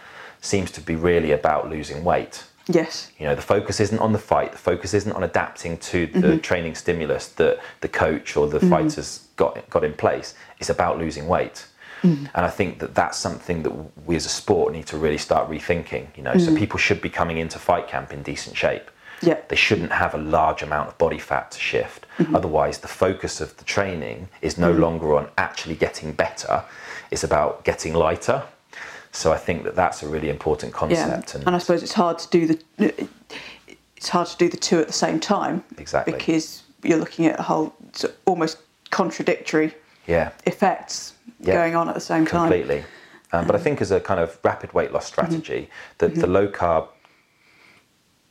seems 0.40 0.70
to 0.72 0.80
be 0.80 0.96
really 0.96 1.32
about 1.32 1.68
losing 1.68 2.02
weight. 2.02 2.44
Yes. 2.66 3.10
You 3.18 3.26
know, 3.26 3.34
the 3.34 3.42
focus 3.42 3.78
isn't 3.80 3.98
on 3.98 4.12
the 4.12 4.18
fight. 4.18 4.52
The 4.52 4.58
focus 4.58 4.94
isn't 4.94 5.12
on 5.12 5.22
adapting 5.22 5.76
to 5.78 6.06
the 6.06 6.38
training 6.38 6.74
stimulus 6.76 7.28
that 7.28 7.60
the 7.82 7.88
coach 7.88 8.36
or 8.36 8.48
the 8.48 8.60
fighters 8.60 9.28
got 9.36 9.68
got 9.68 9.84
in 9.84 9.92
place. 9.92 10.34
It's 10.60 10.70
about 10.70 10.98
losing 10.98 11.28
weight. 11.28 11.66
Mm. 12.04 12.30
And 12.34 12.44
I 12.46 12.50
think 12.50 12.78
that 12.80 12.94
that's 12.94 13.18
something 13.18 13.62
that 13.62 13.72
we 14.06 14.14
as 14.14 14.26
a 14.26 14.28
sport 14.28 14.72
need 14.72 14.86
to 14.88 14.98
really 14.98 15.18
start 15.18 15.50
rethinking. 15.50 16.16
You 16.16 16.22
know, 16.22 16.36
so 16.36 16.50
mm. 16.50 16.58
people 16.58 16.78
should 16.78 17.00
be 17.00 17.10
coming 17.10 17.38
into 17.38 17.58
fight 17.58 17.88
camp 17.88 18.12
in 18.12 18.22
decent 18.22 18.56
shape. 18.56 18.90
Yeah. 19.22 19.38
They 19.48 19.56
shouldn't 19.56 19.92
have 19.92 20.14
a 20.14 20.18
large 20.18 20.62
amount 20.62 20.88
of 20.88 20.98
body 20.98 21.18
fat 21.18 21.50
to 21.52 21.58
shift. 21.58 22.06
Mm-hmm. 22.18 22.36
Otherwise, 22.36 22.78
the 22.78 22.88
focus 22.88 23.40
of 23.40 23.56
the 23.56 23.64
training 23.64 24.28
is 24.42 24.58
no 24.58 24.72
mm. 24.72 24.80
longer 24.80 25.14
on 25.14 25.28
actually 25.38 25.76
getting 25.76 26.12
better. 26.12 26.62
It's 27.10 27.24
about 27.24 27.64
getting 27.64 27.94
lighter. 27.94 28.42
So 29.12 29.32
I 29.32 29.38
think 29.38 29.62
that 29.64 29.76
that's 29.76 30.02
a 30.02 30.08
really 30.08 30.28
important 30.28 30.74
concept. 30.74 31.08
Yeah. 31.08 31.14
concept. 31.14 31.46
And 31.46 31.56
I 31.56 31.58
suppose 31.58 31.82
it's 31.82 31.92
hard 31.92 32.18
to 32.18 32.28
do 32.28 32.46
the 32.46 33.08
it's 33.96 34.08
hard 34.10 34.28
to 34.28 34.36
do 34.36 34.50
the 34.50 34.58
two 34.58 34.80
at 34.80 34.86
the 34.86 34.92
same 34.92 35.18
time. 35.18 35.64
Exactly. 35.78 36.12
Because 36.12 36.62
you're 36.82 36.98
looking 36.98 37.24
at 37.26 37.40
a 37.40 37.42
whole 37.42 37.74
almost 38.26 38.58
contradictory 38.90 39.74
yeah. 40.06 40.32
effects 40.44 41.13
Yeah, 41.46 41.54
going 41.54 41.76
on 41.76 41.88
at 41.88 41.94
the 41.94 42.00
same 42.00 42.26
time. 42.26 42.48
completely. 42.50 42.84
Um, 43.32 43.46
but 43.46 43.56
I 43.56 43.58
think 43.58 43.80
as 43.80 43.90
a 43.90 44.00
kind 44.00 44.20
of 44.20 44.38
rapid 44.44 44.72
weight 44.74 44.92
loss 44.92 45.06
strategy, 45.06 45.68
the, 45.98 46.08
the 46.08 46.26
low 46.26 46.46
carb 46.48 46.88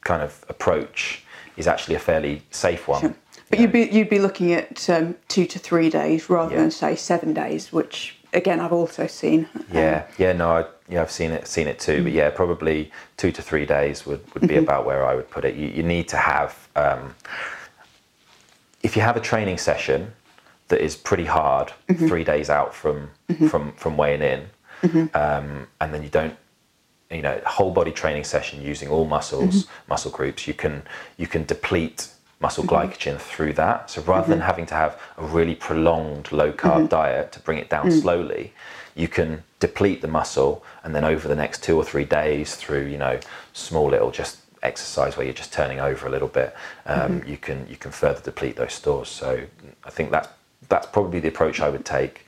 kind 0.01 0.21
of 0.21 0.43
approach 0.49 1.23
is 1.57 1.67
actually 1.67 1.95
a 1.95 1.99
fairly 1.99 2.41
safe 2.51 2.87
one. 2.87 3.01
Sure. 3.01 3.15
But 3.49 3.59
you'd 3.59 3.71
be 3.71 3.81
you'd 3.91 4.09
be 4.09 4.19
looking 4.19 4.53
at 4.53 4.89
um, 4.89 5.15
two 5.27 5.45
to 5.45 5.59
three 5.59 5.89
days 5.89 6.29
rather 6.29 6.55
Yeah. 6.55 6.61
than 6.61 6.71
say 6.71 6.95
seven 6.95 7.33
days, 7.33 7.71
which 7.71 8.17
again 8.33 8.59
I've 8.59 8.73
also 8.73 9.05
seen. 9.07 9.47
Um, 9.55 9.65
Yeah, 9.71 10.05
yeah, 10.17 10.33
no, 10.33 10.49
I, 10.51 10.65
yeah, 10.89 11.01
I've 11.01 11.11
seen 11.11 11.31
it, 11.31 11.47
seen 11.47 11.67
it 11.67 11.79
too. 11.79 12.01
But 12.03 12.13
yeah, 12.13 12.29
probably 12.31 12.91
two 13.17 13.31
to 13.31 13.41
three 13.41 13.65
days 13.65 14.05
would, 14.05 14.21
would 14.33 14.47
be 14.47 14.55
about 14.57 14.85
where 14.85 15.05
I 15.05 15.13
would 15.15 15.29
put 15.29 15.45
it. 15.45 15.55
You, 15.55 15.67
you 15.67 15.83
need 15.83 16.07
to 16.09 16.17
have, 16.17 16.67
um, 16.75 17.13
if 18.81 18.95
you 18.95 19.01
have 19.03 19.17
a 19.17 19.21
training 19.21 19.57
session 19.57 20.13
that 20.67 20.81
is 20.81 20.95
pretty 20.95 21.25
hard, 21.25 21.71
mm-hmm. 21.89 22.07
three 22.07 22.23
days 22.23 22.49
out 22.49 22.73
from 22.73 23.09
mm-hmm. 23.29 23.47
from 23.47 23.73
from 23.73 23.97
weighing 23.97 24.21
in, 24.21 24.41
mm-hmm. 24.81 25.05
um, 25.15 25.67
and 25.81 25.93
then 25.93 26.03
you 26.03 26.09
don't, 26.09 26.35
you 27.11 27.21
know, 27.21 27.39
whole 27.45 27.71
body 27.71 27.91
training 27.91 28.23
session 28.23 28.61
using 28.61 28.89
all 28.89 29.05
muscles, 29.05 29.67
muscle 29.87 30.11
groups, 30.11 30.47
you 30.47 30.53
can 30.53 30.83
you 31.17 31.27
can 31.27 31.43
deplete 31.45 32.09
muscle 32.39 32.63
glycogen 32.65 33.17
through 33.17 33.53
that. 33.53 33.89
So 33.89 34.01
rather 34.01 34.27
than 34.27 34.41
having 34.41 34.65
to 34.67 34.73
have 34.75 34.99
a 35.17 35.25
really 35.25 35.55
prolonged 35.55 36.31
low 36.31 36.51
carb 36.51 36.89
diet 36.89 37.31
to 37.31 37.39
bring 37.39 37.57
it 37.57 37.69
down 37.69 37.87
mm. 37.87 38.01
slowly, 38.01 38.53
you 38.95 39.07
can 39.07 39.43
deplete 39.59 40.01
the 40.01 40.09
muscle 40.09 40.63
and 40.83 40.93
then 40.93 41.05
over 41.05 41.27
the 41.27 41.35
next 41.35 41.63
two 41.63 41.77
or 41.77 41.85
three 41.85 42.03
days 42.03 42.55
through, 42.55 42.85
you 42.87 42.97
know, 42.97 43.17
small 43.53 43.89
little 43.89 44.11
just 44.11 44.39
exercise 44.61 45.15
where 45.15 45.25
you're 45.25 45.33
just 45.33 45.53
turning 45.53 45.79
over 45.79 46.05
a 46.05 46.09
little 46.09 46.27
bit, 46.27 46.53
um, 46.85 47.23
you 47.25 47.37
can 47.37 47.65
you 47.69 47.77
can 47.77 47.91
further 47.91 48.21
deplete 48.21 48.55
those 48.55 48.73
stores. 48.73 49.09
So 49.09 49.41
I 49.85 49.89
think 49.89 50.11
that's 50.11 50.27
that's 50.73 50.87
probably 50.87 51.19
the 51.19 51.27
approach 51.27 51.59
I 51.61 51.69
would 51.69 51.85
take. 51.85 52.25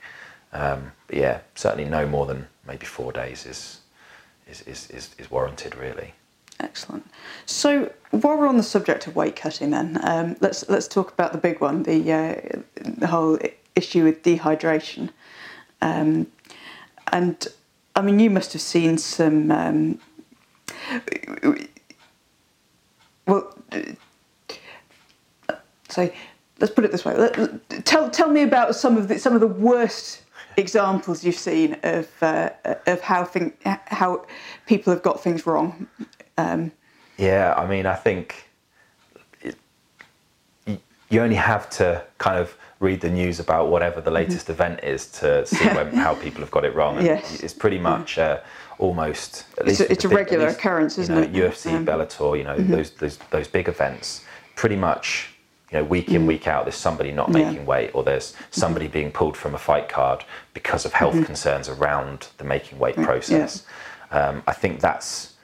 Um, 0.52 0.92
but 1.08 1.16
yeah, 1.16 1.40
certainly 1.56 1.84
no 1.90 2.06
more 2.06 2.26
than 2.26 2.46
maybe 2.64 2.86
four 2.86 3.10
days 3.10 3.44
is 3.44 3.80
is, 4.48 4.62
is, 4.62 4.88
is, 4.90 5.14
is 5.18 5.28
warranted 5.28 5.74
really. 5.74 6.14
Excellent. 6.60 7.04
So 7.44 7.92
while 8.12 8.38
we're 8.38 8.46
on 8.46 8.56
the 8.56 8.62
subject 8.62 9.08
of 9.08 9.16
weight 9.16 9.34
cutting, 9.34 9.70
then 9.70 9.98
um, 10.04 10.36
let's 10.40 10.68
let's 10.68 10.86
talk 10.86 11.12
about 11.12 11.32
the 11.32 11.38
big 11.38 11.60
one, 11.60 11.82
the 11.82 12.12
uh, 12.12 12.62
the 12.76 13.08
whole 13.08 13.36
issue 13.74 14.04
with 14.04 14.22
dehydration. 14.22 15.10
Um, 15.82 16.28
and 17.12 17.48
I 17.96 18.02
mean, 18.02 18.20
you 18.20 18.30
must 18.30 18.52
have 18.52 18.62
seen 18.62 18.96
some. 18.96 19.50
Um, 19.50 19.98
well, 23.26 23.52
uh, 23.72 25.54
so 25.88 26.10
let's 26.60 26.72
put 26.72 26.84
it 26.84 26.92
this 26.92 27.04
way. 27.04 27.14
Let- 27.16 27.84
tell 27.84 28.10
tell 28.10 28.28
me 28.30 28.42
about 28.42 28.74
some 28.76 28.96
of 28.96 29.08
the 29.08 29.18
some 29.18 29.34
of 29.34 29.40
the 29.40 29.46
worst 29.46 30.22
examples 30.56 31.22
you've 31.24 31.34
seen 31.38 31.76
of 31.82 32.08
uh, 32.22 32.50
of 32.86 33.00
how 33.00 33.24
thing 33.24 33.52
how 33.64 34.24
people 34.66 34.92
have 34.92 35.02
got 35.02 35.22
things 35.22 35.46
wrong. 35.46 35.86
Um, 36.38 36.72
Yeah, 37.18 37.54
I 37.56 37.66
mean, 37.66 37.86
I 37.86 37.94
think 37.94 38.48
it, 39.42 39.56
you, 40.66 40.78
you 41.10 41.20
only 41.22 41.36
have 41.36 41.68
to 41.70 42.02
kind 42.18 42.38
of 42.38 42.56
read 42.80 43.00
the 43.00 43.08
news 43.10 43.40
about 43.40 43.68
whatever 43.70 44.00
the 44.02 44.10
latest 44.10 44.50
event 44.50 44.80
is 44.84 45.06
to 45.06 45.46
see 45.46 45.64
when, 45.68 45.94
how 45.94 46.14
people 46.24 46.40
have 46.40 46.50
got 46.50 46.64
it 46.64 46.74
wrong. 46.74 46.98
And 46.98 47.06
Yes. 47.06 47.42
It's 47.42 47.54
pretty 47.54 47.78
much 47.78 48.18
uh, 48.18 48.40
almost. 48.78 49.44
At 49.58 49.66
It's 49.66 49.66
least 49.66 49.80
a- 49.80 49.92
it's 49.92 50.02
the 50.02 50.08
a 50.08 50.10
big- 50.10 50.18
regular 50.18 50.46
least, 50.46 50.58
occurrence, 50.58 50.96
you 50.98 51.02
isn't 51.04 51.14
know, 51.14 51.22
it? 51.22 51.32
UFC, 51.32 51.72
Um, 51.74 51.86
Bellator, 51.86 52.36
you 52.36 52.44
know, 52.44 52.56
those, 52.58 52.90
those 52.90 53.16
those 53.30 53.48
big 53.48 53.68
events. 53.68 54.22
Pretty 54.56 54.76
much, 54.76 55.34
you 55.70 55.78
know, 55.78 55.84
week 55.84 56.10
in 56.10 56.22
mm. 56.22 56.26
week 56.26 56.46
out, 56.46 56.64
there's 56.64 56.76
somebody 56.76 57.10
not 57.10 57.28
Yeah. 57.28 57.50
making 57.50 57.66
weight, 57.66 57.90
or 57.94 58.04
there's 58.04 58.34
somebody 58.50 58.86
being 58.86 59.10
pulled 59.10 59.36
from 59.36 59.54
a 59.54 59.58
fight 59.58 59.88
card 59.88 60.24
because 60.54 60.84
of 60.84 60.92
health 60.92 61.14
mm-hmm. 61.14 61.24
concerns 61.24 61.68
around 61.68 62.28
the 62.38 62.44
making 62.44 62.78
weight 62.78 62.96
process. 62.96 63.64
Um, 64.12 64.42
I 64.46 64.52
think 64.52 64.80
that's 64.80 65.34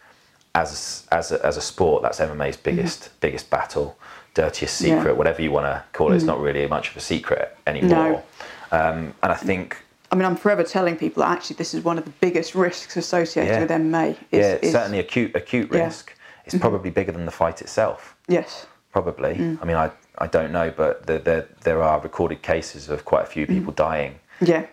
as 0.55 1.07
as 1.11 1.33
a, 1.33 1.45
as 1.45 1.57
a 1.57 1.61
sport, 1.61 2.03
that's 2.03 2.21
MMA's 2.21 2.57
mm-hmm. 2.57 2.63
biggest 2.63 3.11
biggest 3.21 3.51
battle, 3.51 3.97
dirtiest 4.35 4.81
Yeah. 4.81 4.99
secret, 4.99 5.17
whatever 5.17 5.43
you 5.43 5.51
want 5.51 5.67
to 5.67 5.83
call 5.93 6.13
it. 6.13 6.17
It's 6.17 6.25
mm. 6.25 6.29
not 6.29 6.41
really 6.41 6.67
much 6.69 6.91
of 6.91 6.97
a 6.97 7.01
secret 7.01 7.57
anymore. 7.67 8.23
Um, 8.71 9.15
and 9.23 9.33
I 9.33 9.35
think, 9.35 9.77
I 10.11 10.15
mean, 10.15 10.25
I'm 10.25 10.37
forever 10.37 10.63
telling 10.63 10.97
people 10.97 11.23
that 11.23 11.31
actually 11.31 11.57
this 11.57 11.75
is 11.75 11.85
one 11.85 11.99
of 11.99 12.05
the 12.05 12.13
biggest 12.21 12.55
risks 12.55 12.97
associated 12.97 13.53
Yeah. 13.53 13.61
with 13.61 13.71
MMA. 13.71 14.11
Is, 14.11 14.17
yeah, 14.31 14.53
it's 14.53 14.67
is- 14.69 14.73
certainly 14.73 15.01
acute 15.01 15.35
acute 15.35 15.69
Yeah. 15.73 15.85
risk. 15.85 16.15
It's 16.45 16.55
mm-hmm. 16.55 16.61
probably 16.61 16.91
bigger 16.91 17.13
than 17.13 17.25
the 17.25 17.33
fight 17.33 17.61
itself. 17.61 18.17
Yes. 18.29 18.67
Probably. 18.93 19.35
Mm. 19.35 19.59
I 19.63 19.65
mean, 19.65 19.77
I 19.77 19.91
I 20.23 20.29
don't 20.29 20.53
know, 20.53 20.73
but 20.75 21.07
there 21.07 21.19
there, 21.19 21.49
there 21.63 21.83
are 21.83 22.01
recorded 22.01 22.43
cases 22.43 22.89
of 22.89 23.05
quite 23.05 23.25
a 23.25 23.27
few 23.27 23.45
people 23.47 23.73
dying 23.73 24.21
Yeah. 24.41 24.67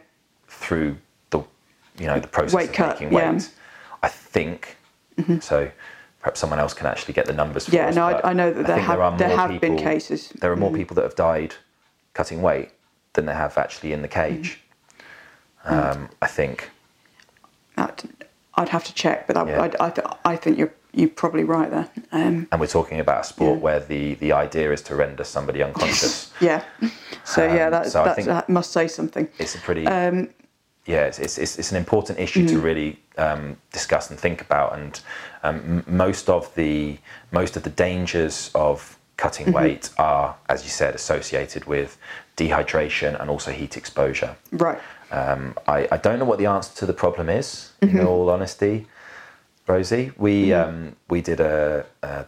through 0.48 0.98
the 1.32 1.40
you 1.98 2.06
know 2.06 2.20
the 2.20 2.28
process 2.28 2.54
Weight 2.54 2.70
of 2.70 2.76
cut, 2.76 2.94
making 3.02 3.10
weight. 3.16 3.24
yeah. 3.24 3.32
Mm-hmm. 3.34 4.06
I 4.06 4.08
think 4.10 4.78
so. 5.42 5.72
Perhaps 6.22 6.40
someone 6.40 6.60
else 6.60 6.74
can 6.74 6.86
actually 6.86 7.14
get 7.16 7.26
the 7.26 7.34
numbers 7.34 7.66
for 7.68 7.76
Yeah. 7.76 7.88
us. 7.88 7.96
No, 7.96 8.06
I, 8.06 8.30
I 8.30 8.34
know 8.34 8.54
that 8.54 8.68
there 8.68 8.78
have 8.78 9.18
there 9.18 9.30
more 9.30 9.38
have 9.38 9.60
been 9.62 9.78
cases. 9.78 10.30
There 10.40 10.52
are 10.52 10.56
more 10.56 10.72
people 10.72 10.94
that 10.96 11.04
have 11.04 11.16
died 11.16 11.56
cutting 12.14 12.42
weight 12.44 12.70
than 13.14 13.26
there 13.26 13.36
have 13.36 13.58
actually 13.58 13.92
in 13.92 14.02
the 14.04 14.08
cage. 14.08 14.62
Mm. 15.66 15.96
Um, 15.96 16.10
I 16.22 16.28
think. 16.28 16.70
That- 17.76 18.06
I'd 18.56 18.70
have 18.70 18.84
to 18.84 18.94
check, 18.94 19.26
but 19.26 19.38
I, 19.38 19.48
Yeah. 19.50 19.62
I, 19.80 19.86
I, 19.88 19.90
th- 19.90 20.08
I 20.26 20.36
think 20.36 20.58
you're 20.58 20.74
you're 20.94 21.10
probably 21.10 21.44
right 21.44 21.70
there. 21.70 21.90
Um, 22.12 22.48
And 22.52 22.60
we're 22.60 22.68
talking 22.68 23.00
about 23.00 23.22
a 23.22 23.24
sport 23.24 23.58
Yeah. 23.58 23.64
where 23.64 23.80
the, 23.80 24.16
the 24.16 24.34
idea 24.34 24.72
is 24.72 24.82
to 24.84 24.96
render 24.96 25.24
somebody 25.24 25.62
unconscious. 25.64 26.32
yeah. 26.42 26.64
So 27.24 27.44
yeah, 27.46 27.66
Um, 27.66 27.72
that, 27.72 27.88
so 27.92 28.04
that 28.26 28.50
must 28.50 28.72
say 28.72 28.88
something. 28.88 29.28
it's 29.38 29.56
a 29.56 29.60
pretty 29.60 29.86
Um, 29.86 30.30
yeah 30.86 31.06
it's, 31.06 31.20
it's, 31.20 31.38
it's, 31.38 31.60
it's 31.60 31.72
an 31.72 31.78
important 31.78 32.18
issue 32.20 32.44
Mm. 32.46 32.50
to 32.50 32.60
really 32.60 33.00
um, 33.18 33.58
discuss 33.72 34.10
and 34.10 34.20
think 34.20 34.42
about 34.42 34.74
and 34.80 35.02
um, 35.44 35.56
m- 35.88 35.96
most 35.98 36.30
of 36.30 36.54
the 36.56 36.98
most 37.32 37.56
of 37.58 37.64
the 37.64 37.70
dangers 37.70 38.50
of 38.56 38.98
cutting 39.18 39.48
Mm-hmm. 39.48 39.56
weight 39.64 39.90
are 39.98 40.36
as 40.48 40.64
you 40.64 40.70
said 40.70 40.96
associated 40.96 41.66
with 41.66 41.98
dehydration 42.38 43.20
and 43.20 43.30
also 43.30 43.52
heat 43.52 43.76
exposure 43.78 44.36
right. 44.54 44.80
um, 45.12 45.54
I, 45.68 45.88
I 45.92 45.98
don't 45.98 46.18
know 46.20 46.26
what 46.26 46.40
the 46.40 46.46
answer 46.48 46.74
to 46.80 46.86
the 46.86 46.94
problem 46.94 47.30
is 47.30 47.72
Mm-hmm. 47.82 48.00
in 48.00 48.06
all 48.08 48.30
honesty 48.30 48.88
Rosie 49.74 50.12
we 50.18 50.52
um, 50.54 50.96
we 51.10 51.22
did 51.22 51.40
a, 51.40 51.86
a 52.04 52.26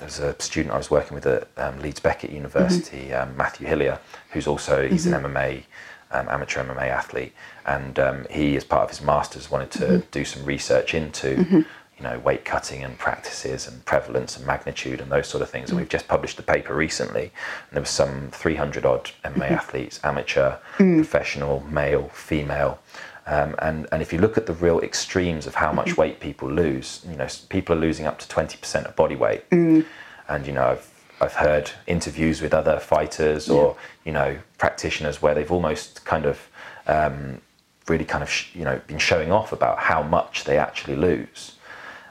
as 0.00 0.20
a 0.20 0.40
student 0.40 0.72
I 0.74 0.78
was 0.78 0.90
working 0.90 1.14
with 1.14 1.26
at 1.26 1.48
um, 1.56 1.80
Leeds 1.80 2.00
Beckett 2.00 2.30
University, 2.30 3.08
Mm-hmm. 3.08 3.30
um, 3.30 3.36
Matthew 3.36 3.66
Hillier, 3.66 3.98
who's 4.30 4.46
also 4.46 4.86
he's 4.86 5.06
an 5.06 5.14
MMA 5.14 5.64
um, 6.12 6.28
amateur 6.28 6.62
MMA 6.62 6.88
athlete, 6.88 7.32
and 7.66 7.98
um, 7.98 8.26
he, 8.30 8.56
as 8.56 8.62
part 8.64 8.84
of 8.84 8.90
his 8.90 9.00
masters, 9.02 9.50
wanted 9.50 9.70
to 9.72 9.84
Mm-hmm. 9.86 10.10
do 10.12 10.24
some 10.24 10.44
research 10.44 10.94
into 10.94 11.64
you 11.98 12.02
know 12.04 12.18
weight 12.20 12.44
cutting 12.44 12.84
and 12.84 12.98
practices 12.98 13.66
and 13.66 13.82
prevalence 13.86 14.36
and 14.36 14.46
magnitude 14.46 15.00
and 15.00 15.10
those 15.10 15.26
sort 15.26 15.42
of 15.42 15.48
Mm. 15.48 15.52
things. 15.52 15.70
And 15.70 15.78
we've 15.80 15.88
just 15.88 16.06
published 16.08 16.38
a 16.38 16.42
paper 16.42 16.74
recently, 16.74 17.22
and 17.68 17.72
there 17.72 17.80
was 17.82 17.90
some 17.90 18.28
300 18.32 18.84
odd 18.84 19.10
MMA 19.24 19.32
Mm-hmm. 19.34 19.54
athletes, 19.54 19.98
amateur, 20.04 20.56
Mm. 20.78 20.96
professional, 20.98 21.64
male, 21.70 22.10
female. 22.12 22.78
Um, 23.26 23.54
and, 23.58 23.86
and 23.90 24.00
if 24.02 24.12
you 24.12 24.20
look 24.20 24.38
at 24.38 24.46
the 24.46 24.52
real 24.54 24.80
extremes 24.80 25.46
of 25.46 25.54
how 25.56 25.66
Mm-hmm. 25.68 25.76
much 25.76 25.96
weight 25.96 26.20
people 26.20 26.50
lose, 26.50 27.04
you 27.08 27.16
know, 27.16 27.26
people 27.48 27.76
are 27.76 27.80
losing 27.80 28.06
up 28.06 28.18
to 28.20 28.28
20% 28.28 28.84
of 28.86 28.94
body 28.96 29.16
weight. 29.16 29.48
Mm. 29.50 29.84
And, 30.28 30.46
you 30.46 30.52
know, 30.52 30.64
I've, 30.66 30.88
I've 31.20 31.32
heard 31.34 31.70
interviews 31.86 32.40
with 32.40 32.54
other 32.54 32.78
fighters 32.78 33.48
or, 33.48 33.76
you 34.04 34.12
know, 34.12 34.36
practitioners 34.58 35.20
where 35.22 35.34
they've 35.34 35.50
almost 35.50 36.04
kind 36.04 36.24
of 36.26 36.48
um, 36.86 37.40
really 37.88 38.04
kind 38.04 38.22
of, 38.22 38.30
sh- 38.30 38.54
you 38.54 38.64
know, 38.64 38.80
been 38.86 38.98
showing 38.98 39.32
off 39.32 39.52
about 39.52 39.78
how 39.78 40.02
much 40.02 40.44
they 40.44 40.56
actually 40.58 40.96
lose. 40.96 41.52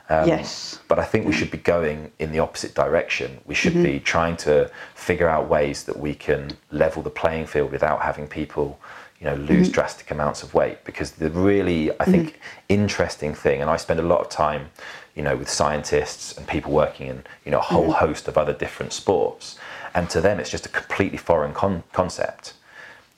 Um, 0.09 0.27
yes. 0.27 0.79
But 0.87 0.99
I 0.99 1.03
think 1.05 1.25
we 1.25 1.33
should 1.33 1.49
be 1.49 1.57
going 1.57 2.11
in 2.19 2.31
the 2.31 2.39
opposite 2.39 2.75
direction. 2.75 3.39
We 3.45 3.55
should 3.55 3.73
Mm-hmm. 3.73 3.83
be 3.83 3.99
trying 3.99 4.37
to 4.37 4.69
figure 4.95 5.27
out 5.29 5.49
ways 5.49 5.83
that 5.85 5.97
we 5.97 6.13
can 6.13 6.51
level 6.71 7.01
the 7.01 7.09
playing 7.09 7.47
field 7.47 7.71
without 7.71 8.01
having 8.01 8.27
people, 8.27 8.79
you 9.19 9.25
know, 9.27 9.35
lose 9.35 9.67
Mm-hmm. 9.67 9.71
drastic 9.73 10.11
amounts 10.11 10.43
of 10.43 10.53
weight. 10.53 10.83
Because 10.83 11.11
the 11.11 11.29
really, 11.29 11.91
I 11.99 12.05
think, 12.05 12.39
interesting 12.69 13.33
thing, 13.33 13.61
and 13.61 13.69
I 13.69 13.77
spend 13.77 13.99
a 13.99 14.03
lot 14.03 14.19
of 14.21 14.29
time, 14.29 14.69
you 15.15 15.23
know, 15.23 15.35
with 15.37 15.49
scientists 15.49 16.37
and 16.37 16.45
people 16.47 16.71
working 16.71 17.07
in, 17.07 17.23
you 17.45 17.51
know, 17.51 17.59
a 17.59 17.61
whole 17.61 17.83
Mm-hmm. 17.93 18.05
host 18.05 18.27
of 18.27 18.37
other 18.37 18.53
different 18.53 18.91
sports, 18.93 19.57
and 19.93 20.09
to 20.09 20.19
them, 20.21 20.39
it's 20.39 20.49
just 20.49 20.65
a 20.65 20.69
completely 20.69 21.17
foreign 21.17 21.53
con- 21.53 21.83
concept. 21.93 22.53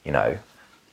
You 0.04 0.12
know, 0.12 0.38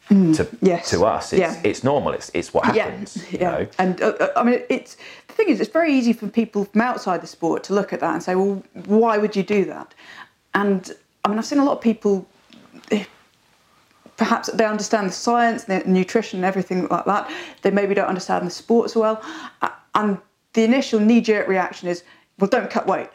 to 0.10 0.14
Mm. 0.16 0.58
Yes. 0.62 0.90
to 0.92 1.06
us, 1.06 1.34
it's 1.34 1.40
Yeah. 1.40 1.62
it's 1.64 1.84
normal. 1.84 2.14
It's 2.14 2.30
it's 2.34 2.54
what 2.54 2.66
happens. 2.66 3.16
Yeah, 3.18 3.24
you 3.32 3.40
yeah. 3.40 3.52
know? 3.52 3.68
And 3.80 4.02
uh, 4.02 4.08
uh, 4.20 4.28
I 4.36 4.44
mean, 4.44 4.62
it's 4.70 4.98
the 5.28 5.34
thing 5.34 5.50
is, 5.50 5.60
it's 5.60 5.72
very 5.72 5.94
easy 5.94 6.14
for 6.14 6.28
people 6.28 6.66
from 6.66 6.82
outside 6.82 7.22
the 7.22 7.28
sport 7.28 7.64
to 7.66 7.74
look 7.74 7.94
at 7.94 8.00
that 8.02 8.14
and 8.14 8.22
say, 8.24 8.36
"Well, 8.36 8.62
why 8.86 9.18
would 9.18 9.36
you 9.36 9.44
do 9.44 9.66
that?" 9.66 9.94
And 10.54 10.92
I 11.24 11.30
mean, 11.30 11.38
I've 11.40 11.46
seen 11.46 11.60
a 11.60 11.66
lot 11.66 11.74
of 11.78 11.82
people. 11.82 12.26
Perhaps 14.18 14.50
they 14.54 14.66
understand 14.66 15.10
the 15.10 15.14
science, 15.14 15.66
the 15.66 15.80
nutrition, 15.86 16.40
and 16.40 16.46
everything 16.46 16.88
like 16.88 17.06
that. 17.06 17.30
They 17.64 17.72
maybe 17.72 17.94
don't 17.94 18.08
understand 18.08 18.46
the 18.48 18.52
sports 18.52 18.96
well, 18.96 19.22
and 19.94 20.18
the 20.54 20.64
initial 20.64 21.00
knee-jerk 21.00 21.48
reaction 21.48 21.90
is, 21.90 22.04
"Well, 22.40 22.50
don't 22.50 22.70
cut 22.70 22.88
weight. 22.88 23.10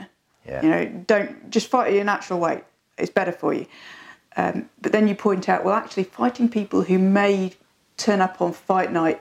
Yeah. 0.47 0.63
You 0.63 0.69
know, 0.71 0.85
don't 1.07 1.51
just 1.51 1.69
fight 1.69 1.89
at 1.89 1.95
your 1.95 2.05
natural 2.05 2.39
weight. 2.39 2.65
It's 2.99 3.11
better 3.11 3.33
for 3.33 3.55
you." 3.55 3.67
Um, 4.37 4.69
but 4.81 4.93
then 4.93 5.09
you 5.09 5.15
point 5.15 5.49
out, 5.49 5.65
well, 5.65 5.75
actually, 5.75 6.05
fighting 6.05 6.49
people 6.49 6.83
who 6.83 6.99
may 6.99 7.53
turn 7.97 8.21
up 8.21 8.41
on 8.41 8.53
fight 8.53 8.93
night 8.93 9.21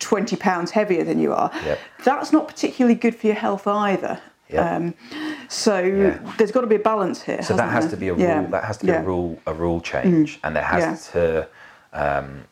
20 0.00 0.36
pounds 0.36 0.72
heavier 0.72 1.04
than 1.04 1.18
you 1.18 1.32
are, 1.32 1.50
Yep. 1.64 1.78
that's 2.04 2.32
not 2.32 2.48
particularly 2.48 2.94
good 2.94 3.14
for 3.14 3.26
your 3.28 3.36
health 3.36 3.66
either. 3.66 4.20
Yep. 4.50 4.72
Um, 4.72 4.94
so 5.48 5.78
Yeah. 5.80 6.18
there's 6.38 6.52
got 6.52 6.60
to 6.62 6.66
be 6.66 6.74
a 6.76 6.78
balance 6.92 7.22
here. 7.22 7.42
So 7.42 7.56
that 7.56 7.70
hasn't 7.70 7.90
there? 7.92 7.96
to 8.10 8.16
be 8.16 8.22
a 8.22 8.26
Yeah. 8.26 8.40
rule. 8.40 8.48
That 8.50 8.64
has 8.64 8.76
to 8.78 8.84
be 8.86 8.92
Yeah. 8.92 8.98
Mm. 8.98 9.04
a 9.04 9.06
rule. 9.06 9.38
A 9.46 9.54
rule 9.54 9.80
change, 9.80 10.38
and 10.44 10.54
there 10.54 10.62
has 10.64 11.08
to 11.12 11.48
um, 11.92 12.44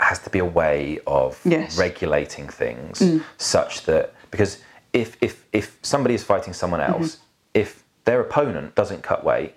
has 0.00 0.18
to 0.20 0.30
be 0.30 0.38
a 0.38 0.44
way 0.44 0.98
of 1.06 1.40
Yes. 1.44 1.76
Mm. 1.76 1.80
regulating 1.80 2.48
things 2.48 3.02
such 3.38 3.84
that 3.86 4.12
because 4.30 4.58
if 4.92 5.16
if 5.22 5.44
if 5.52 5.78
somebody 5.82 6.14
is 6.14 6.22
fighting 6.22 6.52
someone 6.54 6.80
Mm-hmm. 6.80 7.02
else, 7.02 7.18
if 7.54 7.82
their 8.04 8.20
opponent 8.20 8.74
doesn't 8.74 9.02
cut 9.02 9.24
weight. 9.24 9.54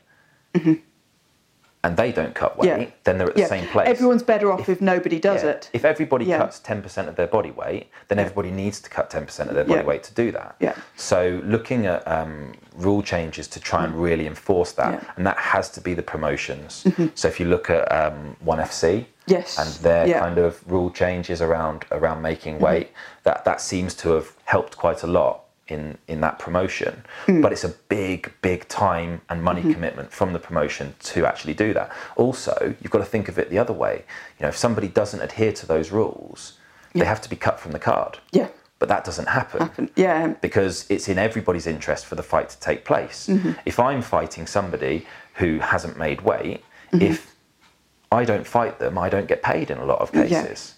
And 1.82 1.96
they 1.96 2.12
don't 2.12 2.36
cut 2.36 2.58
weight, 2.58 2.70
Mm-hmm. 2.72 2.82
Yeah. 2.82 2.88
then 3.06 3.18
they're 3.18 3.30
at 3.30 3.36
the 3.36 3.42
Yeah. 3.42 3.48
same 3.48 3.66
place. 3.70 3.88
Everyone's 3.88 4.22
better 4.24 4.52
off 4.52 4.68
if, 4.68 4.82
nobody 4.82 5.18
does 5.18 5.44
Yeah. 5.44 5.52
it. 5.52 5.70
If 5.72 5.86
everybody 5.86 6.26
cuts 6.26 6.60
10% 6.60 7.08
of 7.08 7.16
their 7.16 7.28
body 7.28 7.52
weight, 7.52 7.90
then 8.10 8.20
everybody 8.20 8.52
needs 8.52 8.82
to 8.82 8.90
cut 8.90 9.10
10% 9.10 9.48
of 9.48 9.56
their 9.56 9.64
body 9.64 9.84
weight 9.86 10.04
to 10.04 10.14
do 10.14 10.32
that. 10.34 10.56
Yeah. 10.60 10.76
So 10.98 11.42
looking 11.46 11.86
at 11.86 12.06
um, 12.06 12.54
rule 12.76 13.02
changes 13.02 13.48
to 13.50 13.62
try 13.62 13.86
and 13.86 13.96
really 13.96 14.28
enforce 14.28 14.74
that. 14.74 15.00
Mm-hmm. 15.00 15.12
and 15.18 15.28
that 15.28 15.38
has 15.38 15.70
to 15.72 15.82
be 15.82 15.94
the 15.94 16.04
promotions. 16.04 16.86
So 17.16 17.28
if 17.30 17.40
you 17.40 17.46
look 17.46 17.70
at 17.70 17.90
um, 17.92 18.36
One 18.42 18.60
FC 18.60 19.06
Yes. 19.28 19.58
and 19.58 19.70
their. 19.84 20.06
Mm-hmm. 20.08 20.20
kind 20.20 20.38
of 20.38 20.60
rule 20.70 20.90
changes 20.92 21.42
around 21.42 21.86
around 21.92 22.22
making 22.22 22.60
weight, 22.60 22.90
that, 23.24 23.46
that 23.46 23.62
seems 23.62 23.94
to 23.96 24.10
have 24.16 24.34
helped 24.46 24.76
quite 24.76 25.04
a 25.04 25.08
lot 25.08 25.44
in, 25.72 25.98
in 26.08 26.22
that 26.22 26.40
promotion. 26.40 27.04
Mm. 27.28 27.42
But 27.42 27.52
it's 27.52 27.64
a 27.64 27.70
big, 27.70 28.32
big 28.42 28.68
time 28.68 29.22
and 29.30 29.44
money 29.44 29.62
Mm-hmm. 29.62 29.74
commitment 29.74 30.12
from 30.12 30.34
the 30.34 30.40
promotion 30.40 30.96
to 31.04 31.26
actually 31.26 31.54
do 31.54 31.74
that. 31.74 31.92
Also, 32.16 32.76
you've 32.82 32.92
got 32.92 33.00
to 33.00 33.06
think 33.06 33.28
of 33.30 33.38
it 33.38 33.50
the 33.50 33.58
other 33.58 33.74
way. 33.74 34.04
You 34.40 34.44
know, 34.44 34.50
if 34.50 34.58
somebody 34.58 34.88
doesn't 34.88 35.22
adhere 35.22 35.52
to 35.54 35.66
those 35.66 35.92
rules, 35.92 36.58
they 36.94 37.06
have 37.06 37.22
to 37.22 37.30
be 37.30 37.36
cut 37.36 37.60
from 37.60 37.72
the 37.72 37.80
card. 37.80 38.18
Yeah. 38.32 38.48
But 38.80 38.88
that 38.90 39.04
doesn't 39.04 39.28
happen 39.28 39.60
Happen- 39.62 39.90
Yeah. 39.96 40.28
because 40.42 40.86
it's 40.90 41.10
in 41.10 41.18
everybody's 41.18 41.68
interest 41.68 42.06
for 42.06 42.16
the 42.16 42.24
fight 42.24 42.50
to 42.50 42.60
take 42.60 42.86
place. 42.86 43.28
Mm-hmm. 43.28 43.52
If 43.66 43.80
I'm 43.80 44.02
fighting 44.02 44.48
somebody 44.48 45.06
who 45.36 45.60
hasn't 45.60 45.98
made 45.98 46.22
weight, 46.22 46.64
Mm-hmm. 46.94 47.04
if 47.06 47.36
I 48.12 48.26
don't 48.26 48.48
fight 48.48 48.80
them, 48.80 48.98
I 48.98 49.10
don't 49.10 49.28
get 49.28 49.44
paid 49.44 49.70
in 49.70 49.78
a 49.78 49.86
lot 49.86 50.00
of 50.00 50.10
Yeah. 50.16 50.24
cases. 50.26 50.74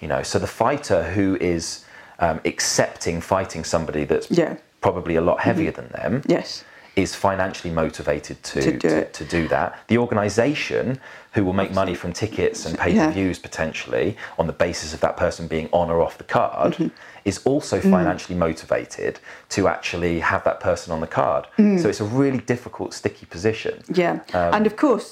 You 0.00 0.08
know, 0.08 0.22
so 0.22 0.38
the 0.38 0.46
fighter 0.46 1.04
who 1.04 1.36
is 1.40 1.85
um, 2.18 2.40
accepting 2.44 3.20
fighting 3.20 3.64
somebody 3.64 4.04
that's 4.04 4.30
Yeah. 4.30 4.44
Mm-hmm. 4.46 4.60
probably 4.80 5.16
a 5.16 5.20
lot 5.20 5.40
heavier 5.40 5.70
than 5.72 5.88
them 5.88 6.22
Yes. 6.26 6.64
is 6.96 7.14
financially 7.14 7.72
motivated 7.74 8.42
to, 8.42 8.60
To 8.62 8.72
do 8.72 8.88
to, 8.88 9.04
to 9.10 9.24
do 9.24 9.48
that. 9.48 9.78
The 9.88 9.98
organisation, 9.98 10.98
who 11.34 11.44
will 11.44 11.52
make 11.52 11.72
money 11.74 11.94
from 11.94 12.12
tickets 12.12 12.64
and 12.66 12.78
pay 12.78 12.94
per 12.94 13.10
views 13.10 13.38
potentially 13.38 14.16
on 14.38 14.46
the 14.46 14.52
basis 14.54 14.94
of 14.94 15.00
that 15.00 15.16
person 15.18 15.46
being 15.46 15.68
on 15.72 15.90
or 15.90 16.00
off 16.00 16.16
the 16.18 16.24
card, 16.24 16.72
Mm-hmm. 16.74 16.88
is 17.24 17.38
also 17.44 17.80
Mm. 17.80 17.90
financially 17.90 18.38
motivated 18.38 19.18
to 19.50 19.68
actually 19.68 20.20
have 20.20 20.42
that 20.44 20.58
person 20.60 20.92
on 20.92 21.00
the 21.00 21.06
card. 21.20 21.46
Mm. 21.58 21.78
So 21.80 21.88
it's 21.88 22.00
a 22.00 22.04
really 22.22 22.38
difficult, 22.38 22.94
sticky 22.94 23.26
position. 23.26 23.82
Yeah. 23.92 24.12
Um, 24.32 24.54
and 24.56 24.66
of 24.66 24.76
course, 24.76 25.08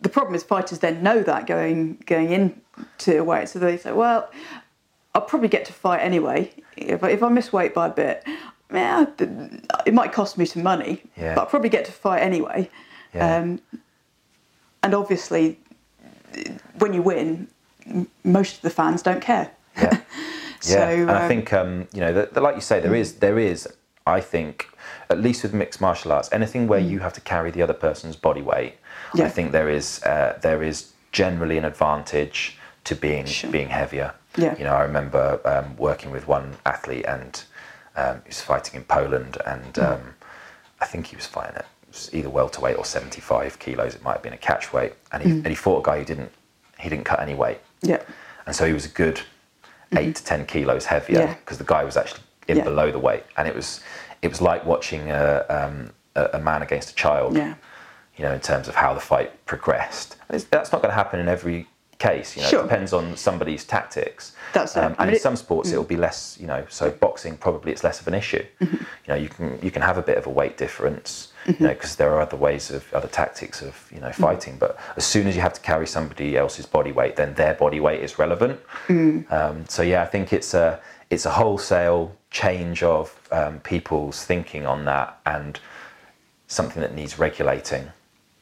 the 0.00 0.08
problem 0.08 0.34
is 0.34 0.42
fighters 0.42 0.78
then 0.80 1.02
know 1.02 1.22
that 1.22 1.46
going 1.46 2.02
going 2.06 2.30
into 2.38 3.18
a 3.20 3.22
weight, 3.22 3.48
so 3.50 3.58
they 3.58 3.76
say, 3.76 3.92
well, 3.92 4.30
I'll 5.14 5.22
probably 5.22 5.48
get 5.48 5.64
to 5.66 5.72
fight 5.72 6.00
anyway. 6.00 6.52
If 6.76 7.02
I, 7.02 7.10
if 7.10 7.22
I 7.22 7.28
miss 7.28 7.52
weight 7.52 7.74
by 7.74 7.86
a 7.88 7.90
bit, 7.90 8.24
yeah, 8.72 9.06
it 9.86 9.92
might 9.94 10.12
cost 10.12 10.38
me 10.38 10.44
some 10.44 10.62
money, 10.62 11.02
Yeah. 11.16 11.34
but 11.34 11.42
I'll 11.42 11.46
probably 11.46 11.68
get 11.68 11.84
to 11.86 11.92
fight 11.92 12.20
anyway. 12.20 12.70
Yeah. 13.14 13.36
Um, 13.38 13.60
and 14.82 14.94
obviously, 14.94 15.58
when 16.78 16.92
you 16.94 17.02
win, 17.02 17.48
most 18.24 18.56
of 18.56 18.62
the 18.62 18.70
fans 18.70 19.02
don't 19.02 19.20
care. 19.20 19.50
Yeah. 19.76 20.00
So, 20.62 20.76
yeah, 20.78 20.90
and 20.90 21.10
I 21.10 21.22
um, 21.22 21.28
think 21.28 21.52
um, 21.54 21.88
you 21.94 22.00
know, 22.00 22.12
that, 22.12 22.34
that 22.34 22.42
like 22.42 22.54
you 22.54 22.60
say, 22.60 22.80
there 22.80 22.94
is 22.94 23.14
there 23.14 23.38
is, 23.38 23.66
I 24.06 24.20
think, 24.20 24.68
at 25.08 25.18
least 25.18 25.42
with 25.42 25.54
mixed 25.54 25.80
martial 25.80 26.12
arts, 26.12 26.28
anything 26.32 26.66
where 26.68 26.78
you 26.78 26.98
have 26.98 27.14
to 27.14 27.20
carry 27.22 27.50
the 27.50 27.62
other 27.62 27.72
person's 27.72 28.14
body 28.14 28.42
weight, 28.42 28.74
I 29.14 29.20
Mm. 29.20 29.30
Think 29.32 29.52
there 29.52 29.70
is 29.70 30.02
uh, 30.02 30.38
there 30.42 30.62
is 30.62 30.92
generally 31.12 31.56
an 31.56 31.64
advantage 31.64 32.58
to 32.84 32.94
being 32.94 33.24
Sure. 33.24 33.50
being 33.50 33.70
heavier. 33.70 34.12
Yeah. 34.36 34.56
You 34.56 34.64
know, 34.64 34.74
I 34.74 34.82
remember 34.82 35.40
um, 35.44 35.76
working 35.76 36.10
with 36.10 36.26
one 36.28 36.56
athlete 36.64 37.04
and 37.06 37.42
um, 37.96 38.20
he 38.24 38.28
was 38.28 38.40
fighting 38.40 38.76
in 38.76 38.84
Poland, 38.84 39.36
and 39.46 39.74
Mm. 39.74 39.92
um, 39.92 40.14
I 40.80 40.86
think 40.86 41.06
he 41.08 41.16
was 41.16 41.26
fighting 41.26 41.56
at 41.56 41.66
was 41.88 42.08
either 42.12 42.30
welterweight 42.30 42.76
or 42.78 42.84
seventy 42.84 43.20
five 43.20 43.58
kilos. 43.58 43.94
It 43.96 44.02
might 44.02 44.12
have 44.12 44.22
been 44.22 44.32
a 44.32 44.38
catch 44.38 44.72
weight, 44.72 44.92
and 45.12 45.22
he 45.22 45.30
and 45.30 45.46
he 45.48 45.54
fought 45.56 45.80
a 45.86 45.90
guy 45.90 45.98
who 45.98 46.04
didn't 46.04 46.30
he 46.78 46.88
didn't 46.88 47.04
cut 47.04 47.20
any 47.20 47.34
weight. 47.34 47.58
Yeah. 47.82 48.00
And 48.46 48.54
so 48.54 48.64
he 48.66 48.72
was 48.72 48.86
a 48.86 48.88
good 48.88 49.20
8 49.96 50.14
to 50.16 50.24
ten 50.24 50.46
kilos 50.46 50.86
heavier 50.86 51.18
Mm-hmm. 51.18 51.28
Yeah. 51.28 51.34
because 51.34 51.58
the 51.58 51.64
guy 51.64 51.82
was 51.84 51.96
actually 51.96 52.22
in 52.48 52.58
Yeah. 52.58 52.64
below 52.64 52.90
the 52.92 52.98
weight, 52.98 53.24
and 53.36 53.48
it 53.48 53.54
was 53.54 53.80
it 54.22 54.28
was 54.28 54.40
like 54.40 54.64
watching 54.64 55.10
a, 55.10 55.44
um, 55.48 55.90
a, 56.14 56.38
man 56.38 56.62
against 56.62 56.90
a 56.90 56.94
child. 56.94 57.36
Yeah. 57.36 57.54
You 58.16 58.24
know, 58.26 58.32
in 58.34 58.40
terms 58.40 58.68
of 58.68 58.74
how 58.74 58.92
the 58.94 59.00
fight 59.00 59.44
progressed. 59.46 60.16
That's 60.28 60.72
not 60.72 60.82
going 60.82 60.90
to 60.90 60.94
happen 60.94 61.18
in 61.20 61.28
every 61.28 61.66
case. 62.00 62.34
You 62.36 62.42
know, 62.42 62.48
Sure. 62.48 62.60
it 62.60 62.62
depends 62.64 62.92
on 62.92 63.16
somebody's 63.16 63.64
tactics. 63.64 64.32
That's. 64.52 64.76
Um, 64.76 64.96
and 64.98 65.10
in 65.10 65.18
some 65.20 65.36
sports, 65.36 65.70
it'll 65.70 65.84
be 65.84 65.96
less. 65.96 66.36
You 66.40 66.48
know, 66.48 66.64
so 66.68 66.90
boxing 66.90 67.36
probably 67.36 67.70
it's 67.70 67.84
less 67.84 68.00
of 68.00 68.08
an 68.08 68.14
issue. 68.14 68.44
Mm-hmm. 68.60 68.76
You 69.04 69.08
know, 69.08 69.14
you 69.14 69.28
can 69.28 69.58
you 69.62 69.70
can 69.70 69.82
have 69.82 69.98
a 69.98 70.02
bit 70.02 70.18
of 70.18 70.26
a 70.26 70.30
weight 70.30 70.56
difference. 70.56 71.28
You 71.46 71.54
know, 71.60 71.68
because 71.68 71.96
there 71.96 72.10
are 72.14 72.20
other 72.20 72.36
ways 72.36 72.70
of 72.70 72.82
other 72.92 73.08
tactics 73.08 73.62
of 73.62 73.74
you 73.94 74.00
know 74.00 74.08
Mm-hmm. 74.08 74.22
fighting. 74.22 74.56
But 74.58 74.72
as 74.96 75.04
soon 75.04 75.26
as 75.28 75.34
you 75.36 75.42
have 75.42 75.54
to 75.54 75.60
carry 75.60 75.86
somebody 75.86 76.36
else's 76.36 76.66
body 76.66 76.92
weight, 76.92 77.14
then 77.16 77.34
their 77.34 77.54
body 77.54 77.80
weight 77.80 78.02
is 78.02 78.18
relevant. 78.18 78.58
Mm. 78.88 79.30
Um, 79.32 79.64
so 79.68 79.82
yeah, 79.82 80.02
I 80.02 80.06
think 80.06 80.32
it's 80.32 80.52
a 80.54 80.80
it's 81.10 81.26
a 81.26 81.30
wholesale 81.30 82.12
change 82.30 82.82
of 82.82 83.04
um, 83.32 83.60
people's 83.60 84.24
thinking 84.24 84.64
on 84.66 84.84
that 84.84 85.18
and 85.26 85.58
something 86.46 86.80
that 86.82 86.94
needs 86.94 87.18
regulating. 87.18 87.84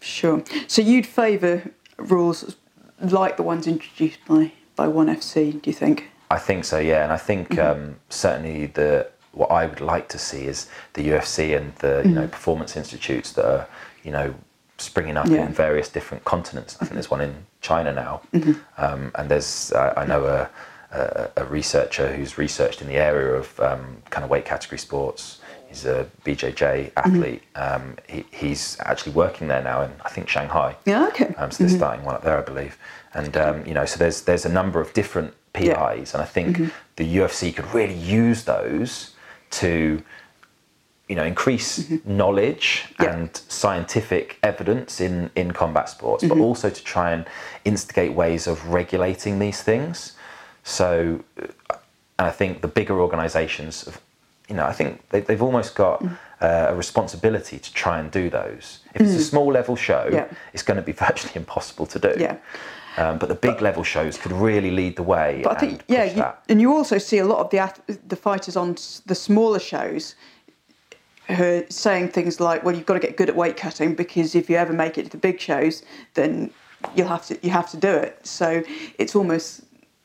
Sure. 0.01 0.43
So 0.67 0.81
you'd 0.83 1.07
favour 1.07 1.63
rules 1.99 2.57
like 3.01 3.37
the 3.37 3.43
ones 3.43 3.67
introduced 3.67 4.19
by 4.27 4.53
by 4.77 4.87
One 4.89 5.09
FC? 5.09 5.61
Do 5.61 5.71
you 5.71 5.75
think? 5.75 6.11
I 6.31 6.39
think 6.39 6.65
so, 6.65 6.79
yeah, 6.79 7.03
and 7.05 7.13
I 7.13 7.17
think 7.17 7.49
Mm-hmm. 7.51 7.81
um, 7.83 7.97
certainly 8.11 8.67
the 8.67 9.09
what 9.33 9.51
I 9.51 9.67
would 9.67 9.81
like 9.81 10.09
to 10.09 10.19
see 10.19 10.45
is 10.47 10.69
the 10.95 11.09
UFC 11.09 11.57
and 11.57 11.75
the 11.77 12.03
you 12.05 12.11
know 12.15 12.27
performance 12.27 12.77
institutes 12.77 13.33
that 13.33 13.45
are 13.47 13.67
you 14.05 14.11
know 14.13 14.35
springing 14.79 15.17
up 15.17 15.25
Mm-hmm. 15.27 15.35
Yeah. 15.35 15.41
Mm-hmm. 15.41 15.49
in 15.49 15.55
various 15.55 15.89
different 15.89 16.25
continents. 16.25 16.77
I 16.81 16.85
think 16.85 16.93
there's 16.95 17.11
one 17.11 17.21
in 17.21 17.35
China 17.61 17.93
now, 17.93 18.21
um, 18.77 19.11
and 19.17 19.29
there's 19.31 19.73
uh, 19.73 19.95
I 19.97 20.07
know 20.07 20.25
a, 20.27 20.51
a, 20.97 21.31
a 21.39 21.45
researcher 21.45 22.15
who's 22.15 22.39
researched 22.39 22.81
in 22.83 22.89
the 22.89 22.95
area 22.97 23.35
of 23.35 23.59
um, 23.61 24.03
kind 24.11 24.25
of 24.25 24.31
weight 24.31 24.45
category 24.45 24.79
sports. 24.79 25.38
He's 25.69 25.85
a 25.85 26.09
BJJ 26.25 26.93
athlete. 26.97 27.43
Mm-hmm. 27.55 27.89
Um, 27.89 27.97
he, 28.09 28.25
he's 28.31 28.79
actually 28.81 29.13
working 29.13 29.49
there 29.49 29.63
now 29.63 29.83
in 29.83 29.93
I 30.05 30.09
think 30.09 30.29
Shanghai. 30.29 30.77
Yeah. 30.87 31.07
Okay. 31.09 31.35
Um, 31.37 31.51
so 31.51 31.65
they're 31.65 31.77
starting 31.77 32.05
one 32.05 32.15
up 32.15 32.23
there, 32.25 32.39
I 32.39 32.43
believe. 32.43 32.79
And 33.15 33.37
um, 33.37 33.67
you 33.67 33.75
know, 33.75 33.85
so 33.85 33.99
there's 33.99 34.23
there's 34.23 34.45
a 34.47 34.49
number 34.53 34.81
of 34.81 34.93
different 34.95 35.35
Yeah. 35.59 35.75
PIs, 35.95 36.15
and 36.15 36.23
I 36.23 36.27
think 36.27 36.73
the 36.97 37.17
UFC 37.19 37.55
could 37.55 37.73
really 37.75 37.95
use 37.95 38.45
those 38.45 39.15
to, 39.51 40.03
you 41.09 41.17
know, 41.17 41.25
increase 41.25 41.91
knowledge 42.05 42.85
Yeah. 43.01 43.13
and 43.15 43.37
scientific 43.49 44.39
evidence 44.43 45.01
in 45.01 45.31
in 45.37 45.53
combat 45.53 45.89
sports, 45.91 46.25
but 46.25 46.39
also 46.39 46.71
to 46.71 46.83
try 46.85 47.11
and 47.13 47.27
instigate 47.65 48.13
ways 48.15 48.47
of 48.47 48.69
regulating 48.69 49.39
these 49.39 49.63
things. 49.63 50.13
So, 50.65 51.21
uh, 51.43 51.75
and 52.19 52.27
I 52.29 52.31
think 52.31 52.61
the 52.63 52.69
bigger 52.69 53.01
organisations, 53.01 53.85
have- 53.85 54.01
you 54.49 54.55
know, 54.57 54.65
I 54.65 54.73
think 54.73 55.07
they, 55.11 55.21
they've 55.21 55.43
almost 55.43 55.75
got 55.75 56.03
uh, 56.41 56.67
a 56.71 56.75
responsibility 56.75 57.59
to 57.59 57.73
try 57.75 57.99
and 57.99 58.11
do 58.11 58.31
those. 58.31 58.81
If 58.95 59.03
it's 59.03 59.13
a 59.15 59.23
small 59.23 59.53
level 59.53 59.77
show, 59.77 60.09
Yeah. 60.11 60.27
it's 60.53 60.63
going 60.63 60.77
to 60.79 60.83
be 60.83 60.93
virtually 61.07 61.33
impossible 61.37 61.87
to 61.87 61.99
do. 61.99 62.15
Yeah. 62.19 62.37
Um, 62.97 63.19
but 63.19 63.29
the 63.29 63.35
big 63.37 63.61
level 63.61 63.85
shows 63.85 64.17
could 64.19 64.33
really 64.33 64.73
lead 64.73 64.97
the 64.97 65.05
way. 65.05 65.43
But 65.45 65.57
I 65.57 65.61
think 65.61 65.73
and 65.73 65.83
yeah, 65.87 66.05
you, 66.05 66.25
and 66.49 66.61
you 66.61 66.73
also 66.73 66.99
see 66.99 67.19
a 67.19 67.25
lot 67.25 67.39
of 67.39 67.51
the 67.51 67.99
the 68.09 68.17
fighters 68.17 68.57
on 68.57 68.75
the 69.07 69.15
smaller 69.15 69.61
shows 69.61 70.17
who 71.29 71.45
are 71.45 71.65
saying 71.69 72.09
things 72.09 72.41
like, 72.41 72.65
"Well, 72.65 72.75
you've 72.75 72.87
got 72.87 72.95
to 72.95 73.01
get 73.01 73.17
good 73.17 73.29
at 73.29 73.37
weight 73.37 73.57
cutting 73.57 73.95
because 73.95 74.35
if 74.35 74.51
you 74.51 74.57
ever 74.57 74.73
make 74.73 74.99
it 74.99 75.05
to 75.05 75.11
the 75.11 75.17
big 75.19 75.39
shows, 75.39 75.83
then 76.15 76.51
you'll 76.97 77.07
have 77.07 77.25
to 77.27 77.39
you 77.41 77.51
have 77.51 77.71
to 77.71 77.77
do 77.77 77.91
it." 77.91 78.27
So 78.27 78.65
it's 78.99 79.15
almost 79.15 79.63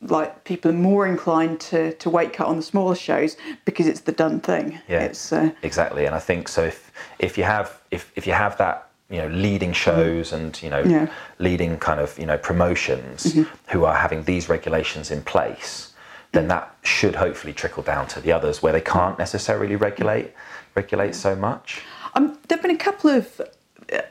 like 0.07 0.43
people 0.43 0.71
are 0.71 0.75
more 0.75 1.07
inclined 1.07 1.59
to, 1.61 1.93
to 1.93 2.09
weight 2.09 2.33
cut 2.33 2.47
on 2.47 2.57
the 2.57 2.61
smaller 2.63 2.95
shows 2.95 3.37
because 3.65 3.87
it's 3.87 4.01
the 4.01 4.11
done 4.11 4.39
thing. 4.39 4.79
Yeah, 4.87 5.01
It's 5.03 5.31
uh, 5.31 5.51
exactly. 5.61 6.05
And 6.05 6.15
I 6.15 6.19
think 6.19 6.47
so. 6.47 6.63
If 6.63 6.91
if 7.19 7.37
you 7.37 7.43
have 7.43 7.79
if 7.91 8.11
if 8.15 8.27
you 8.27 8.33
have 8.33 8.57
that 8.57 8.89
you 9.09 9.17
know 9.17 9.27
leading 9.27 9.73
shows 9.73 10.33
and 10.33 10.61
you 10.61 10.69
know 10.69 10.81
Mm-hmm. 10.83 10.91
Yeah. 10.91 11.05
Mm-hmm. 11.05 11.43
leading 11.43 11.77
kind 11.77 11.99
of 11.99 12.17
you 12.19 12.25
know 12.25 12.37
promotions 12.37 13.37
who 13.67 13.85
are 13.85 13.95
having 13.95 14.23
these 14.23 14.49
regulations 14.49 15.11
in 15.11 15.21
place, 15.23 15.93
then 16.31 16.47
that 16.47 16.75
should 16.83 17.15
hopefully 17.15 17.53
trickle 17.53 17.83
down 17.83 18.07
to 18.07 18.19
the 18.19 18.31
others 18.31 18.61
where 18.63 18.73
they 18.73 18.81
can't 18.81 19.17
necessarily 19.19 19.75
regulate 19.75 20.33
regulate 20.75 21.15
so 21.15 21.35
much. 21.35 21.81
Um, 22.15 22.37
there 22.47 22.57
have 22.57 22.61
been 22.61 22.71
a 22.75 22.77
couple 22.77 23.09
of 23.09 23.41
uh, 23.91 24.01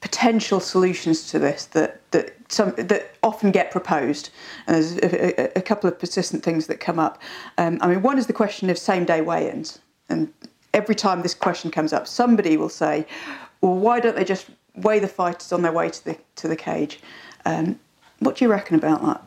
potential 0.00 0.60
solutions 0.60 1.30
to 1.30 1.38
this 1.38 1.66
that 1.66 2.00
that 2.10 2.34
some 2.50 2.74
that 2.76 3.14
often 3.22 3.52
get 3.52 3.70
proposed, 3.70 4.30
and 4.66 4.76
there's 4.76 4.96
a, 4.98 5.40
a, 5.40 5.58
a 5.60 5.62
couple 5.62 5.88
of 5.88 5.98
persistent 5.98 6.42
things 6.42 6.66
that 6.66 6.80
come 6.80 6.98
up. 6.98 7.22
Um, 7.58 7.78
I 7.80 7.86
mean, 7.86 8.02
one 8.02 8.18
is 8.18 8.26
the 8.26 8.32
question 8.32 8.68
of 8.70 8.78
same 8.78 9.04
day 9.04 9.20
weigh-ins, 9.20 9.78
and 10.08 10.32
every 10.74 10.94
time 10.94 11.22
this 11.22 11.34
question 11.34 11.70
comes 11.70 11.92
up, 11.92 12.06
somebody 12.06 12.56
will 12.56 12.68
say, 12.68 13.06
"Well, 13.60 13.76
why 13.76 14.00
don't 14.00 14.16
they 14.16 14.24
just 14.24 14.46
weigh 14.74 14.98
the 14.98 15.08
fighters 15.08 15.52
on 15.52 15.62
their 15.62 15.72
way 15.72 15.90
to 15.90 16.04
the 16.04 16.18
to 16.36 16.48
the 16.48 16.56
cage?" 16.56 17.00
Um, 17.46 17.78
what 18.18 18.36
do 18.36 18.44
you 18.44 18.50
reckon 18.50 18.76
about 18.76 19.02
that? 19.02 19.22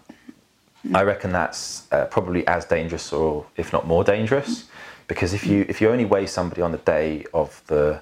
I 0.94 1.04
reckon 1.04 1.32
that's 1.32 1.88
uh, 1.94 2.06
probably 2.06 2.46
as 2.46 2.66
dangerous, 2.66 3.14
or 3.14 3.46
if 3.56 3.72
not 3.72 3.88
more 3.88 4.04
dangerous, 4.04 4.66
because 5.08 5.34
if 5.34 5.48
you 5.48 5.66
if 5.70 5.80
you 5.80 5.90
only 5.90 6.06
weigh 6.06 6.26
somebody 6.26 6.62
on 6.62 6.74
the 6.74 6.78
day 6.80 7.26
of 7.34 7.64
the 7.68 8.02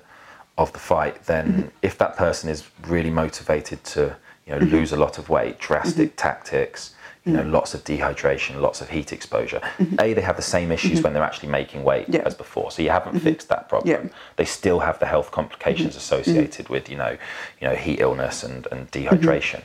of 0.58 0.74
the 0.74 0.80
fight, 0.80 1.26
then 1.26 1.72
if 1.82 1.98
that 2.00 2.18
person 2.18 2.50
is 2.50 2.68
really 2.88 3.12
motivated 3.12 3.84
to 3.84 4.16
you 4.46 4.54
know 4.54 4.60
lose 4.60 4.92
a 4.92 4.98
lot 4.98 5.18
of 5.18 5.30
weight, 5.30 5.60
drastic 5.60 6.10
mm-hmm. 6.10 6.28
tactics, 6.28 6.96
you 7.26 7.34
know 7.34 7.44
lots 7.44 7.74
of 7.74 7.84
dehydration, 7.84 8.60
lots 8.60 8.82
of 8.82 8.90
heat 8.90 9.14
exposure, 9.14 9.60
mm-hmm. 9.78 9.96
a 10.00 10.14
they 10.14 10.22
have 10.22 10.36
the 10.36 10.42
same 10.42 10.72
issues 10.72 10.94
mm-hmm. 10.94 11.04
when 11.04 11.14
they're 11.14 11.24
actually 11.24 11.50
making 11.50 11.84
weight 11.84 12.08
Yeah. 12.10 12.22
as 12.26 12.34
before. 12.34 12.72
So 12.72 12.82
you 12.82 12.90
haven't 12.90 13.20
fixed 13.20 13.50
that 13.50 13.70
problem. 13.70 13.90
Yeah. 13.90 14.10
They 14.38 14.46
still 14.46 14.80
have 14.80 15.00
the 15.00 15.06
health 15.06 15.32
complications 15.32 15.96
associated 15.96 16.70
with 16.70 16.90
you 16.90 16.98
know 16.98 17.18
you 17.60 17.68
know 17.68 17.76
heat 17.76 18.00
illness 18.00 18.44
and 18.44 18.68
and 18.72 18.90
dehydration. 18.92 19.64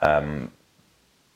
Um, 0.00 0.52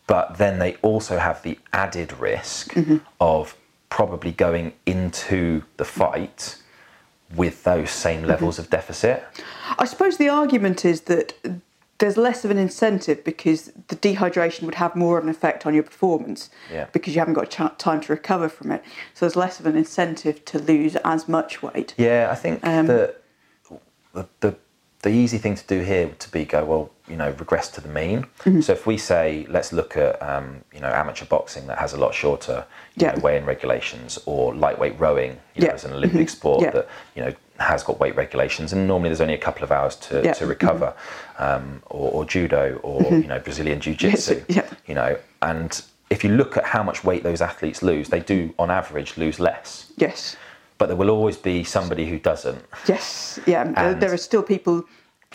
but 0.07 0.39
then 0.39 0.59
they 0.59 0.77
also 0.83 1.19
have 1.19 1.43
the 1.43 1.59
added 1.73 2.19
risk 2.19 2.75
of 3.21 3.57
probably 3.89 4.33
going 4.33 4.73
into 4.87 5.63
the 5.77 5.85
fight 5.85 6.57
with 7.35 7.65
those 7.65 7.91
same 7.91 8.23
levels 8.25 8.59
of 8.59 8.69
deficit. 8.71 9.25
I 9.79 9.85
suppose 9.85 10.17
the 10.17 10.29
argument 10.29 10.85
is 10.85 11.03
that 11.03 11.35
there's 12.03 12.17
less 12.17 12.45
of 12.45 12.51
an 12.51 12.59
incentive 12.59 13.23
because 13.23 13.71
the 13.87 13.95
dehydration 13.95 14.63
would 14.65 14.75
have 14.75 14.97
more 14.97 15.19
of 15.19 15.23
an 15.25 15.31
effect 15.31 15.65
on 15.67 15.73
your 15.73 15.85
performance 15.85 16.51
Yeah. 16.71 16.87
because 16.93 17.15
you 17.15 17.21
haven't 17.21 17.35
got 17.35 17.49
ch- 17.49 17.79
time 17.79 18.01
to 18.01 18.13
recover 18.13 18.49
from 18.49 18.73
it. 18.73 18.83
So 19.15 19.25
there's 19.25 19.37
less 19.37 19.61
of 19.61 19.67
an 19.67 19.77
incentive 19.77 20.45
to 20.47 20.59
lose 20.59 20.97
as 20.97 21.29
much 21.29 21.63
weight. 21.63 21.95
Yeah, 21.97 22.29
I 22.29 22.35
think 22.35 22.59
Um, 22.67 22.87
that 22.89 23.23
the, 24.13 24.27
the 24.41 24.57
the 25.03 25.11
easy 25.11 25.37
thing 25.39 25.57
to 25.57 25.67
do 25.67 25.81
here 25.81 26.07
would 26.07 26.21
to 26.21 26.31
be 26.31 26.45
go 26.45 26.65
well, 26.65 26.91
you 27.09 27.17
know, 27.17 27.31
regress 27.45 27.69
to 27.71 27.81
the 27.81 27.89
mean. 27.89 28.23
Mm-hmm. 28.45 28.61
So 28.61 28.73
if 28.73 28.87
we 28.87 28.97
say 28.99 29.47
let's 29.49 29.73
look 29.73 29.97
at 29.97 30.21
um, 30.23 30.47
you 30.75 30.81
know 30.81 30.89
amateur 31.03 31.25
boxing 31.27 31.67
that 31.69 31.79
has 31.79 31.93
a 31.93 31.97
lot 31.99 32.15
shorter 32.15 32.65
you 32.97 33.07
Yeah. 33.07 33.13
know, 33.15 33.21
weigh-in 33.23 33.45
regulations, 33.47 34.19
or 34.27 34.55
lightweight 34.55 34.99
rowing, 34.99 35.33
you 35.55 35.63
know, 35.63 35.69
Yeah. 35.69 35.75
as 35.75 35.85
an 35.85 35.93
Olympic 35.93 36.29
sport 36.29 36.63
Yeah. 36.63 36.71
that 36.73 36.89
you 37.17 37.23
know 37.25 37.33
has 37.63 37.83
got 37.83 37.99
weight 38.01 38.15
regulations, 38.17 38.73
and 38.73 38.87
normally 38.87 39.09
there's 39.09 39.21
only 39.21 39.35
a 39.35 39.39
couple 39.39 39.63
of 39.65 39.73
hours 39.73 39.97
to, 39.97 40.23
Yeah. 40.25 40.33
to 40.35 40.47
recover, 40.47 40.95
um, 41.39 41.83
or, 41.91 42.11
or 42.13 42.25
judo, 42.25 42.79
or 42.83 43.03
you 43.03 43.27
know 43.27 43.39
Brazilian 43.39 43.81
jiu-jitsu, 43.85 44.35
Mm-hmm. 44.41 44.53
Yeah. 44.53 44.67
you 44.87 44.95
know, 44.95 45.17
and 45.43 45.83
if 46.11 46.23
you 46.25 46.31
look 46.31 46.57
at 46.57 46.65
how 46.65 46.83
much 46.83 47.05
weight 47.05 47.23
those 47.23 47.41
athletes 47.41 47.83
lose, 47.83 48.09
they 48.09 48.21
do 48.21 48.53
on 48.59 48.71
average 48.71 49.17
lose 49.17 49.41
less 49.41 49.93
Yes, 49.97 50.37
but 50.79 50.87
there 50.89 50.97
will 50.97 51.11
always 51.11 51.37
be 51.37 51.65
somebody 51.65 52.05
who 52.11 52.19
doesn't. 52.19 52.63
yes, 52.87 53.39
yeah. 53.47 53.73
And- 53.77 54.01
there 54.03 54.13
are 54.13 54.19
still 54.19 54.43
people 54.43 54.85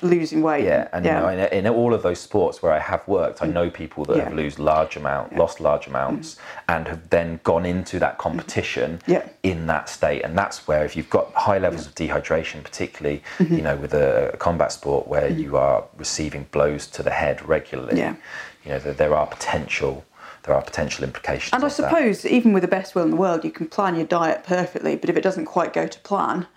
losing 0.01 0.41
weight. 0.41 0.65
Yeah, 0.65 0.87
and 0.93 1.05
you 1.05 1.11
know, 1.11 1.29
in, 1.29 1.39
in 1.39 1.67
all 1.67 1.93
of 1.93 2.03
those 2.03 2.19
sports 2.19 2.61
where 2.61 2.71
I 2.71 2.79
have 2.79 3.07
worked, 3.07 3.41
I 3.41 3.47
know 3.47 3.69
people 3.69 4.05
that 4.05 4.17
have 4.17 4.29
Yeah. 4.29 4.43
lose 4.43 4.59
large 4.59 4.95
amount, 4.95 5.35
lost 5.35 5.59
large 5.59 5.87
amounts, 5.87 6.35
mm-hmm. 6.35 6.71
and 6.71 6.87
have 6.87 7.09
then 7.09 7.39
gone 7.43 7.65
into 7.65 7.99
that 7.99 8.13
mm-hmm. 8.13 8.21
competition 8.21 8.99
Yeah. 9.07 9.23
in 9.43 9.67
that 9.67 9.89
state. 9.89 10.23
And 10.23 10.37
that's 10.37 10.67
where, 10.67 10.85
if 10.85 10.95
you've 10.95 11.09
got 11.09 11.33
high 11.33 11.57
levels 11.57 11.85
of 11.87 11.95
dehydration, 11.95 12.63
particularly 12.63 13.23
mm-hmm. 13.37 13.55
you 13.55 13.61
know 13.61 13.75
with 13.75 13.93
a, 13.93 14.35
combat 14.39 14.71
sport 14.71 15.07
where 15.07 15.27
you 15.27 15.57
are 15.57 15.83
receiving 15.97 16.47
blows 16.51 16.87
to 16.87 17.03
the 17.03 17.11
head 17.11 17.47
regularly, 17.47 17.97
Yeah. 17.97 18.15
you 18.63 18.71
know 18.71 18.79
that 18.79 18.97
there 18.97 19.15
are 19.15 19.27
potential 19.27 20.05
there 20.43 20.55
are 20.55 20.61
potential 20.61 21.03
implications. 21.03 21.51
And 21.51 21.61
I 21.63 21.67
of 21.67 21.75
that. 21.75 21.89
suppose 21.89 22.25
even 22.25 22.53
with 22.53 22.61
the 22.61 22.69
best 22.69 22.95
will 22.95 23.03
in 23.03 23.09
the 23.09 23.17
world, 23.17 23.43
you 23.43 23.51
can 23.51 23.67
plan 23.67 23.95
your 23.95 24.05
diet 24.05 24.45
perfectly, 24.45 24.95
but 24.95 25.09
if 25.09 25.17
it 25.17 25.21
doesn't 25.21 25.45
quite 25.45 25.73
go 25.73 25.87
to 25.87 25.99
plan, 25.99 26.47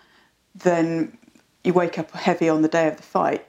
then 0.54 1.18
you 1.64 1.72
wake 1.72 1.98
up 1.98 2.10
heavy 2.12 2.48
on 2.48 2.62
the 2.62 2.68
day 2.68 2.88
of 2.88 2.96
the 2.96 3.02
fight. 3.02 3.46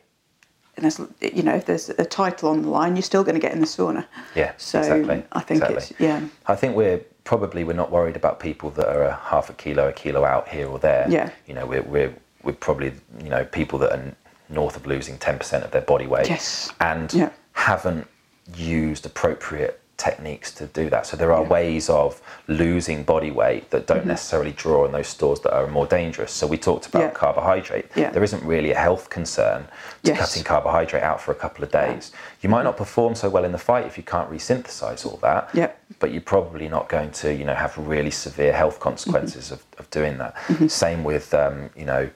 And 0.78 0.84
there's, 0.86 0.99
you 1.34 1.43
know, 1.43 1.55
if 1.55 1.66
there's 1.66 1.89
a 1.89 2.05
title 2.05 2.49
on 2.49 2.62
the 2.62 2.70
line, 2.70 2.95
you're 2.95 3.03
still 3.03 3.24
going 3.24 3.36
to 3.36 3.41
get 3.41 3.51
in 3.51 3.59
the 3.59 3.66
sauna. 3.66 4.05
Yeah, 4.36 4.53
So 4.57 4.80
exactly. 4.80 5.24
I 5.34 5.41
think 5.41 5.57
exactly. 5.62 5.76
it's 5.78 5.93
yeah, 5.99 6.22
I 6.47 6.55
think 6.55 6.76
we're 6.76 6.99
probably 7.26 7.64
we're 7.64 7.74
not 7.74 7.91
worried 7.91 8.16
about 8.16 8.39
people 8.39 8.72
that 8.72 8.88
are 8.88 9.03
a 9.03 9.14
half 9.16 9.49
a 9.49 9.53
kilo, 9.53 9.89
a 9.89 9.93
kilo 9.93 10.24
out 10.24 10.47
here 10.47 10.68
or 10.68 10.80
there. 10.80 11.05
Yeah. 11.09 11.30
You 11.45 11.55
know, 11.55 11.66
we're 11.66 11.84
we're 11.84 12.16
we're 12.43 12.53
probably 12.53 12.93
you 13.22 13.30
know 13.30 13.43
people 13.45 13.80
that 13.80 13.91
are 13.91 14.16
north 14.49 14.78
of 14.78 14.88
losing 14.88 15.18
ten 15.18 15.38
percent 15.38 15.66
of 15.66 15.72
their 15.72 15.82
body 15.82 16.07
weight. 16.07 16.30
Yes. 16.30 16.72
And 16.80 17.14
Yeah. 17.14 17.32
haven't 17.51 18.07
used 18.55 19.05
appropriate 19.05 19.80
techniques 20.07 20.51
to 20.59 20.65
do 20.67 20.89
that. 20.89 21.05
So 21.05 21.15
there 21.17 21.31
are 21.37 21.43
Yeah. 21.43 21.49
ways 21.57 21.89
of 21.89 22.21
losing 22.47 23.03
body 23.03 23.31
weight 23.41 23.69
that 23.73 23.83
don't 23.91 24.05
necessarily 24.05 24.51
draw 24.63 24.85
on 24.85 24.91
those 24.91 25.07
stores 25.07 25.39
that 25.41 25.53
are 25.53 25.67
more 25.67 25.85
dangerous. 25.99 26.31
So 26.31 26.47
we 26.47 26.57
talked 26.57 26.85
about 26.87 27.01
Mm-hmm. 27.01 27.15
Yeah. 27.15 27.19
carbohydrate. 27.25 27.85
Yeah. 27.95 28.09
There 28.15 28.23
isn't 28.29 28.43
really 28.53 28.71
a 28.71 28.79
health 28.87 29.05
concern 29.09 29.59
to 30.03 30.11
Yes. 30.11 30.19
cutting 30.19 30.43
carbohydrate 30.43 31.03
out 31.03 31.19
for 31.21 31.31
a 31.31 31.35
couple 31.43 31.63
of 31.63 31.71
days. 31.71 32.11
You 32.41 32.49
might 32.49 32.63
not 32.63 32.75
perform 32.77 33.15
so 33.15 33.27
well 33.29 33.45
in 33.45 33.51
the 33.51 33.63
fight 33.69 33.85
if 33.85 33.95
you 33.99 34.03
can't 34.13 34.29
resynthesize 34.31 35.05
all 35.05 35.19
that. 35.29 35.49
Yep. 35.53 35.71
But 35.99 36.11
you're 36.11 36.29
probably 36.35 36.67
not 36.77 36.89
going 36.89 37.11
to, 37.21 37.27
you 37.39 37.45
know, 37.45 37.55
have 37.55 37.73
really 37.77 38.11
severe 38.11 38.53
health 38.53 38.79
consequences 38.79 39.45
Mm-hmm. 39.45 39.53
of, 39.79 39.79
of 39.79 39.89
doing 39.99 40.17
that. 40.17 40.33
Same 40.71 41.03
with, 41.03 41.33
um, 41.33 41.69
you 41.75 41.85
know, 41.91 42.09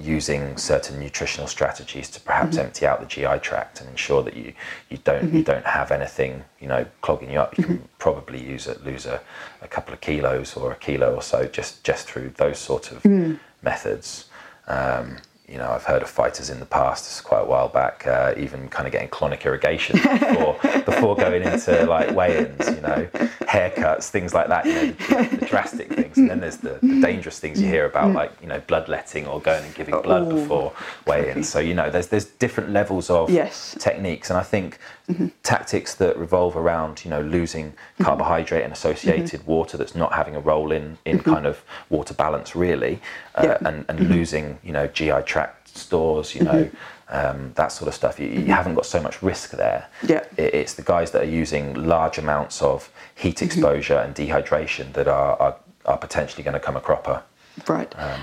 using 0.00 0.56
certain 0.56 0.98
nutritional 0.98 1.46
strategies 1.46 2.08
to 2.10 2.20
perhaps 2.20 2.56
Mm-hmm. 2.56 2.66
empty 2.66 2.86
out 2.86 3.00
the 3.00 3.06
GI 3.06 3.38
tract 3.40 3.80
and 3.80 3.90
ensure 3.90 4.22
that 4.22 4.36
you, 4.36 4.52
you 4.90 4.98
don't 5.04 5.32
you 5.32 5.42
don't 5.42 5.64
have 5.66 5.90
anything, 5.90 6.44
you 6.60 6.68
know, 6.68 6.86
clogging 7.02 7.30
you 7.30 7.38
up. 7.40 7.56
You 7.58 7.64
Mm-hmm. 7.64 7.76
can 7.76 7.88
probably 7.98 8.42
use 8.42 8.66
it, 8.66 8.84
lose 8.84 9.06
a, 9.06 9.20
a 9.62 9.68
couple 9.68 9.92
of 9.94 10.00
kilos 10.00 10.56
or 10.56 10.72
a 10.72 10.76
kilo 10.76 11.14
or 11.14 11.22
so 11.22 11.46
just 11.46 11.84
just 11.84 12.06
through 12.08 12.30
those 12.36 12.58
sort 12.58 12.92
of 12.92 13.02
Mm. 13.02 13.38
methods. 13.62 14.28
Um, 14.68 15.18
you 15.46 15.58
know, 15.58 15.70
I've 15.70 15.84
heard 15.84 16.00
of 16.00 16.08
fighters 16.08 16.48
in 16.48 16.58
the 16.58 16.64
past, 16.64 17.04
this 17.04 17.16
is 17.16 17.20
quite 17.20 17.42
a 17.42 17.44
while 17.44 17.68
back, 17.68 18.06
uh, 18.06 18.32
even 18.38 18.66
kind 18.70 18.86
of 18.86 18.92
getting 18.92 19.08
colonic 19.08 19.44
irrigation 19.44 19.96
before, 19.98 20.54
before 20.86 21.16
going 21.16 21.42
into 21.42 21.84
like 21.84 22.14
weigh-ins, 22.16 22.66
you 22.74 22.80
know, 22.80 23.06
haircuts, 23.42 24.08
things 24.08 24.32
like 24.32 24.48
that, 24.48 24.64
you 24.64 24.72
know, 24.72 24.86
the, 24.92 25.36
the 25.36 25.46
drastic 25.46 25.92
things. 25.92 26.16
And 26.16 26.30
then 26.30 26.40
there's 26.40 26.56
the, 26.56 26.78
the 26.80 26.98
dangerous 27.02 27.38
things 27.40 27.60
you 27.60 27.68
hear 27.68 27.84
about, 27.84 28.12
like, 28.14 28.32
you 28.40 28.48
know, 28.48 28.60
bloodletting 28.60 29.26
or 29.26 29.38
going 29.38 29.62
and 29.64 29.74
giving 29.74 30.00
blood 30.00 30.22
Oh, 30.28 30.34
before 30.34 30.72
weigh-ins. 31.06 31.46
So, 31.50 31.58
you 31.58 31.74
know, 31.74 31.90
there's, 31.90 32.06
there's 32.06 32.24
different 32.24 32.70
levels 32.70 33.10
of 33.10 33.28
Yes. 33.28 33.76
techniques. 33.78 34.30
And 34.30 34.38
I 34.38 34.42
think 34.42 34.78
Mm-hmm. 35.06 35.26
tactics 35.42 35.94
that 35.96 36.16
revolve 36.16 36.56
around, 36.56 37.04
you 37.04 37.10
know, 37.10 37.20
losing 37.20 37.72
mm-hmm. 37.72 38.04
carbohydrate 38.04 38.64
and 38.64 38.72
associated 38.72 39.40
mm-hmm. 39.40 39.50
water 39.50 39.76
that's 39.76 39.94
not 39.94 40.14
having 40.14 40.34
a 40.34 40.40
role 40.40 40.72
in, 40.72 40.96
in 41.04 41.18
kind 41.18 41.44
of 41.44 41.62
water 41.90 42.14
balance 42.14 42.56
really, 42.56 43.02
uh, 43.34 43.58
and, 43.66 43.84
and 43.90 44.08
losing, 44.08 44.58
you 44.64 44.72
know, 44.72 44.86
GI 44.86 45.20
tract 45.26 45.76
stores, 45.76 46.34
you 46.34 46.42
know, 46.42 46.70
um, 47.10 47.52
that 47.56 47.68
sort 47.68 47.88
of 47.88 47.94
stuff. 47.94 48.18
You, 48.18 48.28
you 48.28 48.46
haven't 48.46 48.74
got 48.74 48.86
so 48.86 49.02
much 49.02 49.22
risk 49.22 49.50
there. 49.50 49.88
Yeah. 50.06 50.24
It, 50.36 50.54
it's 50.54 50.74
the 50.74 50.82
guys 50.82 51.10
that 51.10 51.22
are 51.22 51.30
using 51.30 51.74
large 51.74 52.18
amounts 52.18 52.62
of 52.62 52.90
heat 53.14 53.42
exposure 53.42 53.98
and 53.98 54.14
dehydration 54.14 54.92
that 54.94 55.06
are, 55.06 55.36
are, 55.40 55.56
are 55.84 55.98
potentially 55.98 56.42
going 56.42 56.54
to 56.54 56.60
come 56.60 56.76
a 56.76 56.80
cropper. 56.80 57.22
Right. 57.68 57.92
Um, 57.98 58.20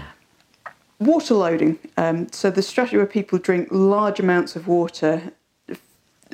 water 0.99 1.33
loading. 1.33 1.79
Um, 1.97 2.31
so 2.31 2.49
the 2.49 2.61
strategy 2.61 2.97
where 2.97 3.05
people 3.05 3.39
drink 3.39 3.67
large 3.71 4.19
amounts 4.19 4.55
of 4.55 4.67
water 4.67 5.31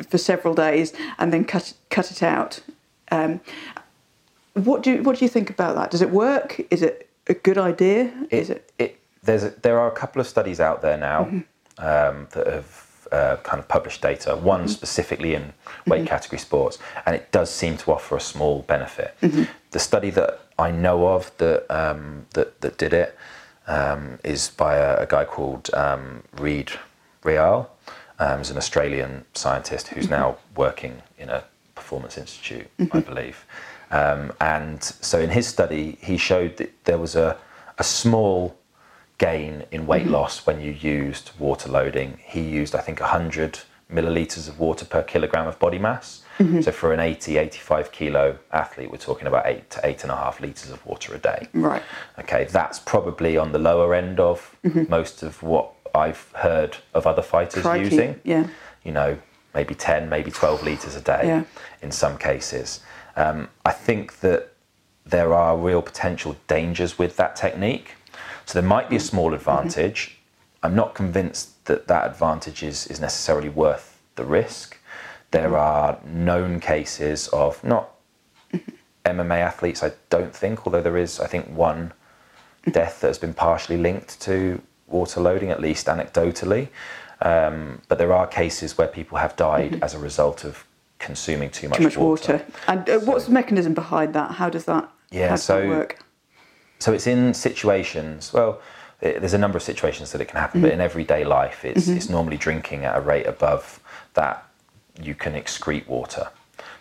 for 0.06 0.18
several 0.18 0.54
days 0.54 0.93
and 1.18 1.32
then 1.34 1.45
cut 1.45 1.74
cut 1.89 2.12
it 2.12 2.24
out. 2.24 2.60
Um, 3.12 3.41
what 4.54 4.84
do 4.84 4.91
you, 4.91 5.04
what 5.04 5.18
do 5.18 5.26
you 5.26 5.30
think 5.30 5.50
about 5.50 5.76
that? 5.76 5.91
Does 5.91 6.02
it 6.02 6.10
work? 6.10 6.60
Is 6.72 6.82
it 6.82 7.10
a 7.28 7.34
good 7.34 7.58
idea? 7.58 8.12
Is 8.32 8.50
it? 8.50 8.72
it 8.80 9.00
there's 9.24 9.43
a, 9.43 9.50
there 9.62 9.80
are 9.80 9.88
a 9.88 9.95
couple 9.95 10.20
of 10.20 10.28
studies 10.28 10.60
out 10.60 10.82
there 10.82 10.98
now 10.98 11.24
um, 11.78 12.28
that 12.32 12.48
have 12.48 13.08
uh, 13.12 13.38
kind 13.43 13.60
of 13.60 13.68
published 13.68 14.02
data. 14.02 14.36
One 14.36 14.68
specifically 14.68 15.34
in 15.36 15.54
weight 15.86 16.08
category 16.08 16.39
sports, 16.39 16.80
and 17.06 17.16
it 17.16 17.32
does 17.32 17.50
seem 17.50 17.78
to 17.78 17.91
offer 17.91 18.18
a 18.18 18.22
small 18.22 18.64
benefit. 18.64 19.16
The 19.72 19.80
study 19.80 20.10
that 20.12 20.39
I 20.58 20.72
know 20.72 21.08
of 21.08 21.32
that 21.38 21.70
um, 21.70 22.26
that 22.34 22.62
that 22.62 22.78
did 22.78 22.93
it 22.93 23.18
um, 23.68 24.20
is 24.24 24.50
by 24.50 24.76
a, 24.76 25.04
a 25.04 25.06
guy 25.06 25.26
called 25.26 25.70
um, 25.74 26.24
Reid 26.38 26.72
Reale. 27.24 27.70
Um, 28.20 28.39
he's 28.39 28.49
an 28.49 28.57
Australian 28.57 29.26
scientist 29.34 29.89
who's 29.89 30.09
now 30.09 30.38
working 30.55 31.01
in 31.18 31.30
a 31.30 31.43
performance 31.76 32.18
institute, 32.18 32.68
I 32.91 32.99
believe. 32.99 33.45
Um, 33.91 34.34
and 34.41 34.84
so 34.84 35.20
in 35.20 35.30
his 35.30 35.47
study, 35.47 35.97
he 36.01 36.18
showed 36.18 36.57
that 36.57 36.72
there 36.86 36.97
was 36.97 37.15
a, 37.15 37.38
a 37.78 37.84
small 37.84 38.57
gain 39.18 39.63
in 39.72 39.88
weight 39.88 40.07
loss 40.07 40.45
when 40.45 40.61
you 40.61 40.72
used 40.72 41.32
water 41.39 41.70
loading. 41.70 42.20
He 42.24 42.41
used, 42.41 42.76
I 42.76 42.82
think, 42.82 42.99
100 42.99 43.59
milliliters 43.91 44.49
of 44.49 44.59
water 44.59 44.86
per 44.86 45.01
kilogram 45.01 45.47
of 45.47 45.57
body 45.59 45.80
mass. 45.80 46.24
So 46.61 46.72
for 46.72 46.93
an 46.93 46.99
80, 46.99 47.38
85 47.38 47.91
kilo 47.91 48.38
athlete, 48.51 48.91
we're 48.91 48.97
talking 48.97 49.26
about 49.26 49.47
eight 49.47 49.72
to 49.72 49.80
eight 49.84 50.03
and 50.03 50.11
a 50.11 50.15
half 50.15 50.39
liters 50.39 50.70
of 50.70 50.86
water 50.86 51.15
a 51.15 51.18
day. 51.18 51.47
Right. 51.53 51.82
Okay, 52.20 52.45
that's 52.51 52.78
probably 52.78 53.38
on 53.38 53.53
the 53.53 53.57
lower 53.59 53.95
end 53.95 54.20
of 54.20 54.55
most 54.88 55.24
of 55.24 55.41
what 55.41 55.76
I've 55.98 56.32
heard 56.36 56.78
of 56.93 57.06
other 57.06 57.22
fighters 57.22 57.64
Crikey, 57.64 57.84
using. 57.84 58.22
yeah. 58.24 58.48
You 58.84 58.91
know, 58.91 59.18
maybe 59.54 59.76
10, 59.76 60.10
maybe 60.10 60.32
12 60.32 60.64
litres 60.64 60.95
a 60.95 61.02
day 61.02 61.24
Yeah. 61.26 61.43
in 61.82 61.91
some 61.91 62.18
cases. 62.18 62.80
Um, 63.16 63.50
I 63.66 63.72
think 63.72 64.20
that 64.20 64.54
there 65.06 65.34
are 65.34 65.58
real 65.58 65.82
potential 65.82 66.36
dangers 66.48 67.00
with 67.00 67.18
that 67.18 67.36
technique. 67.36 67.95
So 68.45 68.60
there 68.60 68.68
might 68.68 68.89
be 68.89 68.98
a 68.98 69.00
mm. 69.00 69.10
small 69.10 69.28
mm-hmm. 69.28 69.36
advantage. 69.36 70.20
I'm 70.64 70.76
not 70.76 70.93
convinced 70.93 71.66
that 71.66 71.88
that 71.88 72.06
advantage 72.12 72.62
is, 72.64 72.88
is 72.88 73.00
necessarily 73.00 73.50
worth 73.50 74.00
the 74.16 74.26
risk. 74.26 74.78
There 75.32 75.52
mm. 75.52 75.60
are 75.60 76.00
known 76.06 76.60
cases 76.60 77.28
of 77.30 77.64
not 77.64 77.89
mm-hmm. 78.54 78.72
MMA 79.06 79.39
athletes, 79.39 79.82
I 79.84 79.93
don't 80.10 80.36
think, 80.36 80.66
although 80.68 80.82
there 80.82 80.98
is, 80.98 81.20
I 81.20 81.28
think, 81.28 81.48
one 81.48 81.93
death 82.72 83.02
that 83.02 83.08
has 83.08 83.18
been 83.18 83.34
partially 83.34 83.78
linked 83.78 84.20
to 84.22 84.62
water 84.88 85.20
loading, 85.20 85.52
at 85.52 85.62
least 85.62 85.88
anecdotally. 85.88 86.70
Um, 87.22 87.82
but 87.88 87.98
there 87.98 88.14
are 88.14 88.28
cases 88.28 88.78
where 88.78 88.88
people 88.88 89.18
have 89.18 89.36
died 89.36 89.80
as 89.82 89.94
a 89.94 90.00
result 90.00 90.44
of 90.44 90.66
consuming 91.00 91.50
too 91.50 91.70
much, 91.70 91.78
Too 91.78 91.84
much 91.84 91.98
water. 91.98 92.46
And 92.68 92.88
uh, 92.90 93.00
what's 93.00 93.26
the 93.26 93.32
mechanism 93.32 93.74
behind 93.74 94.14
that? 94.14 94.32
How 94.32 94.50
does 94.50 94.66
that? 94.66 94.90
Yeah, 95.12 95.30
does 95.30 95.44
so- 95.44 95.62
that 95.62 95.68
work? 95.68 96.00
So 96.80 96.94
it's 96.94 97.08
in 97.08 97.34
situations, 97.34 98.32
well, 98.32 98.62
it, 99.02 99.20
there's 99.20 99.34
a 99.34 99.38
number 99.40 99.58
of 99.58 99.64
situations 99.64 100.12
that 100.12 100.22
it 100.22 100.26
can 100.26 100.40
happen, 100.40 100.62
but 100.62 100.72
in 100.72 100.80
everyday 100.80 101.26
life, 101.26 101.66
it's, 101.66 101.88
it's 101.88 102.08
normally 102.08 102.38
drinking 102.38 102.86
at 102.86 102.96
a 102.96 103.02
rate 103.02 103.26
above 103.26 103.80
that 104.14 104.48
you 105.02 105.16
can 105.16 105.34
excrete 105.34 105.88
water. 105.88 106.30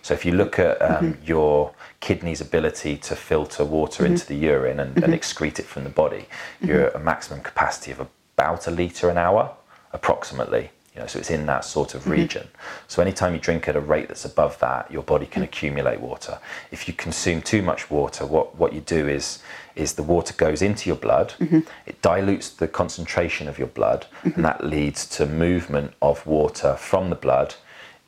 So 0.02 0.12
if 0.12 0.26
you 0.26 0.32
look 0.32 0.58
at 0.58 0.80
um, 0.82 1.16
your 1.24 1.72
kidney's 2.06 2.40
ability 2.40 2.96
to 2.96 3.16
filter 3.16 3.64
water 3.64 4.04
mm-hmm. 4.04 4.12
into 4.12 4.26
the 4.26 4.36
urine 4.36 4.78
and, 4.78 4.94
and 4.94 5.06
mm-hmm. 5.06 5.12
excrete 5.12 5.58
it 5.58 5.66
from 5.66 5.82
the 5.82 5.90
body, 5.90 6.24
mm-hmm. 6.26 6.68
you're 6.68 6.86
at 6.86 6.94
a 6.94 7.00
maximum 7.00 7.40
capacity 7.40 7.90
of 7.90 7.98
about 8.36 8.68
a 8.68 8.70
litre 8.70 9.10
an 9.10 9.18
hour, 9.18 9.42
approximately. 9.92 10.70
You 10.94 11.00
know, 11.00 11.08
so 11.08 11.18
it's 11.18 11.30
in 11.30 11.44
that 11.46 11.64
sort 11.64 11.94
of 11.94 12.08
region. 12.08 12.46
So 12.88 13.02
anytime 13.02 13.34
you 13.34 13.40
drink 13.40 13.68
at 13.68 13.76
a 13.76 13.80
rate 13.80 14.08
that's 14.08 14.24
above 14.24 14.58
that, 14.60 14.90
your 14.90 15.02
body 15.02 15.26
can 15.26 15.42
mm. 15.42 15.46
accumulate 15.46 16.00
water. 16.00 16.38
If 16.70 16.88
you 16.88 16.94
consume 16.94 17.42
too 17.42 17.60
much 17.60 17.90
water, 17.90 18.24
what, 18.24 18.56
what 18.56 18.72
you 18.72 18.80
do 18.80 19.06
is 19.08 19.42
is 19.74 19.92
the 19.92 20.02
water 20.02 20.32
goes 20.46 20.62
into 20.62 20.88
your 20.88 20.96
blood, 20.96 21.34
it 21.84 22.00
dilutes 22.00 22.48
the 22.48 22.68
concentration 22.68 23.46
of 23.46 23.58
your 23.58 23.68
blood, 23.80 24.06
and 24.22 24.42
that 24.42 24.64
leads 24.64 25.04
to 25.16 25.26
movement 25.26 25.92
of 26.00 26.26
water 26.26 26.76
from 26.76 27.10
the 27.10 27.20
blood 27.26 27.56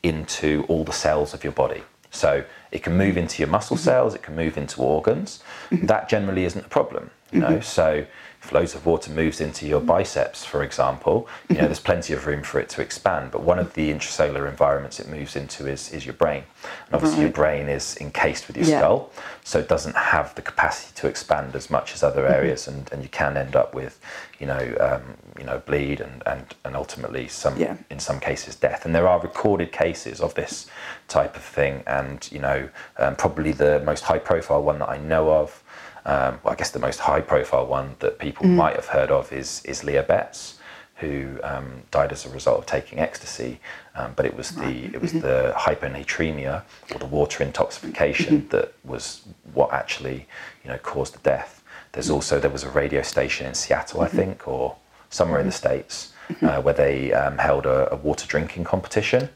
into 0.02 0.64
all 0.68 0.84
the 0.84 0.98
cells 1.04 1.34
of 1.34 1.44
your 1.44 1.52
body. 1.52 1.82
So 2.10 2.44
it 2.70 2.82
can 2.82 2.96
move 2.96 3.16
into 3.16 3.42
your 3.42 3.48
muscle 3.48 3.76
mm-hmm. 3.76 3.84
cells, 3.84 4.14
it 4.14 4.22
can 4.22 4.36
move 4.36 4.56
into 4.56 4.80
organs. 4.80 5.42
That 5.70 6.08
generally 6.08 6.44
isn't 6.44 6.64
a 6.64 6.68
problem, 6.68 7.10
you 7.32 7.40
know. 7.40 7.48
Mm-hmm. 7.48 7.62
So 7.62 7.88
if 7.96 8.06
loads 8.52 8.74
of 8.74 8.86
water 8.86 9.10
moves 9.10 9.40
into 9.40 9.66
your 9.66 9.80
biceps, 9.80 10.44
for 10.44 10.62
example, 10.62 11.28
you 11.48 11.56
know, 11.56 11.66
there's 11.66 11.80
plenty 11.80 12.12
of 12.14 12.26
room 12.26 12.42
for 12.42 12.58
it 12.60 12.68
to 12.70 12.82
expand. 12.82 13.30
But 13.30 13.42
one 13.42 13.58
of 13.58 13.74
the 13.74 13.92
intracellular 13.92 14.48
environments 14.48 15.00
it 15.00 15.08
moves 15.08 15.36
into 15.36 15.66
is, 15.66 15.92
is 15.92 16.04
your 16.06 16.14
brain. 16.14 16.44
And 16.86 16.94
obviously 16.94 17.22
your 17.22 17.30
brain 17.30 17.68
is 17.68 17.96
encased 18.00 18.46
with 18.48 18.56
your 18.56 18.66
Yeah. 18.66 18.78
skull, 18.78 19.12
so 19.44 19.58
it 19.58 19.68
doesn't 19.68 19.96
have 19.96 20.34
the 20.34 20.42
capacity 20.42 20.92
to 20.96 21.08
expand 21.08 21.54
as 21.54 21.70
much 21.70 21.94
as 21.94 22.02
other 22.02 22.26
areas 22.26 22.68
and, 22.68 22.90
and 22.92 23.02
you 23.02 23.08
can 23.08 23.36
end 23.36 23.56
up 23.56 23.74
with, 23.74 24.00
you 24.38 24.46
know, 24.46 24.76
um, 24.80 25.16
you 25.38 25.44
know, 25.44 25.58
bleed 25.66 26.00
and, 26.00 26.22
and, 26.26 26.54
and 26.64 26.76
ultimately 26.76 27.28
some 27.28 27.56
Yeah. 27.56 27.76
in 27.90 27.98
some 27.98 28.20
cases 28.20 28.56
death. 28.56 28.84
And 28.84 28.94
there 28.94 29.08
are 29.08 29.20
recorded 29.20 29.72
cases 29.72 30.20
of 30.20 30.34
this 30.34 30.66
type 31.08 31.36
of 31.36 31.42
thing. 31.42 31.82
And 31.86 32.28
you 32.32 32.38
know, 32.40 32.68
um, 32.98 33.16
probably 33.16 33.52
the 33.52 33.80
most 33.80 34.04
high 34.04 34.18
profile 34.18 34.62
one 34.62 34.78
that 34.80 34.88
I 34.88 34.98
know 34.98 35.30
of, 35.30 35.62
um, 36.08 36.40
well, 36.42 36.54
I 36.54 36.56
guess 36.56 36.70
the 36.70 36.78
most 36.78 37.00
high 37.00 37.20
profile 37.20 37.66
one 37.66 37.96
that 37.98 38.18
people 38.18 38.46
might 38.46 38.74
have 38.76 38.86
heard 38.86 39.10
of 39.10 39.30
is 39.30 39.62
is 39.66 39.84
Leah 39.84 40.02
Betts, 40.02 40.58
who 40.96 41.38
um, 41.42 41.82
died 41.90 42.12
as 42.12 42.24
a 42.24 42.30
result 42.30 42.58
of 42.60 42.66
taking 42.66 42.98
ecstasy. 42.98 43.60
Um, 43.94 44.14
but 44.16 44.24
it 44.24 44.34
was 44.34 44.50
the 44.52 44.86
it 44.94 45.02
was 45.02 45.12
the 45.12 45.52
hyponatremia 45.54 46.62
or 46.92 46.98
the 46.98 47.06
water 47.06 47.44
intoxication 47.44 48.48
that 48.48 48.72
was 48.84 49.22
what 49.52 49.72
actually 49.72 50.26
you 50.64 50.70
know 50.70 50.78
caused 50.78 51.14
the 51.14 51.18
death. 51.20 51.62
There's 51.92 52.08
also 52.08 52.40
there 52.40 52.50
was 52.50 52.64
a 52.64 52.70
radio 52.70 53.02
station 53.02 53.46
in 53.46 53.54
Seattle, 53.54 54.00
I 54.00 54.08
think, 54.08 54.48
or 54.48 54.76
somewhere 55.10 55.40
in 55.40 55.46
the 55.46 55.52
states, 55.52 56.14
uh, 56.42 56.62
where 56.62 56.74
they 56.74 57.12
um, 57.12 57.36
held 57.36 57.66
a, 57.66 57.92
a 57.92 57.96
water 57.96 58.26
drinking 58.26 58.64
competition 58.64 59.28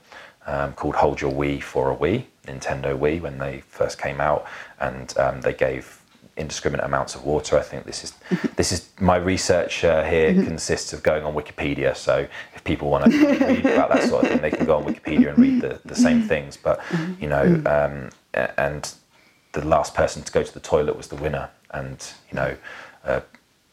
um, 0.47 0.73
called 0.73 0.95
Hold 0.95 1.21
Your 1.21 1.33
Wii 1.33 1.63
for 1.63 1.91
a 1.91 1.97
Wii, 1.97 2.25
Nintendo 2.47 2.99
Wii, 2.99 3.21
when 3.21 3.39
they 3.39 3.61
first 3.69 4.01
came 4.01 4.21
out, 4.21 4.47
and 4.81 5.17
um, 5.19 5.41
they 5.41 5.53
gave 5.53 6.02
indiscriminate 6.37 6.87
amounts 6.87 7.15
of 7.15 7.25
water. 7.25 7.59
I 7.59 7.63
think 7.63 7.85
this 7.85 8.05
is 8.05 8.13
this 8.57 8.73
is 8.73 8.89
my 9.01 9.17
research 9.17 9.85
uh, 9.85 10.05
here 10.05 10.33
consists 10.35 10.93
of 10.93 11.03
going 11.03 11.25
on 11.25 11.35
Wikipedia. 11.35 11.97
So 11.97 12.27
if 12.55 12.65
people 12.65 12.91
want 12.91 13.11
to 13.11 13.27
read 13.27 13.67
about 13.67 13.91
that 13.91 14.09
sort 14.09 14.25
of 14.25 14.31
thing, 14.31 14.41
they 14.41 14.51
can 14.51 14.67
go 14.67 14.77
on 14.77 14.85
Wikipedia 14.85 15.31
and 15.31 15.39
read 15.39 15.61
the, 15.61 15.81
the 15.85 15.97
same 15.97 16.23
things. 16.23 16.57
But 16.57 16.81
you 17.21 17.29
know, 17.29 17.63
um, 17.67 18.11
and 18.57 18.93
the 19.53 19.65
last 19.67 19.95
person 19.95 20.23
to 20.23 20.33
go 20.33 20.43
to 20.43 20.55
the 20.55 20.61
toilet 20.61 20.97
was 20.97 21.09
the 21.09 21.17
winner, 21.17 21.51
and 21.71 22.05
you 22.31 22.37
know. 22.37 22.57
Uh, 23.05 23.21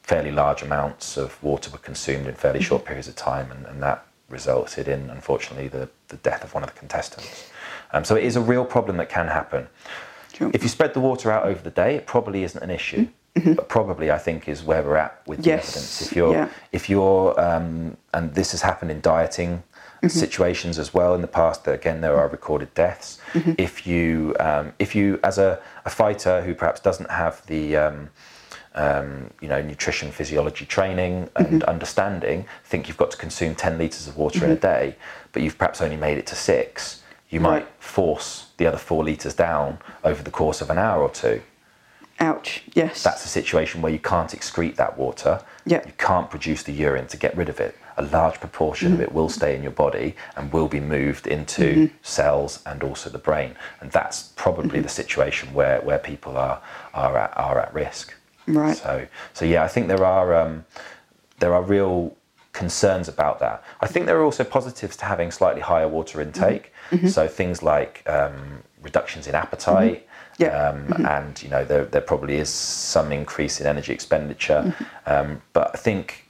fairly 0.02 0.32
large 0.32 0.64
amounts 0.64 1.18
of 1.18 1.42
water 1.44 1.70
were 1.70 1.78
consumed 1.78 2.26
in 2.26 2.34
fairly 2.34 2.60
short 2.60 2.84
periods 2.84 3.08
of 3.08 3.16
time, 3.16 3.52
and, 3.52 3.64
and 3.68 3.84
that 3.84 4.04
resulted 4.28 4.88
in, 4.88 5.08
unfortunately, 5.12 5.68
the, 5.68 5.88
the 6.08 6.18
death 6.18 6.44
of 6.44 6.52
one 6.56 6.64
of 6.64 6.74
the 6.74 6.80
contestants. 6.80 7.52
Um, 7.92 8.04
so 8.04 8.16
it 8.16 8.24
is 8.24 8.36
a 8.36 8.42
real 8.42 8.66
problem 8.66 8.98
that 8.98 9.10
can 9.10 9.28
happen. 9.28 9.68
Sure. 10.40 10.50
If 10.54 10.64
you 10.64 10.70
spread 10.70 10.94
the 10.94 11.00
water 11.02 11.32
out 11.32 11.44
over 11.46 11.62
the 11.62 11.70
day, 11.70 11.96
it 11.96 12.08
probably 12.08 12.44
isn't 12.44 12.64
an 12.64 12.72
issue. 12.72 13.08
But 13.36 13.70
probably, 13.70 14.12
I 14.12 14.18
think, 14.18 14.50
is 14.50 14.64
where 14.64 14.84
we're 14.84 14.98
at 14.98 15.22
with 15.26 15.38
the 15.44 15.44
Mm-hmm. 15.44 15.50
Yes. 15.58 15.70
evidence. 15.70 16.02
If 16.02 16.16
you're, 16.18 16.34
Yeah. 16.34 16.50
if 16.74 16.90
you're, 16.90 17.40
um, 17.40 17.96
and 18.14 18.34
this 18.34 18.52
has 18.52 18.62
happened 18.64 18.92
in 18.92 19.00
dieting 19.02 19.64
Mm-hmm. 20.02 20.08
situations 20.08 20.80
as 20.80 20.94
well 20.94 21.14
in 21.14 21.22
the 21.22 21.28
past. 21.28 21.66
That 21.66 21.74
again, 21.74 22.00
there 22.02 22.16
are 22.18 22.28
recorded 22.30 22.74
deaths. 22.74 23.20
Mm-hmm. 23.34 23.52
If 23.58 23.86
you, 23.86 24.34
um, 24.40 24.72
if 24.80 24.96
you, 24.96 25.20
as 25.26 25.38
a, 25.38 25.60
a 25.86 25.90
fighter 25.90 26.42
who 26.42 26.54
perhaps 26.56 26.80
doesn't 26.80 27.10
have 27.12 27.46
the 27.48 27.76
um, 27.76 28.10
um, 28.76 29.30
you 29.42 29.48
know, 29.50 29.62
nutrition 29.62 30.12
physiology 30.12 30.66
training 30.66 31.30
and 31.36 31.48
Mm-hmm. 31.62 31.70
understanding, 31.70 32.46
think 32.64 32.88
you've 32.88 32.98
got 32.98 33.12
to 33.12 33.18
consume 33.18 33.56
10 33.56 33.78
litres 33.78 34.08
of 34.08 34.16
water 34.18 34.46
in 34.46 34.52
a 34.52 34.56
day, 34.56 34.96
but 35.34 35.42
you've 35.44 35.58
perhaps 35.58 35.82
only 35.82 35.98
made 35.98 36.18
it 36.18 36.28
to 36.28 36.36
six, 36.36 36.99
you 37.30 37.40
might 37.40 37.68
force 37.80 38.48
the 38.58 38.66
other 38.66 38.78
four 38.78 39.04
litres 39.04 39.34
down 39.34 39.78
over 40.04 40.24
the 40.24 40.32
course 40.32 40.62
of 40.62 40.70
an 40.70 40.78
hour 40.78 41.02
or 41.02 41.10
two. 41.10 41.42
Ouch. 42.20 42.64
Yes. 42.74 43.04
That's 43.04 43.24
a 43.24 43.30
situation 43.30 43.82
where 43.82 43.92
you 43.92 44.00
can't 44.00 44.32
excrete 44.32 44.76
that 44.76 44.98
water. 44.98 45.42
Yeah. 45.66 45.82
You 45.86 45.94
can't 45.98 46.30
produce 46.30 46.64
the 46.64 46.74
urine 46.74 47.08
to 47.08 47.18
get 47.18 47.36
rid 47.38 47.48
of 47.48 47.60
it. 47.60 47.78
A 47.98 48.02
large 48.04 48.40
proportion 48.40 48.88
of 48.88 48.94
mm-hmm. 48.94 49.04
it 49.04 49.12
will 49.14 49.30
stay 49.30 49.56
in 49.56 49.64
your 49.64 49.72
body 49.72 50.16
and 50.36 50.52
will 50.52 50.68
be 50.68 50.82
moved 50.82 51.28
into 51.28 51.62
mm-hmm. 51.62 51.96
cells 52.02 52.62
and 52.66 52.84
also 52.84 53.10
the 53.10 53.20
brain. 53.20 53.56
And 53.80 53.92
that's 53.92 54.34
probably 54.36 54.70
mm-hmm. 54.70 54.82
the 54.82 54.90
situation 54.90 55.54
where, 55.54 55.80
where 55.82 56.00
people 56.00 56.36
are, 56.36 56.62
are, 56.94 57.18
at, 57.18 57.38
are 57.38 57.60
at 57.60 57.74
risk. 57.74 58.14
Right. 58.48 58.76
So, 58.76 59.08
so 59.34 59.46
yeah, 59.46 59.64
I 59.64 59.68
think 59.68 59.88
there 59.88 60.04
are 60.04 60.34
um, 60.34 60.66
there 61.40 61.54
are 61.54 61.62
real 61.62 62.16
concerns 62.52 63.08
about 63.08 63.40
that. 63.40 63.64
I 63.80 63.88
think 63.88 64.06
there 64.06 64.20
are 64.20 64.24
also 64.24 64.44
positives 64.44 64.98
to 64.98 65.06
having 65.06 65.32
slightly 65.32 65.62
higher 65.62 65.88
water 65.88 66.20
intake. 66.20 66.74
So 67.08 67.28
things 67.28 67.62
like 67.62 68.04
um, 68.08 68.64
reductions 68.82 69.28
in 69.28 69.36
appetite. 69.36 70.08
Yeah. 70.38 70.70
Um, 70.70 71.06
And 71.06 71.44
you 71.44 71.50
know 71.50 71.66
there, 71.66 71.86
there 71.86 72.02
probably 72.02 72.38
is 72.38 72.50
some 72.50 73.12
increase 73.12 73.60
in 73.60 73.68
energy 73.68 73.92
expenditure, 73.94 74.74
um, 75.06 75.42
but 75.54 75.72
I 75.74 75.78
think 75.78 76.26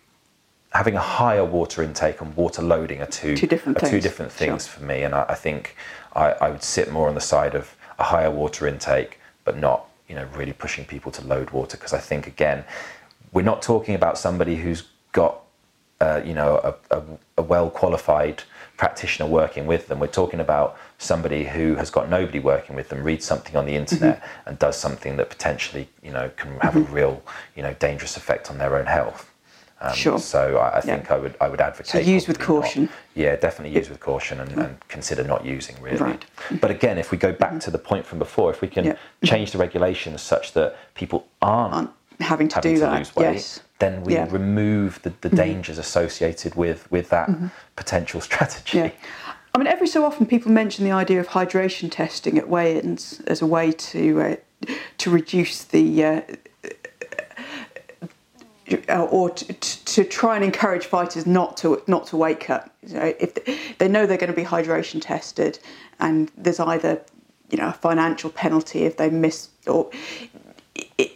having 0.72 0.95
a 0.95 0.99
higher 1.01 1.45
water 1.45 1.84
intake 1.84 2.22
and 2.22 2.36
water 2.36 2.62
loading 2.62 3.01
are 3.01 3.07
two, 3.07 3.36
Two 3.36 3.47
different 3.47 3.78
are 3.84 3.89
two 3.89 4.01
things, 4.01 4.66
sure. 4.66 4.80
for 4.80 4.84
me. 4.84 5.03
And 5.03 5.14
I, 5.16 5.26
I 5.30 5.36
think 5.36 5.76
I, 6.16 6.32
I 6.41 6.49
would 6.49 6.64
sit 6.64 6.91
more 6.91 7.07
on 7.07 7.16
the 7.16 7.22
side 7.22 7.55
of 7.55 7.76
a 7.97 8.03
higher 8.03 8.32
water 8.32 8.68
intake, 8.68 9.20
but 9.43 9.57
not 9.57 9.86
you 10.07 10.16
know 10.16 10.28
really 10.36 10.53
pushing 10.53 10.86
people 10.86 11.12
to 11.12 11.24
load 11.26 11.51
water 11.51 11.78
because 11.78 11.93
I 11.93 11.99
think 11.99 12.28
again 12.28 12.64
we're 13.32 13.43
not 13.43 13.62
talking 13.62 13.95
about 13.95 14.18
somebody 14.18 14.55
who's 14.55 14.84
got 15.12 15.41
uh, 16.01 16.22
you 16.26 16.34
know 16.34 16.60
a, 16.64 16.97
a, 16.97 17.03
a 17.38 17.41
well 17.43 17.70
qualified 17.70 18.43
practitioner 18.84 19.30
working 19.30 19.67
with 19.67 19.88
them. 19.89 19.99
We're 19.99 20.07
talking 20.07 20.39
about 20.39 20.77
somebody 20.97 21.43
who 21.43 21.75
has 21.75 21.89
got 21.91 22.09
nobody 22.09 22.39
working 22.39 22.75
with 22.77 22.88
them, 22.89 23.03
reads 23.03 23.25
something 23.25 23.55
on 23.57 23.65
the 23.65 23.75
internet 23.75 23.99
Mm-hmm. 24.21 24.49
and 24.49 24.57
does 24.59 24.77
something 24.77 25.17
that 25.17 25.30
potentially 25.30 25.89
you 26.01 26.11
know 26.11 26.32
can 26.38 26.57
have 26.61 26.75
a 26.77 26.80
real 26.99 27.21
you 27.57 27.61
know 27.61 27.73
dangerous 27.73 28.15
effect 28.17 28.49
on 28.49 28.57
their 28.57 28.75
own 28.77 28.86
health. 28.88 29.30
Um, 29.82 29.93
Sure. 29.93 30.17
So 30.19 30.57
I, 30.57 30.67
I 30.69 30.75
Yeah. 30.77 30.82
think 30.82 31.11
I 31.11 31.17
would 31.17 31.36
I 31.41 31.49
would 31.49 31.59
advocate. 31.61 31.91
So 31.91 31.99
use 31.99 32.25
with 32.30 32.39
probably 32.39 32.55
not- 32.55 32.63
caution. 32.65 32.89
yeah, 33.15 33.36
definitely 33.36 33.77
use 33.77 33.89
with 33.89 33.99
caution 33.99 34.39
and, 34.39 34.51
and 34.63 34.88
consider 34.88 35.23
not 35.34 35.45
using 35.45 35.75
really. 35.82 35.97
Right. 35.97 36.23
But 36.61 36.71
again, 36.71 36.97
if 36.97 37.11
we 37.11 37.17
go 37.17 37.34
back 37.34 37.59
to 37.65 37.71
the 37.71 37.77
point 37.89 38.05
from 38.05 38.17
before, 38.17 38.49
if 38.49 38.61
we 38.61 38.69
can 38.69 38.86
Yeah. 38.86 38.95
change 39.25 39.51
the 39.51 39.57
regulations 39.57 40.21
such 40.21 40.53
that 40.53 40.69
people 40.95 41.27
aren't 41.41 41.73
Aren't 41.73 41.91
having 42.21 42.47
to 42.47 42.55
having 42.55 42.73
do 42.75 42.80
to 42.80 42.86
that. 42.86 42.97
lose 42.99 43.13
weight, 43.15 43.34
Yes. 43.34 43.59
Then 43.80 44.03
we 44.03 44.13
Yeah. 44.13 44.25
Mm-hmm. 44.25 44.34
remove 44.34 45.01
the, 45.01 45.13
the 45.21 45.30
dangers 45.30 45.77
associated 45.77 46.55
with 46.55 46.89
with 46.91 47.09
that 47.09 47.30
potential 47.75 48.21
strategy. 48.21 48.77
Yeah. 48.77 48.91
I 49.55 49.57
mean, 49.57 49.67
every 49.67 49.88
so 49.88 50.05
often 50.05 50.25
people 50.27 50.51
mention 50.51 50.86
the 50.86 50.91
idea 50.91 51.19
of 51.19 51.27
hydration 51.27 51.89
testing 51.91 52.38
at 52.38 52.47
weigh-ins 52.47 53.19
as 53.25 53.41
a 53.41 53.47
way 53.47 53.71
to 53.71 54.21
uh, 54.21 54.36
to 54.99 55.09
reduce 55.09 55.63
the 55.63 56.05
uh, 56.05 56.21
uh, 58.88 59.05
or 59.05 59.32
to, 59.32 59.53
to 59.86 60.03
try 60.03 60.36
and 60.36 60.45
encourage 60.45 60.86
fighters 60.86 61.25
not 61.25 61.57
to 61.57 61.82
not 61.88 62.05
to 62.07 62.17
weight 62.17 62.39
cut. 62.39 62.69
You 62.86 62.93
know, 62.95 63.13
if 63.19 63.77
they 63.80 63.88
know 63.88 64.05
they're 64.05 64.17
going 64.17 64.30
to 64.32 64.36
be 64.36 64.43
hydration 64.43 65.01
tested, 65.01 65.57
and 65.99 66.32
there's 66.38 66.59
either 66.59 67.01
you 67.49 67.57
know 67.57 67.69
a 67.69 67.73
financial 67.73 68.30
penalty 68.30 68.84
if 68.84 68.97
they 68.97 69.09
miss, 69.09 69.49
or 69.65 69.89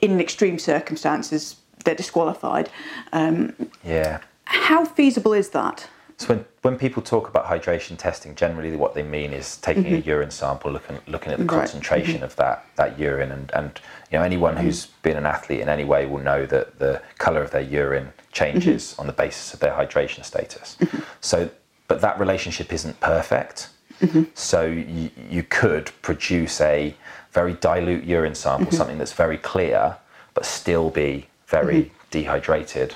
in 0.01 0.20
extreme 0.20 0.57
circumstances 0.57 1.57
they're 1.84 1.95
disqualified. 1.95 2.69
Um, 3.11 3.53
Yeah. 3.84 4.19
how 4.45 4.86
feasible 4.86 5.34
is 5.34 5.49
that? 5.49 5.88
So 6.17 6.27
when, 6.27 6.45
when 6.61 6.77
people 6.77 7.01
talk 7.01 7.27
about 7.27 7.45
hydration 7.45 7.97
testing, 7.97 8.36
generally 8.36 8.75
what 8.75 8.93
they 8.93 9.01
mean 9.01 9.34
is 9.34 9.57
taking 9.57 9.88
a 9.93 9.97
urine 9.97 10.29
sample, 10.31 10.71
looking 10.71 10.99
looking 11.07 11.31
at 11.34 11.39
the 11.39 11.43
Mm-hmm. 11.45 11.59
Concentration 11.59 12.23
of 12.23 12.36
that 12.36 12.65
that 12.75 12.99
urine, 12.99 13.31
and 13.31 13.51
and 13.53 13.81
you 14.11 14.17
know 14.19 14.23
anyone 14.23 14.55
who's 14.55 14.86
been 15.01 15.17
an 15.17 15.25
athlete 15.25 15.59
in 15.59 15.69
any 15.69 15.84
way 15.84 16.05
will 16.05 16.19
know 16.23 16.45
that 16.45 16.77
the 16.79 17.01
colour 17.17 17.41
of 17.41 17.51
their 17.51 17.61
urine 17.63 18.13
changes 18.31 18.91
Mm-hmm. 18.91 19.01
on 19.01 19.07
the 19.07 19.13
basis 19.13 19.53
of 19.53 19.59
their 19.59 19.73
hydration 19.73 20.23
status. 20.23 20.77
So, 21.19 21.49
but 21.88 21.99
that 22.01 22.19
relationship 22.19 22.71
isn't 22.71 22.99
perfect. 22.99 23.69
Mm-hmm. 23.99 24.23
So 24.36 24.65
you, 24.65 25.09
you 25.29 25.43
could 25.43 25.91
produce 26.03 26.61
a 26.61 26.95
very 27.31 27.53
dilute 27.53 28.03
urine 28.03 28.36
sample, 28.36 28.67
Mm-hmm. 28.67 28.75
something 28.77 28.97
that's 28.99 29.13
very 29.13 29.38
clear, 29.39 29.97
but 30.36 30.45
still 30.45 30.89
be 30.91 31.25
very 31.58 31.82
Mm-hmm. 31.84 31.93
dehydrated 32.12 32.95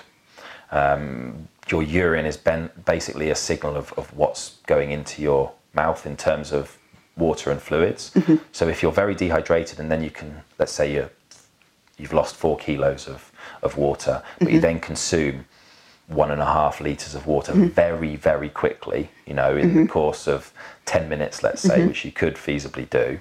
um, 0.72 1.48
your 1.70 1.84
urine 1.84 2.26
is 2.26 2.38
basically 2.86 3.30
a 3.30 3.36
signal 3.36 3.76
of, 3.76 3.94
of 3.94 4.14
what's 4.16 4.58
going 4.68 4.92
into 4.92 5.22
your 5.22 5.52
mouth 5.74 6.06
in 6.06 6.16
terms 6.16 6.52
of 6.52 6.78
water 7.16 7.52
and 7.52 7.62
fluids. 7.62 8.12
Mm-hmm. 8.12 8.36
So 8.52 8.68
if 8.68 8.82
you're 8.82 8.92
very 8.92 9.16
dehydrated 9.16 9.80
and 9.80 9.92
then 9.92 10.04
you 10.04 10.12
can, 10.12 10.42
let's 10.60 10.72
say 10.72 10.94
you're, 10.94 11.10
you've 11.98 12.14
lost 12.14 12.36
four 12.36 12.58
kilos 12.58 13.08
of, 13.08 13.32
of 13.64 13.78
water, 13.78 14.24
but 14.40 14.50
you 14.50 14.56
mm-hmm. 14.56 14.62
then 14.62 14.80
consume 14.80 15.46
one 16.08 16.32
and 16.32 16.42
a 16.42 16.46
half 16.46 16.80
litres 16.80 17.16
of 17.16 17.28
water 17.28 17.52
mm-hmm. 17.52 17.68
very, 17.68 18.16
very 18.16 18.50
quickly, 18.50 19.10
you 19.26 19.34
know, 19.34 19.58
in 19.58 19.76
the 19.76 19.88
course 19.88 20.26
of 20.26 20.54
10 20.86 21.10
minutes, 21.10 21.44
let's 21.44 21.62
say, 21.62 21.86
which 21.86 22.06
you 22.06 22.14
could 22.14 22.36
feasibly 22.36 22.90
do. 22.90 23.20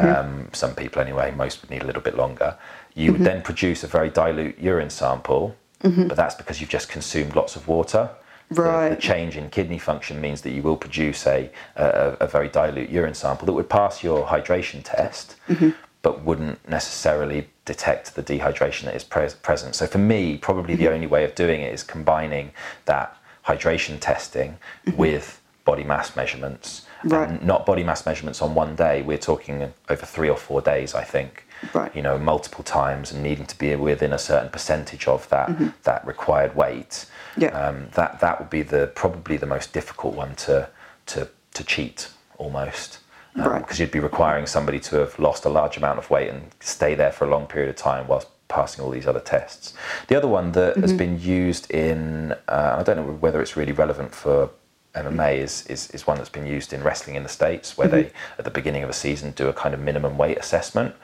Um, 0.00 0.48
some 0.52 0.74
people, 0.74 1.02
anyway, 1.02 1.32
most 1.36 1.60
would 1.60 1.70
need 1.70 1.82
a 1.82 1.86
little 1.86 2.02
bit 2.02 2.16
longer. 2.16 2.56
You 2.94 3.12
would 3.12 3.20
mm-hmm. 3.20 3.24
then 3.24 3.42
produce 3.42 3.82
a 3.84 3.86
very 3.88 4.10
dilute 4.10 4.58
urine 4.58 4.90
sample, 4.90 5.56
mm-hmm. 5.82 6.06
but 6.08 6.16
that's 6.16 6.34
because 6.34 6.60
you've 6.60 6.70
just 6.70 6.88
consumed 6.88 7.34
lots 7.34 7.56
of 7.56 7.66
water. 7.68 8.10
The- 8.50 8.90
The, 8.90 8.96
change 8.96 9.36
in 9.36 9.50
kidney 9.50 9.78
function 9.78 10.20
means 10.20 10.42
that 10.42 10.50
you 10.50 10.62
will 10.62 10.76
produce 10.76 11.26
a, 11.26 11.50
a, 11.76 12.16
a 12.20 12.26
very 12.26 12.48
dilute 12.48 12.90
urine 12.90 13.14
sample 13.14 13.46
that 13.46 13.52
would 13.52 13.68
pass 13.68 14.02
your 14.04 14.26
hydration 14.26 14.82
test, 14.84 15.36
mm-hmm. 15.48 15.70
but 16.02 16.22
wouldn't 16.22 16.68
necessarily 16.68 17.48
detect 17.64 18.14
the 18.14 18.22
dehydration 18.22 18.84
that 18.84 18.94
is 18.94 19.02
pres- 19.02 19.34
present. 19.34 19.74
So 19.74 19.86
for 19.86 19.98
me, 19.98 20.36
probably 20.36 20.74
the 20.76 20.88
only 20.88 21.06
way 21.06 21.24
of 21.24 21.34
doing 21.34 21.62
it 21.62 21.72
is 21.72 21.82
combining 21.82 22.52
that 22.84 23.16
hydration 23.46 23.98
testing 23.98 24.58
with 24.96 25.40
body 25.64 25.84
mass 25.84 26.14
measurements. 26.14 26.86
Right. 27.04 27.28
And 27.28 27.42
not 27.42 27.66
body 27.66 27.82
mass 27.82 28.06
measurements 28.06 28.40
on 28.40 28.54
one 28.54 28.76
day. 28.76 29.02
We're 29.02 29.18
talking 29.18 29.72
over 29.88 30.06
three 30.06 30.30
or 30.30 30.36
four 30.36 30.60
days, 30.60 30.94
I 30.94 31.04
think. 31.04 31.46
Right. 31.72 31.94
You 31.94 32.02
know, 32.02 32.18
multiple 32.18 32.64
times 32.64 33.12
and 33.12 33.22
needing 33.22 33.46
to 33.46 33.58
be 33.58 33.74
within 33.76 34.12
a 34.12 34.18
certain 34.18 34.50
percentage 34.50 35.08
of 35.08 35.28
that 35.30 35.50
that 35.84 36.06
required 36.06 36.54
weight. 36.54 37.06
Yeah. 37.36 37.48
Um, 37.48 37.88
that 37.94 38.20
that 38.20 38.40
would 38.40 38.50
be 38.50 38.62
the 38.62 38.88
probably 38.94 39.36
the 39.36 39.46
most 39.46 39.72
difficult 39.72 40.14
one 40.14 40.34
to 40.36 40.68
to 41.06 41.28
to 41.54 41.64
cheat 41.64 42.08
almost. 42.38 42.98
Um, 43.36 43.50
Right. 43.50 43.62
Because 43.62 43.80
you'd 43.80 43.90
be 43.90 44.00
requiring 44.00 44.46
somebody 44.46 44.78
to 44.80 44.96
have 44.96 45.18
lost 45.18 45.44
a 45.44 45.48
large 45.48 45.76
amount 45.76 45.98
of 45.98 46.08
weight 46.10 46.28
and 46.28 46.50
stay 46.60 46.94
there 46.94 47.10
for 47.10 47.24
a 47.24 47.28
long 47.28 47.46
period 47.46 47.70
of 47.70 47.76
time 47.76 48.06
whilst 48.06 48.28
passing 48.48 48.84
all 48.84 48.90
these 48.90 49.06
other 49.06 49.20
tests. 49.20 49.74
The 50.06 50.16
other 50.16 50.28
one 50.28 50.52
that 50.52 50.76
has 50.76 50.92
been 50.92 51.20
used 51.20 51.70
in, 51.70 52.32
uh, 52.46 52.76
I 52.78 52.82
don't 52.82 52.96
know 52.96 53.12
whether 53.14 53.40
it's 53.42 53.56
really 53.56 53.72
relevant 53.72 54.14
for 54.14 54.50
MMA, 54.94 55.38
is, 55.38 55.66
is, 55.66 55.90
is 55.90 56.06
one 56.06 56.18
that's 56.18 56.28
been 56.28 56.46
used 56.46 56.72
in 56.72 56.82
wrestling 56.84 57.16
in 57.16 57.24
the 57.24 57.28
States, 57.28 57.76
where 57.76 57.88
they, 57.88 58.12
at 58.38 58.44
the 58.44 58.50
beginning 58.50 58.84
of 58.84 58.90
a 58.90 58.92
season, 58.92 59.32
do 59.32 59.48
a 59.48 59.52
kind 59.52 59.74
of 59.74 59.80
minimum 59.80 60.16
weight 60.16 60.38
assessment. 60.38 60.94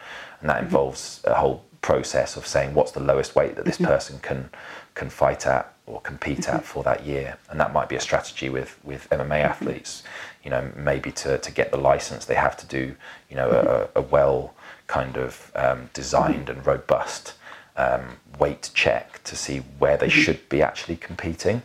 And 0.40 0.48
that 0.48 0.62
involves 0.62 1.20
a 1.24 1.34
whole 1.34 1.64
process 1.82 2.36
of 2.36 2.46
saying 2.46 2.74
what's 2.74 2.92
the 2.92 3.00
lowest 3.00 3.34
weight 3.34 3.56
that 3.56 3.64
this 3.64 3.78
person 3.78 4.18
can, 4.20 4.50
can 4.94 5.10
fight 5.10 5.46
at 5.46 5.72
or 5.86 6.00
compete 6.00 6.48
at 6.48 6.64
for 6.64 6.82
that 6.84 7.04
year. 7.04 7.36
And 7.50 7.58
that 7.60 7.72
might 7.72 7.88
be 7.88 7.96
a 7.96 8.00
strategy 8.00 8.48
with, 8.48 8.78
with 8.84 9.08
MMA 9.10 9.40
athletes. 9.40 10.02
You 10.44 10.50
know, 10.50 10.70
maybe 10.76 11.12
to, 11.12 11.38
to 11.38 11.52
get 11.52 11.70
the 11.70 11.78
license, 11.78 12.24
they 12.24 12.34
have 12.34 12.56
to 12.58 12.66
do, 12.66 12.94
you 13.28 13.36
know, 13.36 13.88
a, 13.94 13.98
a 13.98 14.02
well 14.02 14.54
kind 14.86 15.16
of 15.16 15.52
um, 15.54 15.90
designed 15.92 16.48
and 16.48 16.64
robust 16.66 17.34
um, 17.76 18.16
weight 18.38 18.70
check 18.74 19.22
to 19.24 19.36
see 19.36 19.58
where 19.78 19.96
they 19.96 20.08
should 20.08 20.48
be 20.48 20.62
actually 20.62 20.96
competing. 20.96 21.62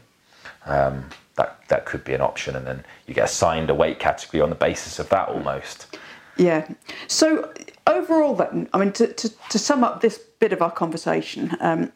Um, 0.66 1.10
that 1.36 1.60
that 1.68 1.86
could 1.86 2.04
be 2.04 2.14
an 2.14 2.22
option, 2.22 2.56
and 2.56 2.66
then 2.66 2.84
you 3.08 3.14
get 3.14 3.26
assigned 3.26 3.70
a 3.70 3.74
weight 3.76 4.00
category 4.00 4.42
on 4.42 4.50
the 4.50 4.56
basis 4.56 5.00
of 5.00 5.10
that 5.10 5.28
almost. 5.28 5.98
Yeah. 6.38 6.68
So 7.08 7.54
overall, 7.88 8.36
then, 8.36 8.70
I 8.74 8.78
mean, 8.78 8.92
to, 8.94 9.08
to, 9.08 9.30
to 9.50 9.60
sum 9.60 9.84
up 9.84 10.02
this 10.02 10.18
bit 10.40 10.54
of 10.54 10.62
our 10.62 10.72
conversation, 10.72 11.56
um, 11.60 11.92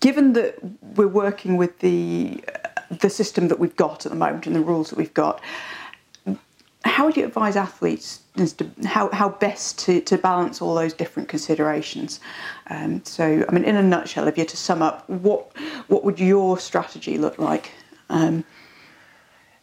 given 0.00 0.34
that 0.34 0.58
we're 0.96 1.08
working 1.08 1.56
with 1.56 1.78
the 1.80 2.44
the 2.90 3.10
system 3.10 3.48
that 3.48 3.58
we've 3.58 3.76
got 3.76 4.06
at 4.06 4.12
the 4.12 4.18
moment 4.18 4.46
and 4.46 4.54
the 4.54 4.60
rules 4.60 4.90
that 4.90 4.96
we've 4.96 5.14
got. 5.14 5.40
How 6.84 7.04
would 7.06 7.16
you 7.16 7.24
advise 7.24 7.56
athletes 7.56 8.20
as 8.36 8.52
to 8.54 8.70
how, 8.84 9.10
how 9.10 9.30
best 9.30 9.78
to, 9.80 10.00
to 10.02 10.16
balance 10.16 10.62
all 10.62 10.74
those 10.74 10.92
different 10.92 11.28
considerations? 11.28 12.20
Um, 12.70 13.04
so, 13.04 13.44
I 13.48 13.52
mean, 13.52 13.64
in 13.64 13.74
a 13.74 13.82
nutshell, 13.82 14.28
if 14.28 14.36
you're 14.36 14.46
to 14.46 14.56
sum 14.56 14.82
up, 14.82 15.08
what 15.10 15.50
what 15.88 16.04
would 16.04 16.20
your 16.20 16.58
strategy 16.58 17.18
look 17.18 17.38
like? 17.38 17.72
Um, 18.08 18.44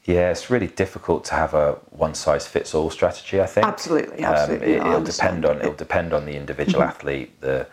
yeah, 0.06 0.32
it's 0.32 0.50
really 0.50 0.68
difficult 0.68 1.24
to 1.26 1.36
have 1.36 1.54
a 1.54 1.74
one 1.92 2.14
size 2.14 2.46
fits 2.46 2.76
all 2.76 2.90
strategy. 2.90 3.40
I 3.40 3.46
think 3.46 3.66
absolutely, 3.66 4.24
absolutely. 4.24 4.78
Um, 4.78 4.88
it, 4.88 4.90
will 4.90 5.04
depend 5.04 5.46
on 5.46 5.60
it'll 5.60 5.74
depend 5.74 6.14
on 6.14 6.26
the 6.26 6.36
individual 6.36 6.82
mm-hmm. 6.82 6.90
athlete, 6.90 7.42
the 7.42 7.68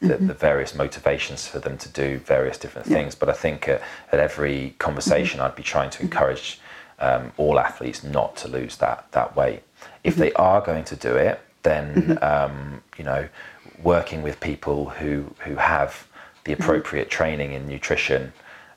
the, 0.00 0.08
mm-hmm. 0.08 0.26
the, 0.26 0.34
various 0.34 0.74
motivations 0.74 1.48
for 1.48 1.58
them 1.58 1.78
to 1.78 1.88
do 1.88 2.18
various 2.18 2.58
different 2.58 2.86
things. 2.86 3.14
But 3.14 3.30
I 3.30 3.32
think 3.32 3.66
at, 3.66 3.82
at 4.12 4.20
every 4.20 4.74
conversation, 4.78 5.38
mm-hmm. 5.38 5.46
I'd 5.46 5.56
be 5.56 5.62
trying 5.62 5.88
to 5.88 6.02
encourage 6.02 6.60
um, 6.98 7.32
all 7.38 7.58
athletes 7.58 8.04
not 8.04 8.36
to 8.36 8.48
lose 8.48 8.76
that 8.76 9.10
that 9.12 9.34
weight. 9.34 9.62
If 10.04 10.14
mm-hmm. 10.14 10.22
they 10.22 10.32
are 10.34 10.60
going 10.60 10.84
to 10.84 10.96
do 10.96 11.16
it, 11.16 11.40
then 11.64 11.94
mm-hmm. 11.94 12.24
um, 12.24 12.82
you 12.96 13.04
know, 13.04 13.28
working 13.82 14.22
with 14.22 14.38
people 14.38 14.90
who 14.90 15.34
who 15.40 15.56
have 15.56 16.06
the 16.44 16.52
mm-hmm. 16.52 16.62
appropriate 16.62 17.10
training 17.10 17.54
in 17.54 17.66
nutrition 17.66 18.32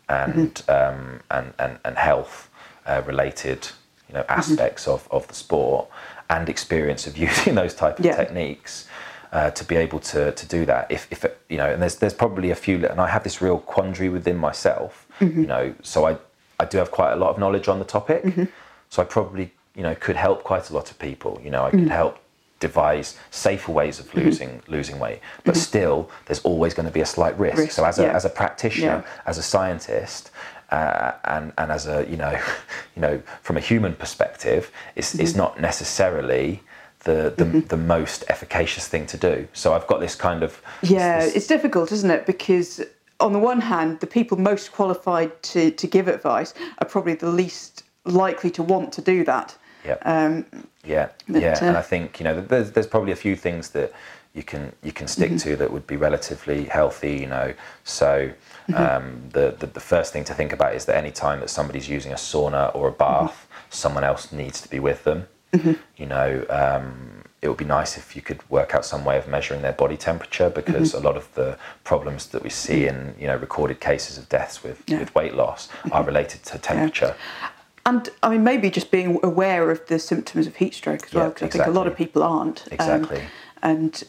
and 0.08 0.64
um, 0.68 1.20
and, 1.30 1.54
and 1.60 1.78
and 1.86 1.98
health 1.98 2.49
uh, 2.90 3.02
related 3.06 3.68
you 4.08 4.16
know 4.16 4.22
mm-hmm. 4.22 4.40
aspects 4.40 4.84
mm-hmm. 4.84 4.94
of, 4.94 5.08
of 5.12 5.28
the 5.28 5.34
sport 5.34 5.88
and 6.30 6.50
experience 6.50 7.08
of 7.08 7.18
using 7.28 7.56
those 7.56 7.74
type 7.74 8.00
of 8.00 8.06
yeah. 8.06 8.16
techniques 8.16 8.88
uh, 9.32 9.52
to 9.52 9.64
be 9.64 9.76
able 9.76 10.00
to, 10.00 10.32
to 10.32 10.48
do 10.48 10.66
that 10.66 10.92
if, 10.92 11.08
if 11.12 11.24
you 11.50 11.58
know 11.58 11.70
and 11.72 11.82
there's 11.82 11.98
there's 11.98 12.14
probably 12.14 12.50
a 12.50 12.56
few 12.56 12.84
and 12.86 13.00
I 13.00 13.08
have 13.08 13.24
this 13.24 13.42
real 13.42 13.60
quandary 13.60 14.10
within 14.10 14.38
myself 14.38 15.08
mm-hmm. 15.20 15.42
you 15.42 15.48
know 15.48 15.76
so 15.84 16.08
I 16.08 16.18
I 16.60 16.66
do 16.66 16.78
have 16.80 16.92
quite 16.92 17.14
a 17.14 17.16
lot 17.16 17.30
of 17.30 17.38
knowledge 17.38 17.68
on 17.68 17.80
the 17.80 17.86
topic 17.86 18.24
mm-hmm. 18.24 18.46
so 18.90 19.02
I 19.04 19.06
probably 19.06 19.52
you 19.76 19.84
know 19.84 19.94
could 19.96 20.16
help 20.16 20.44
quite 20.44 20.70
a 20.72 20.74
lot 20.74 20.90
of 20.90 20.98
people 20.98 21.40
you 21.44 21.52
know 21.52 21.66
I 21.66 21.70
could 21.70 21.82
mm-hmm. 21.82 21.90
help 21.90 22.18
devise 22.60 23.18
safer 23.30 23.72
ways 23.72 24.00
of 24.00 24.08
mm-hmm. 24.08 24.22
losing 24.22 24.62
losing 24.68 24.98
weight 25.00 25.20
but 25.44 25.56
still 25.56 26.10
there's 26.26 26.42
always 26.42 26.74
going 26.74 26.88
to 26.88 26.92
be 26.92 27.02
a 27.02 27.06
slight 27.06 27.38
risk, 27.38 27.58
risk. 27.58 27.72
so 27.72 27.86
as 27.86 28.00
a, 28.00 28.04
yeah. 28.04 28.16
as 28.16 28.26
a 28.26 28.30
practitioner 28.30 29.04
yeah. 29.06 29.22
as 29.28 29.38
a 29.38 29.44
scientist 29.44 30.32
uh, 30.72 31.14
and 31.26 31.54
and 31.58 31.72
as 31.72 31.88
a 31.88 32.06
you 32.10 32.18
know 32.18 32.32
you 32.96 33.02
know 33.02 33.22
from 33.42 33.58
a 33.58 33.60
human 33.60 33.94
perspective 33.94 34.72
it's 34.96 35.14
mm-hmm. 35.14 35.22
it's 35.22 35.36
not 35.36 35.60
necessarily 35.60 36.62
the 37.04 37.34
the, 37.38 37.46
mm-hmm. 37.46 37.60
the 37.62 37.78
most 37.78 38.24
efficacious 38.30 38.88
thing 38.88 39.06
to 39.06 39.18
do 39.18 39.48
so 39.54 39.74
i've 39.74 39.88
got 39.88 40.00
this 40.00 40.16
kind 40.16 40.44
of 40.44 40.62
yeah 40.84 41.20
this, 41.20 41.36
it's 41.36 41.48
difficult 41.48 41.92
isn't 41.92 42.12
it 42.12 42.26
because 42.26 42.82
on 43.20 43.34
the 43.34 43.40
one 43.40 43.62
hand 43.62 44.00
the 44.00 44.08
people 44.08 44.38
most 44.38 44.72
qualified 44.72 45.32
to 45.44 45.72
to 45.72 45.88
give 45.88 46.08
advice 46.08 46.54
are 46.80 46.88
probably 46.88 47.16
the 47.16 47.30
least 47.30 47.84
likely 48.06 48.50
to 48.52 48.64
want 48.64 48.92
to 48.92 49.02
do 49.02 49.24
that 49.24 49.58
yeah 49.86 49.98
um, 50.04 50.46
yeah 50.84 51.10
but, 51.28 51.42
yeah 51.42 51.58
uh, 51.62 51.66
and 51.66 51.78
i 51.78 51.82
think 51.82 52.20
you 52.20 52.24
know 52.24 52.40
there's 52.42 52.72
there's 52.72 52.88
probably 52.88 53.12
a 53.12 53.22
few 53.28 53.36
things 53.36 53.70
that 53.70 53.92
you 54.34 54.44
can 54.44 54.72
you 54.84 54.92
can 54.92 55.08
stick 55.08 55.32
mm-hmm. 55.32 55.50
to 55.50 55.56
that 55.56 55.72
would 55.72 55.88
be 55.88 55.96
relatively 55.96 56.66
healthy 56.66 57.18
you 57.18 57.28
know 57.28 57.54
so. 57.84 58.32
Um, 58.76 59.24
the, 59.32 59.56
the, 59.58 59.68
the 59.68 59.80
first 59.80 60.14
thing 60.14 60.24
to 60.26 60.34
think 60.34 60.54
about 60.54 60.76
is 60.76 60.86
that 60.86 60.96
any 60.96 61.12
time 61.12 61.40
that 61.40 61.50
somebody's 61.50 61.90
using 61.90 62.12
a 62.12 62.16
sauna 62.16 62.74
or 62.76 62.88
a 62.88 62.92
bath, 62.92 63.32
mm-hmm. 63.32 63.66
someone 63.70 64.04
else 64.04 64.32
needs 64.32 64.62
to 64.62 64.70
be 64.70 64.80
with 64.80 65.04
them. 65.04 65.28
Mm-hmm. 65.54 65.74
You 65.98 66.06
know, 66.06 66.46
um, 66.50 67.24
it 67.42 67.48
would 67.48 67.58
be 67.58 67.66
nice 67.66 67.98
if 67.98 68.16
you 68.16 68.22
could 68.22 68.48
work 68.50 68.76
out 68.76 68.86
some 68.86 69.06
way 69.06 69.18
of 69.18 69.28
measuring 69.28 69.62
their 69.62 69.74
body 69.74 69.98
temperature 69.98 70.50
because 70.50 70.90
mm-hmm. 70.90 71.06
a 71.06 71.08
lot 71.08 71.18
of 71.18 71.34
the 71.36 71.58
problems 71.84 72.28
that 72.28 72.44
we 72.44 72.50
see 72.50 72.86
in 72.86 73.16
you 73.20 73.28
know 73.28 73.38
recorded 73.38 73.80
cases 73.80 74.18
of 74.18 74.28
deaths 74.30 74.64
with, 74.64 74.84
yeah. 74.88 75.00
with 75.00 75.14
weight 75.16 75.34
loss 75.34 75.70
are 75.70 75.90
mm-hmm. 75.90 76.06
related 76.06 76.44
to 76.44 76.58
temperature. 76.60 77.16
Yeah. 77.18 77.50
And 77.86 78.10
I 78.22 78.30
mean, 78.30 78.44
maybe 78.44 78.70
just 78.70 78.92
being 78.92 79.20
aware 79.24 79.72
of 79.72 79.86
the 79.88 79.98
symptoms 79.98 80.46
of 80.46 80.58
heat 80.58 80.76
stroke 80.76 81.08
as 81.08 81.14
well, 81.14 81.30
because 81.30 81.48
exactly. 81.48 81.62
I 81.62 81.64
think 81.66 81.76
a 81.76 81.80
lot 81.80 81.88
of 81.88 81.96
people 81.96 82.22
aren't. 82.22 82.62
Um, 82.64 82.74
exactly. 82.74 83.22
Um, 83.22 83.28
and 83.62 84.04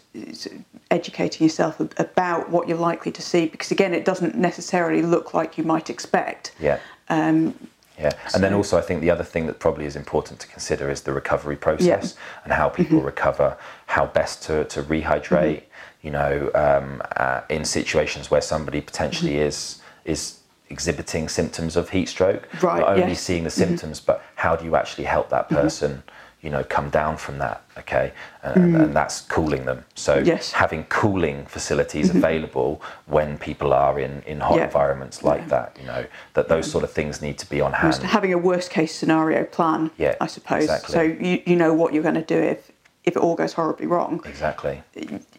educating 0.90 1.44
yourself 1.44 1.80
about 1.98 2.50
what 2.50 2.68
you're 2.68 2.78
likely 2.78 3.12
to 3.12 3.22
see 3.22 3.46
because 3.46 3.70
again 3.70 3.94
it 3.94 4.04
doesn't 4.04 4.34
necessarily 4.34 5.02
look 5.02 5.34
like 5.34 5.58
you 5.58 5.64
might 5.64 5.90
expect 5.90 6.52
yeah 6.60 6.78
um, 7.08 7.54
yeah 7.98 8.12
and 8.24 8.32
so, 8.32 8.38
then 8.38 8.54
also 8.54 8.78
i 8.78 8.80
think 8.80 9.00
the 9.00 9.10
other 9.10 9.24
thing 9.24 9.46
that 9.46 9.58
probably 9.58 9.84
is 9.84 9.96
important 9.96 10.40
to 10.40 10.46
consider 10.48 10.90
is 10.90 11.02
the 11.02 11.12
recovery 11.12 11.56
process 11.56 12.14
yeah. 12.16 12.42
and 12.44 12.52
how 12.52 12.68
people 12.68 12.98
mm-hmm. 12.98 13.06
recover 13.06 13.56
how 13.86 14.06
best 14.06 14.42
to, 14.42 14.64
to 14.64 14.82
rehydrate 14.82 15.62
mm-hmm. 15.62 16.06
you 16.06 16.10
know 16.10 16.50
um, 16.54 17.02
uh, 17.16 17.42
in 17.48 17.64
situations 17.64 18.30
where 18.30 18.40
somebody 18.40 18.80
potentially 18.80 19.32
mm-hmm. 19.32 19.48
is 19.48 19.80
is 20.04 20.38
exhibiting 20.70 21.28
symptoms 21.28 21.76
of 21.76 21.90
heat 21.90 22.08
stroke 22.08 22.48
right, 22.62 22.80
not 22.80 22.90
only 22.90 23.08
yes. 23.08 23.20
seeing 23.20 23.44
the 23.44 23.50
mm-hmm. 23.50 23.68
symptoms 23.68 24.00
but 24.00 24.22
how 24.36 24.54
do 24.54 24.64
you 24.64 24.76
actually 24.76 25.04
help 25.04 25.28
that 25.28 25.46
mm-hmm. 25.46 25.56
person 25.56 26.02
you 26.42 26.50
know 26.50 26.64
come 26.64 26.88
down 26.90 27.16
from 27.16 27.38
that 27.38 27.62
okay 27.76 28.12
and, 28.42 28.74
mm. 28.74 28.82
and 28.82 28.96
that's 28.96 29.20
cooling 29.22 29.64
them 29.64 29.84
so 29.94 30.18
yes. 30.18 30.52
having 30.52 30.84
cooling 30.84 31.44
facilities 31.46 32.08
mm-hmm. 32.08 32.18
available 32.18 32.80
when 33.06 33.36
people 33.38 33.72
are 33.72 33.98
in 33.98 34.22
in 34.22 34.40
hot 34.40 34.56
yeah. 34.56 34.64
environments 34.64 35.22
like 35.22 35.40
yeah. 35.42 35.46
that 35.48 35.76
you 35.78 35.86
know 35.86 36.04
that 36.34 36.48
those 36.48 36.70
sort 36.70 36.84
of 36.84 36.90
things 36.90 37.20
need 37.20 37.38
to 37.38 37.48
be 37.48 37.60
on 37.60 37.72
hand 37.72 37.94
having 37.96 38.32
a 38.32 38.38
worst 38.38 38.70
case 38.70 38.94
scenario 38.94 39.44
plan 39.44 39.90
yeah 39.98 40.14
i 40.20 40.26
suppose 40.26 40.64
exactly. 40.64 40.92
so 40.92 41.02
you, 41.02 41.42
you 41.46 41.56
know 41.56 41.74
what 41.74 41.92
you're 41.92 42.02
going 42.02 42.14
to 42.14 42.22
do 42.22 42.38
if 42.38 42.70
if 43.04 43.16
it 43.16 43.20
all 43.20 43.34
goes 43.34 43.52
horribly 43.52 43.86
wrong 43.86 44.20
exactly 44.24 44.82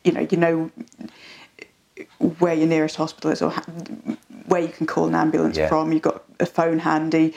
you 0.04 0.12
know 0.12 0.28
you 0.30 0.38
know 0.38 0.72
where 2.40 2.54
your 2.54 2.68
nearest 2.68 2.96
hospital 2.96 3.32
is 3.32 3.42
or 3.42 3.52
where 4.46 4.62
you 4.62 4.70
can 4.70 4.88
call 4.88 5.08
an 5.08 5.16
ambulance 5.16 5.58
yeah. 5.58 5.68
from 5.68 5.92
you've 5.92 6.02
got 6.02 6.24
a 6.40 6.46
phone 6.46 6.80
handy 6.80 7.34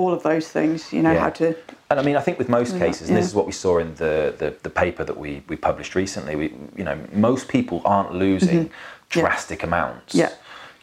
all 0.00 0.12
of 0.12 0.22
those 0.22 0.48
things 0.48 0.92
you 0.92 1.02
know 1.02 1.16
how 1.18 1.30
to 1.30 1.54
and 1.90 1.98
I 1.98 2.04
mean, 2.04 2.14
I 2.14 2.20
think 2.20 2.38
with 2.38 2.48
most 2.48 2.78
cases, 2.78 3.08
and 3.08 3.18
this 3.18 3.26
is 3.26 3.34
what 3.34 3.46
we 3.46 3.52
saw 3.52 3.78
in 3.78 3.96
the, 3.96 4.32
the, 4.38 4.54
the, 4.62 4.70
paper 4.70 5.02
that 5.02 5.18
we, 5.18 5.42
we 5.48 5.56
published 5.56 5.96
recently, 5.96 6.36
we, 6.36 6.54
you 6.76 6.84
know, 6.84 6.96
most 7.12 7.48
people 7.48 7.82
aren't 7.84 8.14
losing 8.14 8.66
mm-hmm. 8.66 8.74
drastic 9.08 9.62
yeah. 9.62 9.66
amounts. 9.66 10.14
Yeah. 10.14 10.32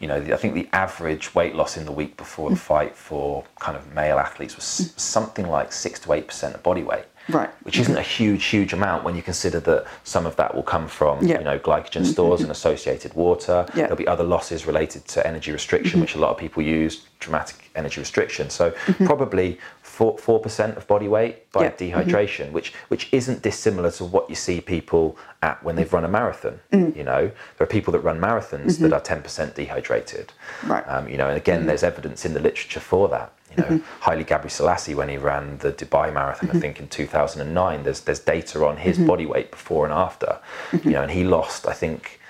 You 0.00 0.06
know, 0.06 0.16
I 0.16 0.36
think 0.36 0.52
the 0.52 0.68
average 0.74 1.34
weight 1.34 1.54
loss 1.54 1.78
in 1.78 1.86
the 1.86 1.92
week 1.92 2.18
before 2.18 2.50
the 2.50 2.56
mm. 2.56 2.60
fight 2.60 2.94
for 2.94 3.42
kind 3.58 3.76
of 3.76 3.94
male 3.94 4.18
athletes 4.18 4.54
was 4.54 4.64
mm. 4.64 5.00
something 5.00 5.48
like 5.48 5.72
six 5.72 5.98
to 6.00 6.12
eight 6.12 6.28
percent 6.28 6.54
of 6.54 6.62
body 6.62 6.82
weight. 6.82 7.06
Right. 7.28 7.50
Which 7.62 7.78
isn't 7.78 7.96
a 7.96 8.02
huge, 8.02 8.44
huge 8.44 8.72
amount 8.72 9.04
when 9.04 9.14
you 9.14 9.22
consider 9.22 9.60
that 9.60 9.86
some 10.04 10.26
of 10.26 10.36
that 10.36 10.54
will 10.54 10.62
come 10.62 10.88
from, 10.88 11.26
yeah. 11.26 11.38
you 11.38 11.44
know, 11.44 11.58
glycogen 11.58 12.06
stores 12.06 12.40
mm-hmm. 12.40 12.44
and 12.44 12.52
associated 12.52 13.12
water. 13.14 13.66
Yeah. 13.68 13.82
There'll 13.82 13.96
be 13.96 14.08
other 14.08 14.24
losses 14.24 14.66
related 14.66 15.06
to 15.08 15.26
energy 15.26 15.52
restriction, 15.52 15.92
mm-hmm. 15.92 16.00
which 16.00 16.14
a 16.14 16.18
lot 16.18 16.30
of 16.30 16.38
people 16.38 16.62
use, 16.62 17.06
dramatic 17.20 17.70
energy 17.74 18.00
restriction. 18.00 18.48
So 18.50 18.70
mm-hmm. 18.70 19.06
probably 19.06 19.58
four 19.82 20.38
percent 20.38 20.76
of 20.76 20.86
body 20.86 21.08
weight 21.08 21.50
by 21.52 21.68
mm-hmm. 21.68 21.98
dehydration, 21.98 22.46
mm-hmm. 22.46 22.54
which 22.54 22.72
which 22.88 23.08
isn't 23.12 23.42
dissimilar 23.42 23.90
to 23.90 24.04
what 24.04 24.30
you 24.30 24.36
see 24.36 24.60
people 24.60 25.16
at 25.42 25.62
when 25.62 25.76
they've 25.76 25.92
run 25.92 26.04
a 26.04 26.08
marathon. 26.08 26.60
Mm. 26.72 26.96
You 26.96 27.04
know, 27.04 27.30
there 27.56 27.64
are 27.64 27.66
people 27.66 27.92
that 27.92 28.00
run 28.00 28.20
marathons 28.20 28.72
mm-hmm. 28.72 28.84
that 28.84 28.92
are 28.92 29.00
ten 29.00 29.22
percent 29.22 29.54
dehydrated. 29.54 30.32
Right. 30.64 30.84
Um, 30.88 31.08
you 31.08 31.16
know, 31.18 31.28
and 31.28 31.36
again, 31.36 31.58
mm-hmm. 31.58 31.68
there's 31.68 31.82
evidence 31.82 32.24
in 32.24 32.32
the 32.32 32.40
literature 32.40 32.80
for 32.80 33.08
that. 33.08 33.32
You 33.50 33.56
know, 33.56 33.68
mm-hmm. 33.68 34.02
Haile 34.02 34.24
Gebrselassie 34.24 34.94
when 34.94 35.08
he 35.08 35.16
ran 35.16 35.58
the 35.58 35.72
Dubai 35.72 36.12
Marathon, 36.12 36.50
I 36.50 36.52
mm-hmm. 36.52 36.60
think 36.60 36.80
in 36.80 36.88
2009, 36.88 37.82
there's 37.82 38.00
there's 38.00 38.20
data 38.20 38.64
on 38.66 38.76
his 38.76 38.98
body 38.98 39.26
weight 39.26 39.50
before 39.50 39.84
and 39.84 39.92
after. 39.92 40.38
You 40.84 40.92
know, 40.92 41.02
and 41.02 41.10
he 41.10 41.24
lost 41.24 41.66
I 41.66 41.72
think 41.72 42.20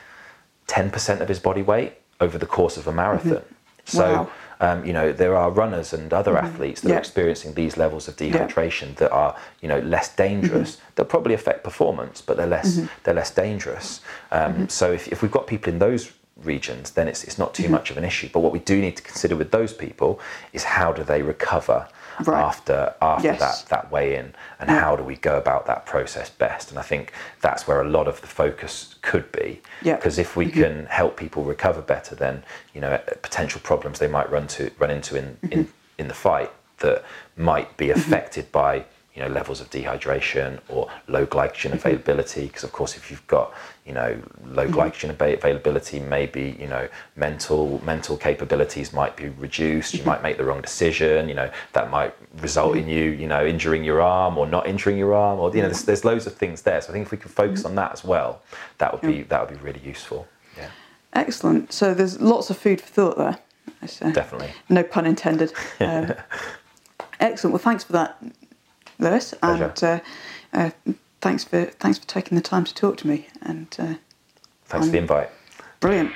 ten 0.67 0.91
percent 0.91 1.21
of 1.21 1.29
his 1.29 1.41
body 1.41 1.63
weight 1.63 1.95
over 2.21 2.39
the 2.39 2.47
course 2.47 2.77
of 2.77 2.87
a 2.87 2.93
marathon. 2.93 3.43
So. 3.85 4.13
Wow 4.13 4.31
um, 4.61 4.85
you 4.85 4.93
know, 4.93 5.13
there 5.13 5.37
are 5.37 5.51
runners 5.51 5.93
and 5.93 6.13
other 6.13 6.35
mm-hmm. 6.35 6.47
athletes 6.47 6.81
that 6.81 6.89
yeah. 6.89 6.97
are 6.97 6.99
experiencing 6.99 7.55
these 7.55 7.77
levels 7.77 8.09
of 8.09 8.17
dehydration 8.17 8.89
yeah. 8.89 8.95
that 8.95 9.13
are, 9.13 9.37
you 9.61 9.69
know, 9.69 9.79
less 9.81 10.15
dangerous. 10.15 10.77
Mm-hmm. 10.77 10.85
They'll 10.95 11.07
probably 11.07 11.35
affect 11.35 11.63
performance, 11.63 12.21
but 12.21 12.37
they're 12.37 12.47
less 12.47 12.77
mm-hmm. 12.77 12.87
they're 13.05 13.15
less 13.15 13.31
dangerous. 13.31 14.01
Um, 14.33 14.53
mm-hmm. 14.53 14.67
so 14.67 14.93
if, 14.93 15.09
if 15.09 15.23
we've 15.23 15.31
got 15.31 15.47
people 15.47 15.73
in 15.73 15.79
those 15.79 16.13
regions, 16.43 16.93
then 16.93 17.09
it's 17.09 17.25
it's 17.25 17.39
not 17.39 17.55
too 17.55 17.65
mm-hmm. 17.65 17.73
much 17.73 17.91
of 17.91 17.97
an 17.97 18.05
issue. 18.05 18.29
But 18.33 18.41
what 18.41 18.53
we 18.53 18.59
do 18.61 18.81
need 18.81 18.97
to 18.97 19.03
consider 19.03 19.37
with 19.37 19.51
those 19.51 19.73
people 19.73 20.21
is 20.53 20.65
how 20.65 20.93
do 20.93 21.03
they 21.03 21.23
recover 21.23 21.89
right. 22.25 22.41
after 22.41 22.95
after 23.01 23.29
yes. 23.29 23.41
that 23.41 23.69
that 23.69 23.93
weigh 23.93 24.17
in, 24.17 24.35
and 24.61 24.71
yeah. 24.71 24.81
how 24.81 24.97
do 24.97 25.03
we 25.03 25.17
go 25.17 25.37
about 25.37 25.67
that 25.67 25.87
process 25.87 26.31
best? 26.31 26.71
And 26.71 26.79
I 26.79 26.83
think 26.83 27.13
that's 27.41 27.67
where 27.67 27.81
a 27.81 27.89
lot 27.89 28.09
of 28.09 28.21
the 28.21 28.27
focus 28.27 28.97
could 29.03 29.31
be. 29.33 29.61
Because 29.97 30.19
if 30.19 30.37
we 30.37 30.47
mm-hmm. 30.47 30.63
can 30.63 30.87
help 30.87 31.17
people 31.17 31.45
recover 31.45 31.83
better, 31.83 32.15
then 32.15 32.43
you 32.75 32.81
know 32.81 32.99
potential 33.23 33.61
problems 33.63 33.99
they 33.99 34.09
might 34.09 34.31
run 34.31 34.47
to 34.49 34.71
run 34.79 34.91
into 34.91 35.17
in 35.17 35.37
mm-hmm. 35.43 35.53
in, 35.53 35.69
in 35.99 36.09
the 36.09 36.15
fight 36.15 36.51
that 36.79 37.05
might 37.37 37.77
be 37.77 37.89
mm-hmm. 37.89 37.99
affected 37.99 38.51
by 38.53 38.85
you 39.19 39.25
know 39.25 39.31
levels 39.31 39.61
of 39.61 39.69
dehydration 39.71 40.61
or 40.69 40.89
low 41.09 41.27
glycogen 41.27 41.71
mm-hmm. 41.71 41.75
availability 41.75 42.47
because 42.47 42.63
of 42.63 42.71
course 42.71 42.97
if 42.97 43.11
you've 43.11 43.27
got 43.27 43.53
you 43.85 43.93
know 43.93 44.17
low 44.47 44.65
mm-hmm. 44.65 44.79
glycogen 44.79 45.11
availability 45.11 45.99
maybe 45.99 46.57
you 46.61 46.69
know 46.69 46.89
mental 47.17 47.83
mental 47.85 48.17
capabilities 48.17 48.93
might 48.93 49.17
be 49.17 49.29
reduced 49.31 49.93
you 49.93 49.99
mm-hmm. 50.01 50.11
might 50.11 50.23
make 50.23 50.37
the 50.37 50.45
wrong 50.45 50.61
decision 50.61 51.29
you 51.29 51.35
know 51.35 51.51
that 51.73 51.91
might 51.91 52.15
result 52.41 52.77
in 52.77 52.87
you 52.87 53.11
you 53.11 53.27
know 53.27 53.45
injuring 53.45 53.83
your 53.83 54.01
arm 54.01 54.39
or 54.39 54.47
not 54.47 54.69
injuring 54.69 54.97
your 54.97 55.13
arm 55.15 55.41
or 55.41 55.51
you 55.53 55.63
know 55.63 55.69
there's, 55.69 55.83
there's 55.83 56.05
loads 56.05 56.25
of 56.29 56.35
things 56.35 56.63
there 56.63 56.81
so 56.81 56.91
i 56.91 56.93
think 56.93 57.07
if 57.07 57.11
we 57.11 57.19
can 57.19 57.31
focus 57.31 57.65
on 57.65 57.75
that 57.75 57.91
as 57.93 58.05
well 58.05 58.41
that 58.79 58.93
would 58.93 59.03
be 59.03 59.23
that 59.25 59.41
would 59.41 59.59
be 59.59 59.65
really 59.65 59.81
useful 59.85 60.29
yeah 60.57 60.71
excellent 61.15 61.73
so 61.73 61.93
there's 61.93 62.21
lots 62.21 62.51
of 62.51 62.57
food 62.57 62.81
for 62.81 62.89
thought 62.89 63.19
there 63.19 63.39
uh, 63.83 64.11
Definitely. 64.11 64.51
No 64.69 64.83
pun 64.83 65.07
intended. 65.07 65.53
Um, 65.81 66.15
excellent. 67.21 67.53
Well, 67.53 67.63
thanks 67.63 67.85
for 67.85 67.93
that, 67.93 68.19
Lewis, 68.99 69.35
and 69.43 69.83
uh, 69.83 70.01
uh, 70.53 70.71
thanks 71.21 71.45
for 71.45 71.67
thanks 71.67 71.99
for 71.99 72.07
taking 72.07 72.37
the 72.37 72.43
time 72.43 72.65
to 72.65 72.75
talk 72.75 72.97
to 72.99 73.07
me. 73.07 73.29
And 73.43 73.75
uh, 73.79 73.95
thanks 74.67 74.87
for 74.87 74.93
the 74.93 74.99
invite. 74.99 75.31
Brilliant. 75.81 76.13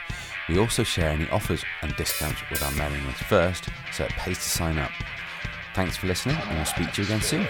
We 0.48 0.58
also 0.58 0.82
share 0.82 1.10
any 1.10 1.28
offers 1.30 1.64
and 1.82 1.94
discounts 1.96 2.40
with 2.50 2.62
our 2.62 2.72
mailing 2.72 3.06
list 3.06 3.22
first, 3.24 3.68
so 3.92 4.04
it 4.04 4.10
pays 4.12 4.38
to 4.38 4.48
sign 4.48 4.78
up. 4.78 4.90
Thanks 5.74 5.96
for 5.96 6.06
listening, 6.06 6.36
and 6.36 6.56
we'll 6.56 6.64
speak 6.64 6.92
to 6.92 7.02
you 7.02 7.06
again 7.06 7.20
soon. 7.20 7.48